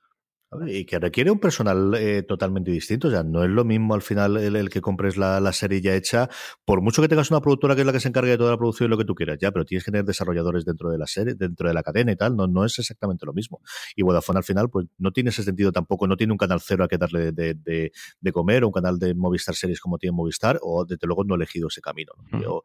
Y 0.66 0.86
que 0.86 0.98
requiere 0.98 1.30
un 1.30 1.38
personal 1.38 1.94
eh, 1.94 2.22
totalmente 2.22 2.70
distinto. 2.70 3.08
O 3.08 3.10
sea, 3.10 3.22
no 3.22 3.44
es 3.44 3.50
lo 3.50 3.64
mismo 3.64 3.94
al 3.94 4.00
final 4.00 4.38
el, 4.38 4.70
que 4.70 4.80
compres 4.80 5.18
la, 5.18 5.52
serie 5.52 5.82
ya 5.82 5.94
hecha, 5.94 6.30
por 6.64 6.80
mucho 6.80 7.02
que 7.02 7.08
tengas 7.08 7.30
una 7.30 7.40
productora 7.40 7.74
que 7.74 7.82
es 7.82 7.86
la 7.86 7.92
que 7.92 8.00
se 8.00 8.08
encargue 8.08 8.30
de 8.30 8.38
toda 8.38 8.52
la 8.52 8.56
producción 8.56 8.88
y 8.88 8.90
lo 8.90 8.96
que 8.96 9.04
tú 9.04 9.14
quieras, 9.14 9.38
ya, 9.40 9.50
pero 9.50 9.64
tienes 9.66 9.84
que 9.84 9.90
tener 9.90 10.06
desarrolladores 10.06 10.64
dentro 10.64 10.90
de 10.90 10.98
la 10.98 11.06
serie, 11.06 11.34
dentro 11.34 11.68
de 11.68 11.74
la 11.74 11.82
cadena 11.82 12.12
y 12.12 12.16
tal. 12.16 12.34
No, 12.34 12.46
no 12.46 12.64
es 12.64 12.78
exactamente 12.78 13.26
lo 13.26 13.34
mismo. 13.34 13.60
Y 13.94 14.02
Vodafone 14.02 14.38
al 14.38 14.44
final, 14.44 14.70
pues 14.70 14.86
no 14.96 15.12
tiene 15.12 15.30
ese 15.30 15.42
sentido 15.42 15.70
tampoco. 15.70 16.06
No 16.06 16.16
tiene 16.16 16.32
un 16.32 16.38
canal 16.38 16.60
cero 16.60 16.84
a 16.84 16.88
que 16.88 16.96
darle 16.96 17.32
de, 17.32 17.54
de, 17.54 18.32
comer 18.32 18.64
o 18.64 18.68
un 18.68 18.72
canal 18.72 18.98
de 18.98 19.14
Movistar 19.14 19.54
Series 19.54 19.80
como 19.80 19.98
tiene 19.98 20.16
Movistar, 20.16 20.58
o 20.62 20.84
desde 20.84 21.06
luego 21.06 21.24
no 21.24 21.34
ha 21.34 21.36
elegido 21.36 21.68
ese 21.68 21.82
camino. 21.82 22.12
o, 22.46 22.62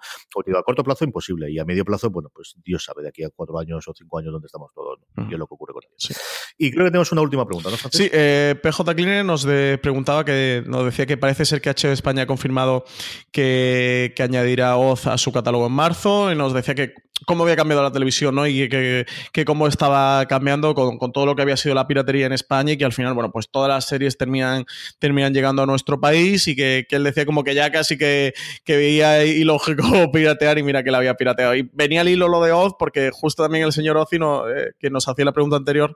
a 0.58 0.64
corto 0.64 0.84
plazo 0.84 1.04
imposible 1.04 1.52
y 1.52 1.60
a 1.60 1.66
medio 1.66 1.84
plazo, 1.84 2.10
bueno, 2.10 2.30
pues 2.34 2.56
Dios 2.64 2.86
sabe 2.86 3.04
de 3.04 3.10
aquí 3.10 3.24
a 3.24 3.30
cuatro 3.30 3.60
años 3.60 3.86
o 3.88 3.94
cinco 3.94 4.20
años 4.20 4.32
dónde 4.32 4.46
estamos 4.46 4.72
todos. 4.74 5.00
¿no? 5.16 5.30
Y 5.30 5.34
es 5.34 5.40
lo 5.40 5.48
que 5.48 5.54
ocurre 5.54 5.74
con 5.74 5.84
ellos. 5.84 6.18
Y 6.58 6.72
creo 6.72 6.86
que 6.86 6.92
tenemos 6.92 7.12
una 7.12 7.22
última 7.22 7.46
pregunta, 7.46 7.70
¿no, 7.84 7.90
Sí, 7.92 8.10
eh, 8.12 8.56
PJ 8.62 8.96
Cleaner 8.96 9.26
nos 9.26 9.46
preguntaba 9.82 10.26
que 10.26 10.64
nos 10.66 10.86
decía 10.86 11.06
que 11.06 11.18
parece 11.18 11.46
ser 11.46 11.62
que 11.62 11.70
HBO 11.70 11.92
España 11.92 12.24
ha 12.24 12.28
confirmado 12.28 12.86
que, 13.32 14.14
que 14.16 14.24
añadirá 14.24 14.78
Oz 14.78 15.08
a 15.08 15.18
su 15.18 15.32
catálogo 15.32 15.68
en 15.68 15.74
marzo 15.74 16.32
y 16.32 16.36
nos 16.36 16.54
decía 16.54 16.76
que 16.76 16.94
cómo 17.26 17.44
había 17.44 17.56
cambiado 17.56 17.84
la 17.84 17.92
televisión, 17.92 18.36
¿no? 18.36 18.48
Y 18.48 18.70
que, 18.70 19.06
cómo 19.46 19.68
estaba 19.68 20.26
cambiando 20.28 20.74
con, 20.74 21.12
todo 21.12 21.26
lo 21.26 21.36
que 21.36 21.42
había 21.42 21.58
sido 21.58 21.76
la 21.76 21.88
piratería 21.88 22.26
en 22.26 22.34
España 22.34 22.74
y 22.74 22.78
que 22.78 22.86
al 22.86 22.94
final, 22.94 23.14
bueno, 23.14 23.32
pues 23.32 23.50
todas 23.50 23.70
las 23.70 23.86
series 23.86 24.18
terminan, 24.18 24.66
terminan 25.00 25.34
llegando 25.34 25.64
a 25.64 25.66
nuestro 25.66 26.00
país 26.00 26.48
y 26.48 26.56
que, 26.56 26.86
él 26.90 27.04
decía 27.04 27.26
como 27.26 27.44
que 27.44 27.56
ya 27.56 27.72
casi 27.72 27.98
que, 27.98 28.34
veía 28.68 29.26
ilógico 29.26 29.84
piratear 30.14 30.58
y 30.58 30.64
mira 30.64 30.84
que 30.84 30.92
la 30.92 30.98
había 30.98 31.16
pirateado. 31.16 31.56
Y 31.56 31.70
venía 31.74 32.02
el 32.02 32.10
hilo 32.10 32.28
lo 32.28 32.44
de 32.44 32.52
Oz 32.52 32.74
porque 32.78 33.12
justo 33.12 33.44
también 33.44 33.66
el 33.66 33.74
señor 33.74 33.98
Oz, 33.98 34.10
eh, 34.14 34.72
que 34.80 34.90
nos 34.90 35.08
hacía 35.08 35.26
la 35.26 35.32
pregunta 35.32 35.58
anterior, 35.58 35.96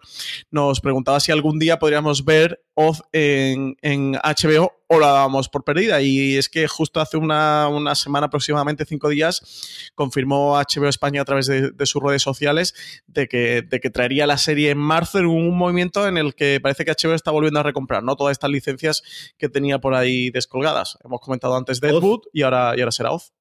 nos 0.51 0.80
preguntaba 0.80 1.19
si 1.19 1.32
algún 1.32 1.59
día 1.59 1.66
podríamos 1.76 2.24
ver 2.24 2.63
Oz 2.74 3.01
en, 3.11 3.76
en 3.82 4.13
HBO 4.13 4.72
o 4.88 4.99
la 4.99 5.07
dábamos 5.07 5.49
por 5.49 5.63
perdida. 5.63 6.01
Y 6.01 6.38
es 6.38 6.49
que 6.49 6.68
justo 6.68 6.99
hace 6.99 7.18
una, 7.18 7.95
semana, 7.95 8.28
aproximadamente 8.28 8.86
cinco 8.86 9.09
días, 9.09 9.91
confirmó 9.95 10.57
HBO 10.57 10.88
España 10.88 11.22
a 11.22 11.26
través 11.26 11.47
de, 11.47 11.86
sus 11.86 12.01
redes 12.01 12.22
sociales 12.22 12.74
de 13.05 13.28
que, 13.28 13.61
de 13.61 13.80
que, 13.80 13.89
traería 13.89 14.28
la 14.28 14.38
serie 14.38 14.72
en 14.72 14.78
marzo 14.78 15.20
en 15.20 15.26
un 15.26 15.57
movimiento 15.57 16.07
en 16.07 16.18
el 16.18 16.36
que 16.36 16.59
parece 16.61 16.86
que 16.86 16.91
HBO 16.91 17.13
está 17.13 17.32
volviendo 17.32 17.59
a 17.59 17.63
recomprar 17.63 18.03
¿no? 18.03 18.15
todas 18.15 18.32
estas 18.32 18.49
licencias 18.49 19.03
que 19.38 19.49
tenía 19.49 19.80
por 19.80 19.93
ahí 19.93 20.30
descolgadas. 20.30 20.97
Hemos 21.03 21.20
comentado 21.22 21.55
antes 21.55 21.82
Deadwood 21.82 22.22
y 22.34 22.43
ahora, 22.43 22.74
y 22.76 22.80
ahora 22.80 22.91
será 22.91 23.11
Oz. 23.11 23.34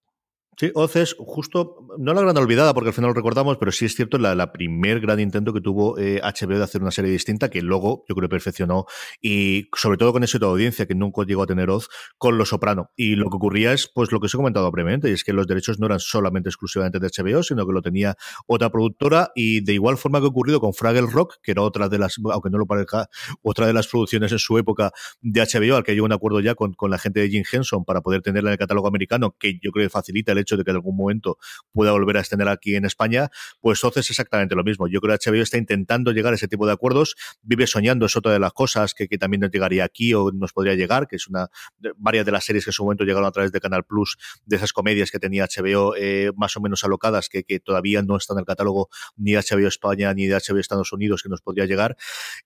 Sí, 0.59 0.71
Oz 0.75 0.97
es 0.97 1.15
justo, 1.19 1.87
no 1.99 2.15
la 2.15 2.23
gran 2.23 2.35
olvidada 2.39 2.73
porque 2.73 2.89
al 2.89 2.95
final 2.95 3.09
lo 3.09 3.15
recordamos, 3.15 3.59
pero 3.59 3.71
sí 3.73 3.85
es 3.85 3.95
cierto 3.95 4.17
la, 4.17 4.35
la 4.35 4.53
primer 4.53 5.01
gran 5.01 5.21
intento 5.21 5.53
que 5.53 5.61
tuvo 5.61 5.99
eh, 5.99 6.19
HBO 6.23 6.57
de 6.57 6.65
hacer 6.65 6.81
una 6.81 6.91
serie 6.91 7.11
distinta 7.11 7.51
que 7.51 7.61
luego 7.61 8.07
yo 8.09 8.15
creo 8.15 8.31
perfeccionó 8.31 8.87
y 9.21 9.69
sobre 9.75 9.99
todo 9.99 10.15
con 10.15 10.25
ese 10.25 10.39
de 10.39 10.47
audiencia 10.47 10.87
que 10.87 10.95
nunca 10.95 11.25
llegó 11.27 11.43
a 11.43 11.47
tener 11.47 11.69
Oz 11.69 11.91
con 12.17 12.39
Lo 12.39 12.47
Soprano. 12.47 12.91
Y 12.97 13.17
lo 13.17 13.29
que 13.29 13.37
ocurría 13.37 13.75
es 13.75 13.87
pues 13.87 14.13
lo 14.13 14.19
que 14.19 14.27
os 14.27 14.35
he 14.35 14.39
comentado 14.39 14.71
brevemente, 14.73 15.11
y 15.11 15.13
es 15.13 15.25
que 15.25 15.35
los 15.35 15.47
derechos 15.47 15.79
no 15.79 15.85
eran 15.85 16.01
solamente 16.01 16.49
exclusivamente 16.49 17.01
de 17.01 17.09
HBO, 17.09 17.43
sino 17.43 17.67
que 17.67 17.75
lo 17.75 17.83
tenía 17.83 18.17
otra 18.47 18.71
productora 18.71 19.33
y 19.35 19.61
de 19.61 19.75
igual 19.75 19.99
forma 19.99 20.21
que 20.21 20.25
ha 20.25 20.29
ocurrido 20.29 20.59
con 20.59 20.73
Fraggle 20.73 21.11
Rock, 21.13 21.35
que 21.43 21.51
era 21.51 21.61
otra 21.61 21.91
de 21.91 21.99
las, 21.99 22.17
aunque 22.33 22.49
no 22.49 22.57
lo 22.57 22.65
parezca, 22.65 23.11
otra 23.43 23.67
de 23.67 23.75
las 23.75 23.89
producciones 23.89 24.33
en 24.33 24.39
su 24.39 24.57
época 24.57 24.91
de 25.21 25.43
HBO, 25.43 25.77
al 25.77 25.85
que 25.85 25.93
llegó 25.93 26.07
un 26.07 26.13
acuerdo 26.13 26.41
ya 26.41 26.55
con, 26.55 26.73
con 26.73 26.91
la 26.91 26.97
gente 26.97 27.21
de 27.21 27.29
Jim 27.29 27.45
Henson 27.53 27.85
para 27.85 28.01
poder 28.01 28.23
tenerla 28.23 28.49
en 28.49 28.53
el 28.53 28.59
catálogo 28.59 28.89
americano, 28.89 29.37
que 29.39 29.59
yo 29.63 29.71
creo 29.71 29.85
que 29.85 29.91
facilita 29.91 30.33
el 30.33 30.39
hecho 30.46 30.46
de 30.55 30.63
que 30.63 30.71
en 30.71 30.77
algún 30.77 30.97
momento 30.97 31.39
pueda 31.73 31.91
volver 31.91 32.19
a 32.19 32.21
extender 32.21 32.49
aquí 32.49 32.77
en 32.77 32.85
España, 32.85 33.31
pues 33.61 33.83
Oz 33.83 33.97
es 33.97 34.11
exactamente 34.11 34.55
lo 34.55 34.63
mismo. 34.63 34.87
Yo 34.87 35.01
creo 35.01 35.17
que 35.19 35.31
HBO 35.31 35.43
está 35.43 35.59
intentando 35.59 36.13
llegar 36.13 36.33
a 36.33 36.37
ese 36.37 36.47
tipo 36.47 36.67
de 36.67 36.73
acuerdos, 36.73 37.17
vive 37.43 37.67
soñando, 37.67 38.07
es 38.07 38.17
otra 38.17 38.33
de 38.33 38.39
las 38.39 38.53
cosas 38.53 38.95
que, 38.95 39.09
que 39.09 39.19
también 39.19 39.41
nos 39.41 39.51
llegaría 39.51 39.85
aquí 39.85 40.15
o 40.15 40.31
nos 40.31 40.53
podría 40.53 40.75
llegar, 40.75 41.09
que 41.09 41.17
es 41.17 41.27
una 41.27 41.49
varias 41.97 42.25
de 42.25 42.33
las 42.33 42.45
series 42.45 42.65
que 42.65 42.71
en 42.71 42.75
su 42.75 42.85
momento 42.85 43.05
llegaron 43.05 43.27
a 43.27 43.33
través 43.33 43.51
de 43.51 43.61
Canal 43.61 43.85
Plus, 43.85 44.17
de 44.45 44.57
esas 44.57 44.73
comedias 44.73 45.11
que 45.11 45.19
tenía 45.19 45.47
HBO 45.47 45.95
eh, 45.97 46.31
más 46.37 46.57
o 46.57 46.61
menos 46.61 46.85
alocadas, 46.85 47.29
que, 47.29 47.43
que 47.43 47.59
todavía 47.59 48.03
no 48.03 48.17
están 48.17 48.37
en 48.37 48.41
el 48.41 48.47
catálogo 48.47 48.89
ni 49.17 49.33
de 49.33 49.39
HBO 49.39 49.67
España 49.67 50.13
ni 50.15 50.27
de 50.27 50.37
HBO 50.37 50.59
Estados 50.59 50.93
Unidos, 50.93 51.23
que 51.23 51.29
nos 51.29 51.41
podría 51.41 51.67
llegar. 51.67 51.97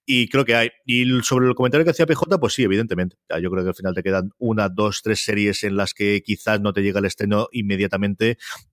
Y 0.06 0.28
creo 0.28 0.44
que 0.44 0.54
hay. 0.54 0.70
Y 0.84 1.04
sobre 1.22 1.48
el 1.48 1.54
comentario 1.54 1.84
que 1.84 1.90
hacía 1.90 2.06
PJ, 2.06 2.38
pues 2.38 2.54
sí, 2.54 2.62
evidentemente. 2.62 3.16
Yo 3.40 3.50
creo 3.50 3.62
que 3.62 3.70
al 3.70 3.74
final 3.74 3.94
te 3.94 4.02
quedan 4.02 4.30
una, 4.38 4.68
dos, 4.68 5.02
tres 5.02 5.24
series 5.24 5.64
en 5.64 5.76
las 5.76 5.94
que 5.94 6.22
quizás 6.22 6.60
no 6.60 6.72
te 6.72 6.82
llega 6.82 7.00
el 7.00 7.06
estreno 7.06 7.48
inmediatamente, 7.52 7.89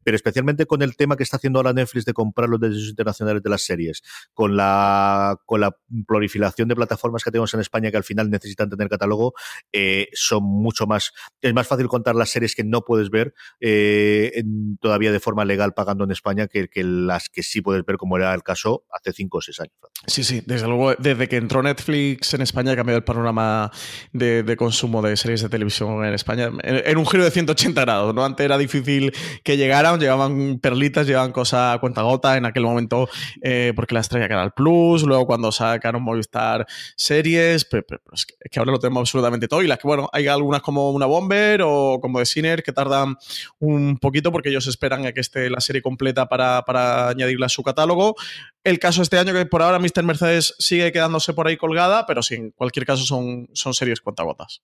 pero 0.04 0.16
especialmente 0.16 0.66
con 0.66 0.82
el 0.82 0.96
tema 0.96 1.18
que 1.18 1.24
está 1.24 1.38
haciendo 1.38 1.60
ahora 1.60 1.74
Netflix 1.74 2.06
de 2.06 2.14
comprar 2.14 2.50
los 2.50 2.60
derechos 2.60 2.90
internacionales 2.90 3.44
de 3.44 3.50
las 3.50 3.62
series, 3.62 4.04
con 4.34 4.56
la, 4.56 5.38
con 5.46 5.62
la 5.62 5.76
proliferación 6.08 6.68
de 6.68 6.76
plataformas 6.76 7.24
que 7.24 7.32
tenemos 7.32 7.54
en 7.54 7.60
España 7.60 7.92
que 7.92 7.98
al 7.98 8.04
final 8.04 8.30
necesitan 8.30 8.70
tener 8.70 8.90
catálogo, 8.90 9.34
eh, 9.72 10.10
son 10.14 10.44
mucho 10.44 10.88
más. 10.88 11.12
Es 11.42 11.54
más 11.54 11.68
fácil 11.68 11.88
contar 11.88 12.16
las 12.16 12.30
series 12.30 12.56
que 12.56 12.64
no 12.64 12.82
puedes 12.82 13.10
ver 13.10 13.34
eh, 13.60 14.44
todavía 14.80 15.12
de 15.12 15.20
forma 15.20 15.46
legal 15.46 15.74
pagando 15.74 16.04
en 16.04 16.12
España 16.12 16.48
que, 16.48 16.70
las 16.84 17.30
que 17.30 17.44
sí 17.44 17.62
puedes 17.62 17.86
ver, 17.86 17.98
como 17.98 18.18
era 18.18 18.34
el 18.34 18.44
caso 18.44 18.86
hace 18.92 19.14
cinco 19.14 19.40
o 19.40 19.42
seis 19.42 19.60
años. 19.60 19.74
Sí, 20.06 20.24
sí, 20.24 20.42
desde 20.46 20.68
luego, 20.68 20.96
desde 20.96 21.28
que 21.28 21.38
entró 21.38 21.62
Netflix 21.62 22.34
en 22.34 22.42
España 22.42 22.72
ha 22.72 22.76
cambiado 22.76 22.98
el 22.98 23.04
panorama 23.04 23.72
de, 24.14 24.56
consumo 24.58 25.02
de 25.02 25.16
series 25.18 25.42
de 25.42 25.50
televisión 25.50 26.04
en 26.06 26.14
España 26.14 26.52
en, 26.64 26.98
un 26.98 27.06
giro 27.06 27.24
de 27.24 27.32
180 27.32 27.82
grados. 27.82 28.16
¿no? 28.16 28.24
Antes 28.24 28.46
era 28.46 28.58
difícil 28.58 29.07
que 29.44 29.58
llegaran, 29.58 30.00
llegaban 30.00 30.60
perlitas, 30.60 31.08
llevaban 31.08 31.32
cosas 31.32 31.76
a 31.76 31.80
cuenta 31.80 32.02
gota 32.02 32.38
en 32.38 32.46
aquel 32.46 32.64
momento 32.64 33.10
eh, 33.42 33.74
porque 33.76 33.96
las 33.96 34.10
traía 34.10 34.28
Canal 34.28 34.54
Plus, 34.54 35.04
luego 35.04 35.26
cuando 35.26 35.52
sacaron 35.52 36.04
Movistar 36.04 36.66
series, 36.96 37.66
pero, 37.66 37.86
es, 38.14 38.26
que, 38.26 38.60
ahora 38.60 38.72
lo 38.72 38.80
tenemos 38.80 39.02
absolutamente 39.02 39.48
todo 39.48 39.62
y 39.64 39.68
las 39.68 39.80
que, 39.80 39.88
bueno, 39.88 40.10
hay 40.14 40.28
algunas 40.28 40.62
como 40.62 40.92
una 40.92 41.06
Bomber 41.06 41.62
o 41.64 42.00
como 42.02 42.20
de 42.20 42.26
Sinner 42.26 42.64
que 42.64 42.72
tardan 42.72 43.18
un 43.60 43.98
poquito 43.98 44.32
porque 44.32 44.50
ellos 44.50 44.68
esperan 44.68 45.06
a 45.06 45.12
que 45.12 45.22
esté 45.22 45.50
la 45.50 45.62
serie 45.62 45.82
completa 45.82 46.28
para, 46.28 46.64
para 46.64 47.10
añadirla 47.10 47.48
a 47.48 47.50
su 47.50 47.64
catálogo. 47.64 48.16
El 48.64 48.80
caso 48.80 49.02
este 49.02 49.18
año 49.18 49.34
que 49.34 49.46
por 49.46 49.62
ahora 49.62 49.80
Mr. 49.80 50.04
Mercedes 50.04 50.56
sigue 50.60 50.92
quedándose 50.92 51.34
por 51.34 51.48
ahí 51.48 51.58
colgada, 51.58 52.06
pero 52.06 52.22
sí, 52.22 52.36
en 52.36 52.52
cualquier 52.52 52.86
caso 52.86 53.04
son, 53.06 53.50
son 53.54 53.74
series 53.74 54.02
cuentagotas. 54.02 54.62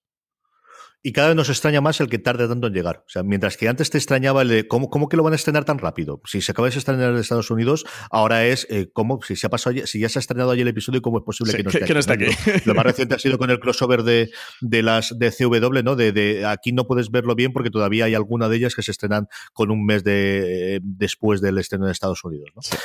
Y 1.06 1.12
cada 1.12 1.28
vez 1.28 1.36
nos 1.36 1.50
extraña 1.50 1.82
más 1.82 2.00
el 2.00 2.08
que 2.08 2.18
tarde 2.18 2.48
tanto 2.48 2.68
en 2.68 2.74
llegar. 2.74 3.04
O 3.06 3.10
sea, 3.10 3.24
mientras 3.24 3.58
que 3.58 3.68
antes 3.68 3.90
te 3.90 3.98
extrañaba 3.98 4.42
el 4.42 4.48
de 4.48 4.68
cómo, 4.70 4.90
cómo 4.90 5.10
que 5.10 5.18
lo 5.18 5.24
van 5.24 5.34
a 5.34 5.36
estrenar 5.36 5.66
tan 5.66 5.78
rápido. 5.78 6.22
Si 6.24 6.40
se 6.40 6.54
acaba 6.54 6.70
de 6.70 6.78
estrenar 6.78 7.12
en 7.12 7.18
Estados 7.18 7.52
Unidos, 7.52 7.86
ahora 8.10 8.46
es 8.46 8.66
eh, 8.70 8.90
cómo, 8.94 9.20
si 9.22 9.36
se 9.36 9.48
ha 9.48 9.50
pasado, 9.50 9.86
si 9.86 10.00
ya 10.00 10.08
se 10.08 10.20
ha 10.20 10.22
estrenado 10.22 10.52
allí 10.52 10.62
el 10.62 10.70
episodio, 10.70 11.02
cómo 11.02 11.18
es 11.18 11.26
posible 11.26 11.52
sí, 11.52 11.58
que 11.58 11.64
no 11.64 11.70
esté, 11.72 11.86
que 11.86 11.94
no 11.94 12.00
esté 12.00 12.14
aquí. 12.14 12.26
Lo 12.66 12.74
más 12.74 12.86
reciente 12.86 13.16
ha 13.16 13.20
sido 13.20 13.38
con 13.38 13.50
el 13.50 13.60
crossover 13.60 14.04
de, 14.04 14.32
de 14.62 14.82
las 14.82 15.20
de 15.20 15.32
CW, 15.32 15.84
¿no? 15.84 15.98
De, 15.98 16.14
de, 16.14 16.46
aquí 16.46 16.72
no 16.72 16.88
puedes 16.88 17.12
verlo 17.12 17.36
bien 17.36 17.52
porque 17.52 17.70
todavía 17.70 18.06
hay 18.06 18.16
alguna 18.16 18.48
de 18.48 18.56
ellas 18.56 18.74
que 18.74 18.82
se 18.82 18.92
estrenan 18.92 19.28
con 19.52 19.72
un 19.72 19.86
mes 19.86 20.06
de 20.06 20.78
eh, 20.78 20.80
después 20.82 21.42
del 21.42 21.58
estreno 21.58 21.84
en 21.84 21.92
Estados 21.92 22.24
Unidos, 22.24 22.50
¿no? 22.56 22.62
Sí. 22.62 22.78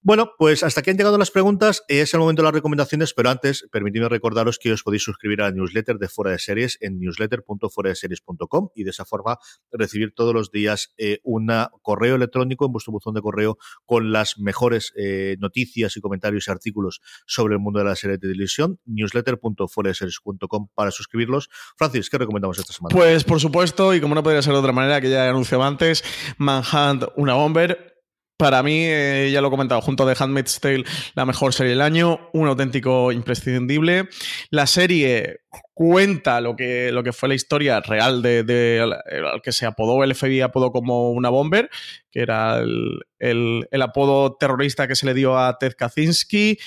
Bueno, 0.00 0.30
pues 0.38 0.62
hasta 0.62 0.80
aquí 0.80 0.90
han 0.90 0.96
llegado 0.96 1.18
las 1.18 1.32
preguntas. 1.32 1.82
Es 1.88 2.14
el 2.14 2.20
momento 2.20 2.42
de 2.42 2.44
las 2.44 2.54
recomendaciones, 2.54 3.12
pero 3.14 3.30
antes, 3.30 3.66
permitidme 3.72 4.08
recordaros 4.08 4.58
que 4.58 4.72
os 4.72 4.84
podéis 4.84 5.02
suscribir 5.02 5.42
a 5.42 5.46
la 5.46 5.50
newsletter 5.50 5.98
de 5.98 6.08
Fuera 6.08 6.30
de 6.30 6.38
Series 6.38 6.78
en 6.80 7.00
newsletter.fueradeseries.com 7.00 8.68
y 8.76 8.84
de 8.84 8.90
esa 8.90 9.04
forma 9.04 9.38
recibir 9.72 10.14
todos 10.14 10.32
los 10.32 10.52
días 10.52 10.94
eh, 10.98 11.18
un 11.24 11.48
correo 11.82 12.14
electrónico 12.14 12.66
en 12.66 12.72
vuestro 12.72 12.92
buzón 12.92 13.14
de 13.14 13.22
correo 13.22 13.58
con 13.86 14.12
las 14.12 14.38
mejores 14.38 14.92
eh, 14.96 15.36
noticias 15.40 15.96
y 15.96 16.00
comentarios 16.00 16.46
y 16.46 16.50
artículos 16.50 17.00
sobre 17.26 17.54
el 17.54 17.60
mundo 17.60 17.80
de 17.80 17.86
la 17.86 17.96
serie 17.96 18.18
de 18.18 18.28
televisión. 18.28 18.78
newsletter.fueradeseries.com 18.86 20.68
para 20.74 20.92
suscribirlos. 20.92 21.48
Francis, 21.76 22.08
¿qué 22.08 22.18
recomendamos 22.18 22.56
esta 22.58 22.72
semana? 22.72 22.94
Pues 22.94 23.24
por 23.24 23.40
supuesto, 23.40 23.92
y 23.92 24.00
como 24.00 24.14
no 24.14 24.22
podría 24.22 24.42
ser 24.42 24.52
de 24.52 24.60
otra 24.60 24.72
manera, 24.72 25.00
que 25.00 25.10
ya 25.10 25.26
he 25.26 25.28
anunciado 25.28 25.64
antes, 25.64 26.04
Manhunt, 26.38 27.04
una 27.16 27.34
bomber 27.34 27.97
para 28.38 28.62
mí, 28.62 28.84
eh, 28.84 29.30
ya 29.32 29.40
lo 29.40 29.48
he 29.48 29.50
comentado, 29.50 29.80
junto 29.80 30.06
de 30.06 30.16
Handmaid's 30.18 30.60
Tale, 30.60 30.84
la 31.14 31.26
mejor 31.26 31.52
serie 31.52 31.72
del 31.72 31.82
año, 31.82 32.30
un 32.32 32.46
auténtico 32.46 33.10
imprescindible. 33.10 34.08
La 34.50 34.68
serie 34.68 35.40
cuenta 35.74 36.40
lo 36.40 36.54
que, 36.54 36.92
lo 36.92 37.02
que 37.02 37.12
fue 37.12 37.28
la 37.28 37.34
historia 37.34 37.80
real 37.80 38.22
de, 38.22 38.44
de, 38.44 38.88
que 39.42 39.50
se 39.50 39.66
apodó, 39.66 40.04
el 40.04 40.14
FBI 40.14 40.40
apodó 40.40 40.70
como 40.70 41.10
una 41.10 41.30
bomber, 41.30 41.68
que 42.12 42.20
era 42.20 42.60
el, 42.60 43.00
el 43.18 43.82
apodo 43.82 44.36
terrorista 44.36 44.86
que 44.86 44.94
se 44.94 45.06
le 45.06 45.14
dio 45.14 45.36
a 45.36 45.58
Ted 45.58 45.74
Kaczynski 45.76 46.58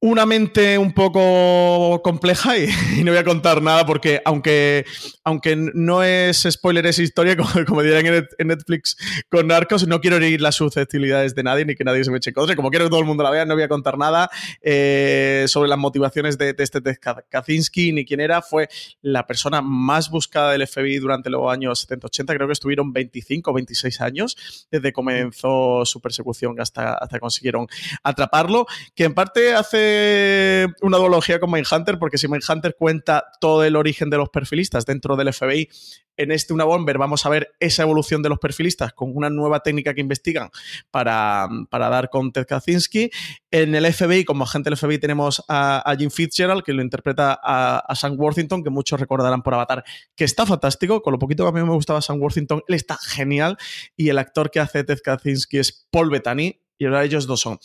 una 0.00 0.26
mente 0.26 0.78
un 0.78 0.92
poco 0.92 2.00
compleja 2.02 2.56
y, 2.56 2.68
no 3.02 3.10
voy 3.10 3.18
a 3.18 3.24
contar 3.24 3.60
nada 3.60 3.84
porque 3.84 4.22
aunque, 4.24 4.84
aunque 5.24 5.56
no 5.56 6.04
es 6.04 6.46
spoiler 6.48 6.86
esa 6.86 7.02
historia, 7.02 7.36
como, 7.36 7.50
como 7.66 7.82
dirán 7.82 8.06
en 8.06 8.46
Netflix 8.46 8.96
con 9.28 9.48
Narcos, 9.48 9.88
no 9.88 10.00
quiero 10.00 10.16
herir 10.16 10.40
las 10.40 10.54
susceptibilidades 10.54 11.34
de 11.34 11.42
nadie 11.42 11.64
ni 11.64 11.74
que 11.74 11.82
nadie 11.82 12.04
se 12.04 12.12
me 12.12 12.18
eche 12.18 12.32
contra. 12.32 12.54
Como 12.54 12.70
quiero 12.70 12.84
que 12.84 12.90
todo 12.90 13.00
el 13.00 13.06
mundo 13.06 13.24
la 13.24 13.30
vea, 13.30 13.44
no 13.44 13.54
voy 13.54 13.64
a 13.64 13.68
contar 13.68 13.98
nada 13.98 14.30
eh, 14.62 15.46
sobre 15.48 15.68
las 15.68 15.78
motivaciones 15.78 16.38
de, 16.38 16.54
este 16.56 16.80
Kaczynski 17.28 17.92
ni 17.92 18.04
quién 18.04 18.20
era. 18.20 18.40
Fue 18.40 18.68
la 19.02 19.26
persona 19.26 19.62
más 19.62 20.10
buscada 20.10 20.52
del 20.52 20.66
FBI 20.66 20.98
durante 20.98 21.28
los 21.28 21.50
años 21.50 21.88
70-80. 21.88 22.36
Creo 22.36 22.46
que 22.46 22.52
estuvieron 22.52 22.92
25 22.92 23.50
o 23.50 23.54
26 23.54 24.00
años 24.00 24.66
desde 24.70 24.92
comenzó 24.92 25.84
su 25.84 26.00
persecución 26.00 26.60
hasta, 26.60 26.94
hasta 26.94 27.18
consiguieron 27.18 27.66
atraparlo, 28.04 28.66
que 28.94 29.04
en 29.04 29.14
parte 29.14 29.54
hace 29.54 29.87
una 30.82 30.98
duología 30.98 31.40
con 31.40 31.50
Mindhunter, 31.50 31.98
porque 31.98 32.18
si 32.18 32.28
Mindhunter 32.28 32.76
cuenta 32.76 33.24
todo 33.40 33.64
el 33.64 33.76
origen 33.76 34.10
de 34.10 34.16
los 34.16 34.28
perfilistas 34.28 34.86
dentro 34.86 35.16
del 35.16 35.32
FBI, 35.32 35.68
en 36.18 36.32
este 36.32 36.52
Una 36.52 36.64
Bomber 36.64 36.98
vamos 36.98 37.24
a 37.24 37.28
ver 37.28 37.54
esa 37.60 37.82
evolución 37.82 38.22
de 38.22 38.28
los 38.28 38.38
perfilistas 38.38 38.92
con 38.92 39.12
una 39.14 39.30
nueva 39.30 39.60
técnica 39.60 39.94
que 39.94 40.00
investigan 40.00 40.50
para, 40.90 41.48
para 41.70 41.88
dar 41.88 42.10
con 42.10 42.32
Ted 42.32 42.46
Kaczynski. 42.46 43.10
En 43.50 43.74
el 43.74 43.90
FBI, 43.90 44.24
como 44.24 44.44
agente 44.44 44.68
del 44.68 44.76
FBI, 44.76 44.98
tenemos 44.98 45.42
a, 45.48 45.94
Jim 45.96 46.10
Fitzgerald, 46.10 46.64
que 46.64 46.72
lo 46.72 46.82
interpreta 46.82 47.38
a, 47.42 47.78
a, 47.78 47.94
Sam 47.94 48.16
Worthington, 48.18 48.62
que 48.62 48.70
muchos 48.70 49.00
recordarán 49.00 49.42
por 49.42 49.54
Avatar, 49.54 49.84
que 50.14 50.24
está 50.24 50.44
fantástico. 50.44 51.00
Con 51.02 51.12
lo 51.12 51.18
poquito 51.18 51.44
que 51.44 51.50
a 51.50 51.62
mí 51.62 51.66
me 51.66 51.74
gustaba 51.74 52.02
Sam 52.02 52.20
Worthington, 52.20 52.62
él 52.66 52.74
está 52.74 52.96
genial. 52.96 53.56
Y 53.96 54.08
el 54.08 54.18
actor 54.18 54.50
que 54.50 54.60
hace 54.60 54.84
Ted 54.84 54.98
Kaczynski 55.02 55.58
es 55.58 55.86
Paul 55.90 56.10
Bettany. 56.10 56.60
Y 56.80 56.84
ahora 56.84 57.04
ellos 57.04 57.26
dos 57.26 57.40
son 57.40 57.58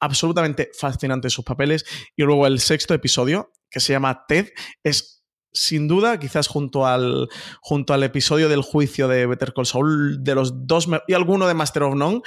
absolutamente 0.00 0.70
fascinantes 0.78 1.32
sus 1.32 1.44
papeles. 1.44 1.84
Y 2.16 2.22
luego 2.22 2.46
el 2.46 2.60
sexto 2.60 2.94
episodio, 2.94 3.52
que 3.70 3.80
se 3.80 3.92
llama 3.92 4.24
Ted, 4.26 4.48
es 4.82 5.16
sin 5.56 5.88
duda, 5.88 6.18
quizás 6.20 6.48
junto 6.48 6.86
al, 6.86 7.28
junto 7.60 7.94
al 7.94 8.02
episodio 8.02 8.48
del 8.48 8.60
juicio 8.60 9.08
de 9.08 9.26
Better 9.26 9.54
Call 9.54 9.66
Saul, 9.66 10.22
de 10.22 10.34
los 10.34 10.66
dos, 10.66 10.86
y 11.08 11.14
alguno 11.14 11.48
de 11.48 11.54
Master 11.54 11.84
of 11.84 11.94
None, 11.94 12.20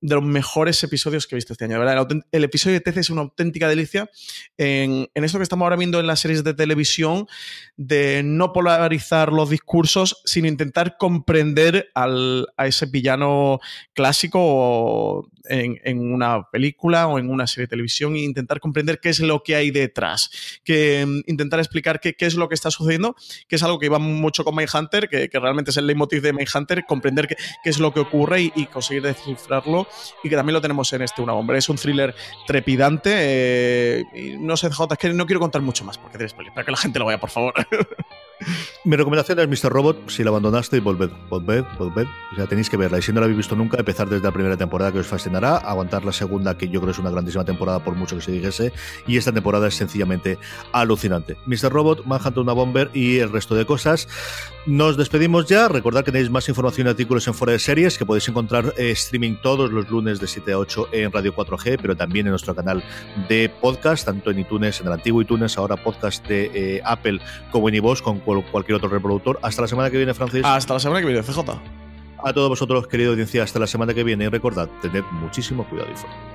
de 0.00 0.14
los 0.14 0.24
mejores 0.24 0.82
episodios 0.84 1.26
que 1.26 1.34
he 1.34 1.38
visto 1.38 1.54
este 1.54 1.64
año. 1.64 1.78
¿verdad? 1.78 2.06
El, 2.30 2.44
episodio 2.44 2.74
de 2.74 2.80
TC 2.80 2.98
es 2.98 3.10
una 3.10 3.22
auténtica 3.22 3.68
delicia 3.68 4.10
en, 4.58 5.08
en 5.14 5.24
esto 5.24 5.38
que 5.38 5.44
estamos 5.44 5.64
ahora 5.64 5.76
viendo 5.76 5.98
en 5.98 6.06
las 6.06 6.20
series 6.20 6.44
de 6.44 6.52
televisión, 6.52 7.26
de 7.76 8.22
no 8.22 8.52
polarizar 8.52 9.32
los 9.32 9.48
discursos, 9.48 10.20
sino 10.26 10.46
intentar 10.46 10.96
comprender 10.98 11.88
al, 11.94 12.46
a 12.58 12.66
ese 12.66 12.86
villano 12.86 13.60
clásico 13.94 15.30
en, 15.44 15.80
en, 15.84 16.12
una 16.12 16.50
película 16.50 17.06
o 17.06 17.18
en 17.18 17.30
una 17.30 17.46
serie 17.46 17.64
de 17.64 17.70
televisión 17.70 18.16
e 18.16 18.20
intentar 18.20 18.60
comprender 18.60 19.00
qué 19.00 19.08
es 19.08 19.20
lo 19.20 19.42
que 19.42 19.56
hay 19.56 19.70
detrás, 19.70 20.60
que 20.64 21.04
mm, 21.06 21.30
intentar 21.30 21.60
explicar 21.60 22.00
qué, 22.00 22.14
qué 22.14 22.26
es 22.26 22.34
lo 22.34 22.48
que 22.48 22.54
está 22.54 22.70
sucediendo, 22.70 23.16
que 23.48 23.56
es 23.56 23.62
algo 23.62 23.78
que 23.78 23.86
iba 23.86 23.98
mucho 23.98 24.44
con 24.44 24.54
Mindhunter, 24.54 25.08
que, 25.08 25.28
que 25.28 25.38
realmente 25.38 25.70
es 25.70 25.76
el 25.76 25.86
leitmotiv 25.86 26.22
de 26.22 26.32
Mindhunter, 26.32 26.84
comprender 26.86 27.28
qué, 27.28 27.36
qué 27.62 27.70
es 27.70 27.78
lo 27.78 27.92
que 27.92 28.00
ocurre 28.00 28.42
y, 28.42 28.52
y, 28.54 28.66
conseguir 28.66 29.02
descifrarlo, 29.02 29.86
y 30.22 30.28
que 30.28 30.36
también 30.36 30.54
lo 30.54 30.60
tenemos 30.60 30.92
en 30.92 31.02
este 31.02 31.22
Una 31.22 31.32
Bomba. 31.32 31.56
Es 31.56 31.68
un 31.68 31.76
thriller 31.76 32.14
trepidante, 32.46 33.10
eh, 33.14 34.04
y 34.14 34.36
no 34.38 34.56
sé, 34.56 34.70
J, 34.70 34.94
es 34.94 34.98
que 34.98 35.12
no 35.12 35.26
quiero 35.26 35.40
contar 35.40 35.62
mucho 35.62 35.84
más, 35.84 35.98
porque 35.98 36.18
para 36.54 36.64
que 36.64 36.70
la 36.70 36.76
gente 36.76 36.98
lo 36.98 37.06
vea, 37.06 37.18
por 37.18 37.30
favor. 37.30 37.54
Mi 38.84 38.96
recomendación 38.96 39.38
es 39.38 39.48
Mr. 39.48 39.70
Robot. 39.70 40.10
Si 40.10 40.22
la 40.22 40.30
abandonaste, 40.30 40.80
volved, 40.80 41.10
volved, 41.28 41.64
volved. 41.78 42.06
O 42.32 42.36
sea, 42.36 42.46
tenéis 42.46 42.70
que 42.70 42.76
verla. 42.76 42.98
Y 42.98 43.02
si 43.02 43.12
no 43.12 43.20
la 43.20 43.24
habéis 43.24 43.38
visto 43.38 43.56
nunca, 43.56 43.78
empezar 43.78 44.08
desde 44.08 44.24
la 44.24 44.32
primera 44.32 44.56
temporada 44.56 44.92
que 44.92 44.98
os 44.98 45.06
fascinará, 45.06 45.56
aguantar 45.56 46.04
la 46.04 46.12
segunda, 46.12 46.56
que 46.56 46.68
yo 46.68 46.80
creo 46.80 46.92
es 46.92 46.98
una 46.98 47.10
grandísima 47.10 47.44
temporada 47.44 47.82
por 47.82 47.94
mucho 47.94 48.16
que 48.16 48.22
se 48.22 48.32
dijese. 48.32 48.72
Y 49.06 49.16
esta 49.16 49.32
temporada 49.32 49.68
es 49.68 49.74
sencillamente 49.74 50.38
alucinante. 50.72 51.36
Mr. 51.46 51.70
Robot, 51.70 52.04
Manhunt 52.06 52.38
una 52.38 52.52
Bomber 52.52 52.90
y 52.92 53.18
el 53.18 53.30
resto 53.30 53.54
de 53.54 53.66
cosas. 53.66 54.08
Nos 54.66 54.96
despedimos 54.96 55.44
ya. 55.44 55.68
Recordad 55.68 56.04
que 56.04 56.10
tenéis 56.10 56.30
más 56.30 56.48
información 56.48 56.86
y 56.86 56.90
artículos 56.90 57.26
en 57.28 57.34
Fuera 57.34 57.52
de 57.52 57.58
Series 57.58 57.98
que 57.98 58.06
podéis 58.06 58.26
encontrar 58.28 58.72
eh, 58.78 58.92
streaming 58.92 59.36
todos 59.42 59.70
los 59.70 59.90
lunes 59.90 60.20
de 60.20 60.26
7 60.26 60.52
a 60.52 60.58
8 60.58 60.88
en 60.92 61.12
Radio 61.12 61.34
4G, 61.34 61.78
pero 61.82 61.94
también 61.94 62.26
en 62.26 62.30
nuestro 62.30 62.54
canal 62.54 62.82
de 63.28 63.50
podcast, 63.60 64.06
tanto 64.06 64.30
en 64.30 64.38
iTunes, 64.38 64.80
en 64.80 64.86
el 64.86 64.94
antiguo 64.94 65.20
iTunes, 65.20 65.58
ahora 65.58 65.76
podcast 65.76 66.26
de 66.26 66.50
eh, 66.54 66.82
Apple 66.82 67.20
como 67.50 67.68
en 67.68 67.74
iVoox, 67.74 68.00
con 68.00 68.20
cualquier 68.20 68.76
otro 68.76 68.88
reproductor. 68.88 69.38
Hasta 69.42 69.60
la 69.60 69.68
semana 69.68 69.90
que 69.90 69.98
viene, 69.98 70.14
Francis. 70.14 70.42
Hasta 70.42 70.72
la 70.72 70.80
semana 70.80 71.00
que 71.00 71.06
viene, 71.08 71.22
CJ. 71.22 71.40
A 72.24 72.32
todos 72.32 72.48
vosotros, 72.48 72.86
querido 72.86 73.10
audiencia, 73.10 73.42
hasta 73.42 73.58
la 73.58 73.66
semana 73.66 73.92
que 73.92 74.02
viene 74.02 74.24
y 74.24 74.28
recordad, 74.28 74.70
tened 74.80 75.04
muchísimo 75.12 75.68
cuidado 75.68 75.90
y 75.92 75.96
fuera. 75.96 76.33